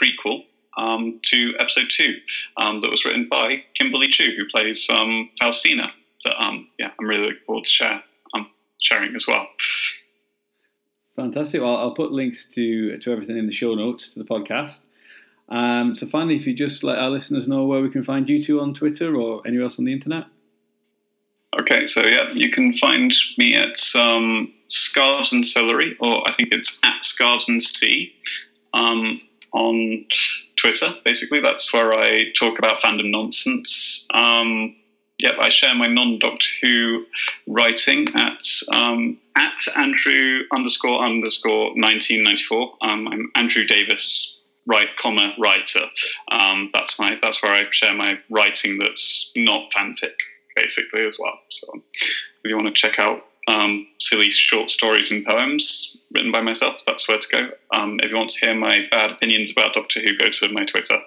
prequel 0.00 0.44
um, 0.76 1.20
to 1.24 1.54
episode 1.58 1.88
two 1.90 2.16
um, 2.56 2.80
that 2.80 2.90
was 2.90 3.04
written 3.04 3.28
by 3.28 3.64
Kimberly 3.74 4.08
Chu, 4.08 4.34
who 4.36 4.46
plays 4.48 4.88
um, 4.90 5.30
Faustina. 5.40 5.92
That 6.24 6.40
um, 6.42 6.68
yeah, 6.78 6.90
I'm 6.98 7.06
really 7.06 7.22
looking 7.22 7.42
forward 7.46 7.64
to 7.64 7.70
share 7.70 8.02
um, 8.34 8.48
sharing 8.82 9.14
as 9.14 9.26
well. 9.26 9.46
Fantastic. 11.16 11.60
Well, 11.62 11.76
I'll 11.76 11.94
put 11.94 12.12
links 12.12 12.48
to 12.54 12.98
to 12.98 13.12
everything 13.12 13.38
in 13.38 13.46
the 13.46 13.52
show 13.52 13.74
notes 13.74 14.10
to 14.10 14.18
the 14.18 14.24
podcast. 14.24 14.80
Um, 15.48 15.96
so 15.96 16.06
finally, 16.06 16.36
if 16.36 16.46
you 16.46 16.54
just 16.54 16.84
let 16.84 16.98
our 16.98 17.08
listeners 17.08 17.48
know 17.48 17.64
where 17.64 17.80
we 17.80 17.88
can 17.88 18.04
find 18.04 18.28
you 18.28 18.42
two 18.42 18.60
on 18.60 18.74
Twitter 18.74 19.16
or 19.16 19.46
anywhere 19.46 19.64
else 19.64 19.78
on 19.78 19.86
the 19.86 19.92
internet. 19.92 20.26
Okay, 21.58 21.86
so 21.86 22.02
yeah, 22.02 22.30
you 22.32 22.50
can 22.50 22.72
find 22.72 23.12
me 23.38 23.54
at 23.54 23.78
um, 23.96 24.52
Scarves 24.68 25.32
and 25.32 25.46
Celery, 25.46 25.96
or 26.00 26.28
I 26.28 26.32
think 26.34 26.52
it's 26.52 26.78
at 26.84 27.04
Scarves 27.04 27.48
and 27.48 27.62
Sea 27.62 28.12
um, 28.74 29.20
on 29.52 30.04
Twitter. 30.56 30.94
Basically, 31.04 31.40
that's 31.40 31.72
where 31.72 31.94
I 31.94 32.30
talk 32.32 32.58
about 32.58 32.80
fandom 32.80 33.10
nonsense. 33.10 34.06
Um, 34.12 34.76
yep, 35.18 35.36
I 35.40 35.48
share 35.48 35.74
my 35.74 35.88
non-Doctor 35.88 36.48
Who 36.62 37.06
writing 37.46 38.08
at 38.14 38.42
um, 38.72 39.18
at 39.36 39.58
Andrew 39.76 40.40
underscore 40.52 41.04
underscore 41.04 41.68
1994. 41.74 42.72
Um, 42.82 43.08
I'm 43.08 43.30
Andrew 43.34 43.64
Davis. 43.64 44.34
Right, 44.66 44.94
comma 44.98 45.32
writer. 45.38 45.86
Um, 46.30 46.70
that's 46.74 46.98
my. 46.98 47.16
That's 47.22 47.42
where 47.42 47.52
I 47.52 47.64
share 47.70 47.94
my 47.94 48.18
writing. 48.28 48.76
That's 48.76 49.32
not 49.34 49.70
fanfic 49.70 50.12
basically 50.54 51.06
as 51.06 51.16
well. 51.18 51.38
So 51.48 51.68
if 51.94 52.50
you 52.50 52.56
want 52.56 52.66
to 52.66 52.72
check 52.72 52.98
out 52.98 53.27
um, 53.48 53.86
silly 53.98 54.30
short 54.30 54.70
stories 54.70 55.10
and 55.10 55.24
poems 55.24 55.98
written 56.12 56.30
by 56.30 56.40
myself, 56.40 56.82
that's 56.86 57.08
where 57.08 57.18
to 57.18 57.28
go. 57.28 57.50
Um, 57.72 57.98
if 58.02 58.10
you 58.10 58.16
want 58.16 58.30
to 58.30 58.46
hear 58.46 58.54
my 58.54 58.86
bad 58.90 59.12
opinions 59.12 59.52
about 59.52 59.74
Doctor 59.74 60.00
Who, 60.00 60.16
go 60.16 60.28
to 60.28 60.52
my 60.52 60.64
Twitter, 60.64 60.98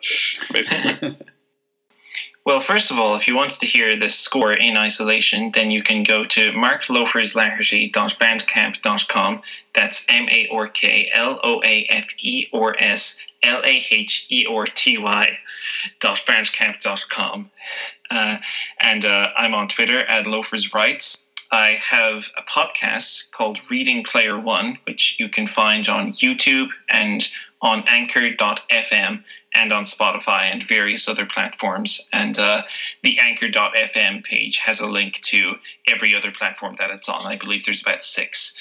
basically. 0.51 1.17
Well, 2.43 2.59
first 2.59 2.89
of 2.89 2.97
all, 2.97 3.15
if 3.15 3.27
you 3.27 3.35
wanted 3.35 3.59
to 3.59 3.67
hear 3.67 3.95
the 3.95 4.09
score 4.09 4.51
in 4.51 4.75
isolation, 4.75 5.51
then 5.53 5.69
you 5.69 5.83
can 5.83 6.01
go 6.01 6.25
to 6.25 6.51
markloaferslaherty.bandcamp.com. 6.53 9.41
That's 9.75 10.07
M 10.09 10.27
A 10.27 10.47
R 10.51 10.67
K 10.67 11.11
L 11.13 11.39
O 11.43 11.61
A 11.63 11.85
F 11.85 12.07
E 12.19 12.47
or 12.51 12.75
S 12.81 13.23
L 13.43 13.61
A 13.63 13.85
H 13.91 14.25
E 14.31 14.47
or 14.47 14.65
T 14.65 14.97
Y 14.97 15.37
dot 15.99 16.23
bandcamp.com. 16.27 17.51
Uh, 18.09 18.37
and 18.79 19.05
uh, 19.05 19.27
I'm 19.37 19.53
on 19.53 19.67
Twitter 19.67 19.99
at 19.99 20.25
Loafers 20.25 20.73
Rights. 20.73 21.20
I 21.51 21.71
have 21.71 22.29
a 22.37 22.43
podcast 22.43 23.31
called 23.31 23.59
Reading 23.69 24.03
Player 24.03 24.39
One, 24.39 24.77
which 24.87 25.17
you 25.19 25.27
can 25.27 25.47
find 25.47 25.89
on 25.89 26.13
YouTube 26.13 26.69
and 26.89 27.27
on 27.61 27.83
anchor.fm 27.87 29.23
and 29.53 29.73
on 29.73 29.83
Spotify 29.83 30.51
and 30.51 30.63
various 30.63 31.07
other 31.09 31.25
platforms. 31.25 32.09
And 32.13 32.39
uh, 32.39 32.63
the 33.03 33.19
anchor.fm 33.19 34.23
page 34.23 34.57
has 34.59 34.79
a 34.79 34.87
link 34.87 35.15
to 35.25 35.55
every 35.87 36.15
other 36.15 36.31
platform 36.31 36.75
that 36.79 36.89
it's 36.89 37.09
on. 37.09 37.25
I 37.25 37.35
believe 37.35 37.65
there's 37.65 37.81
about 37.81 38.03
six. 38.03 38.57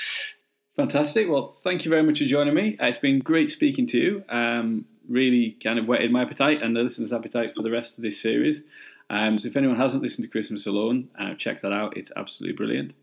Fantastic. 0.77 1.29
Well, 1.29 1.57
thank 1.63 1.85
you 1.85 1.91
very 1.91 2.03
much 2.03 2.19
for 2.19 2.25
joining 2.25 2.55
me. 2.55 2.77
It's 2.81 2.99
been 2.99 3.21
great 3.21 3.51
speaking 3.51 3.87
to 3.89 3.99
you. 3.99 4.25
Um, 4.29 4.85
really 5.09 5.57
kind 5.63 5.79
of 5.79 5.87
whetted 5.87 6.11
my 6.11 6.23
appetite 6.23 6.63
and 6.63 6.75
the 6.75 6.83
listeners' 6.83 7.13
appetite 7.13 7.55
for 7.55 7.63
the 7.63 7.71
rest 7.71 7.99
of 7.99 8.03
this 8.03 8.21
series. 8.21 8.63
Um, 9.11 9.37
so 9.39 9.49
if 9.49 9.57
anyone 9.57 9.77
hasn't 9.77 10.03
listened 10.03 10.25
to 10.25 10.31
Christmas 10.31 10.67
Alone, 10.67 11.09
uh, 11.19 11.35
check 11.35 11.63
that 11.63 11.73
out. 11.73 11.97
It's 11.97 12.13
absolutely 12.17 12.57
brilliant. 12.57 12.95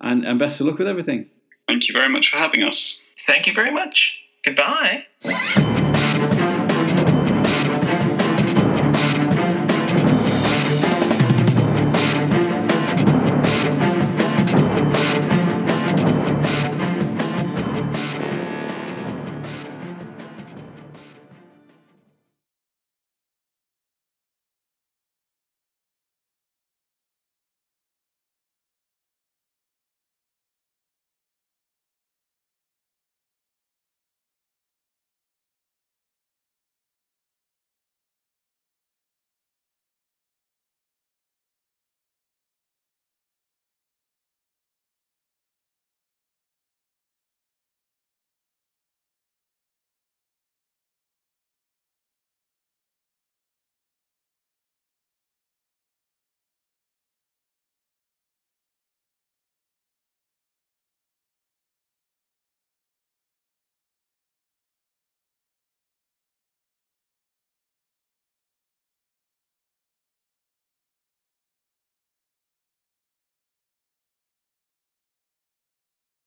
And, 0.00 0.24
and 0.24 0.38
best 0.38 0.60
of 0.60 0.66
luck 0.66 0.78
with 0.78 0.86
everything. 0.86 1.30
Thank 1.66 1.88
you 1.88 1.94
very 1.94 2.10
much 2.10 2.30
for 2.30 2.36
having 2.36 2.62
us. 2.62 3.08
Thank 3.26 3.46
you 3.46 3.54
very 3.54 3.70
much. 3.70 4.22
Goodbye. 4.44 5.04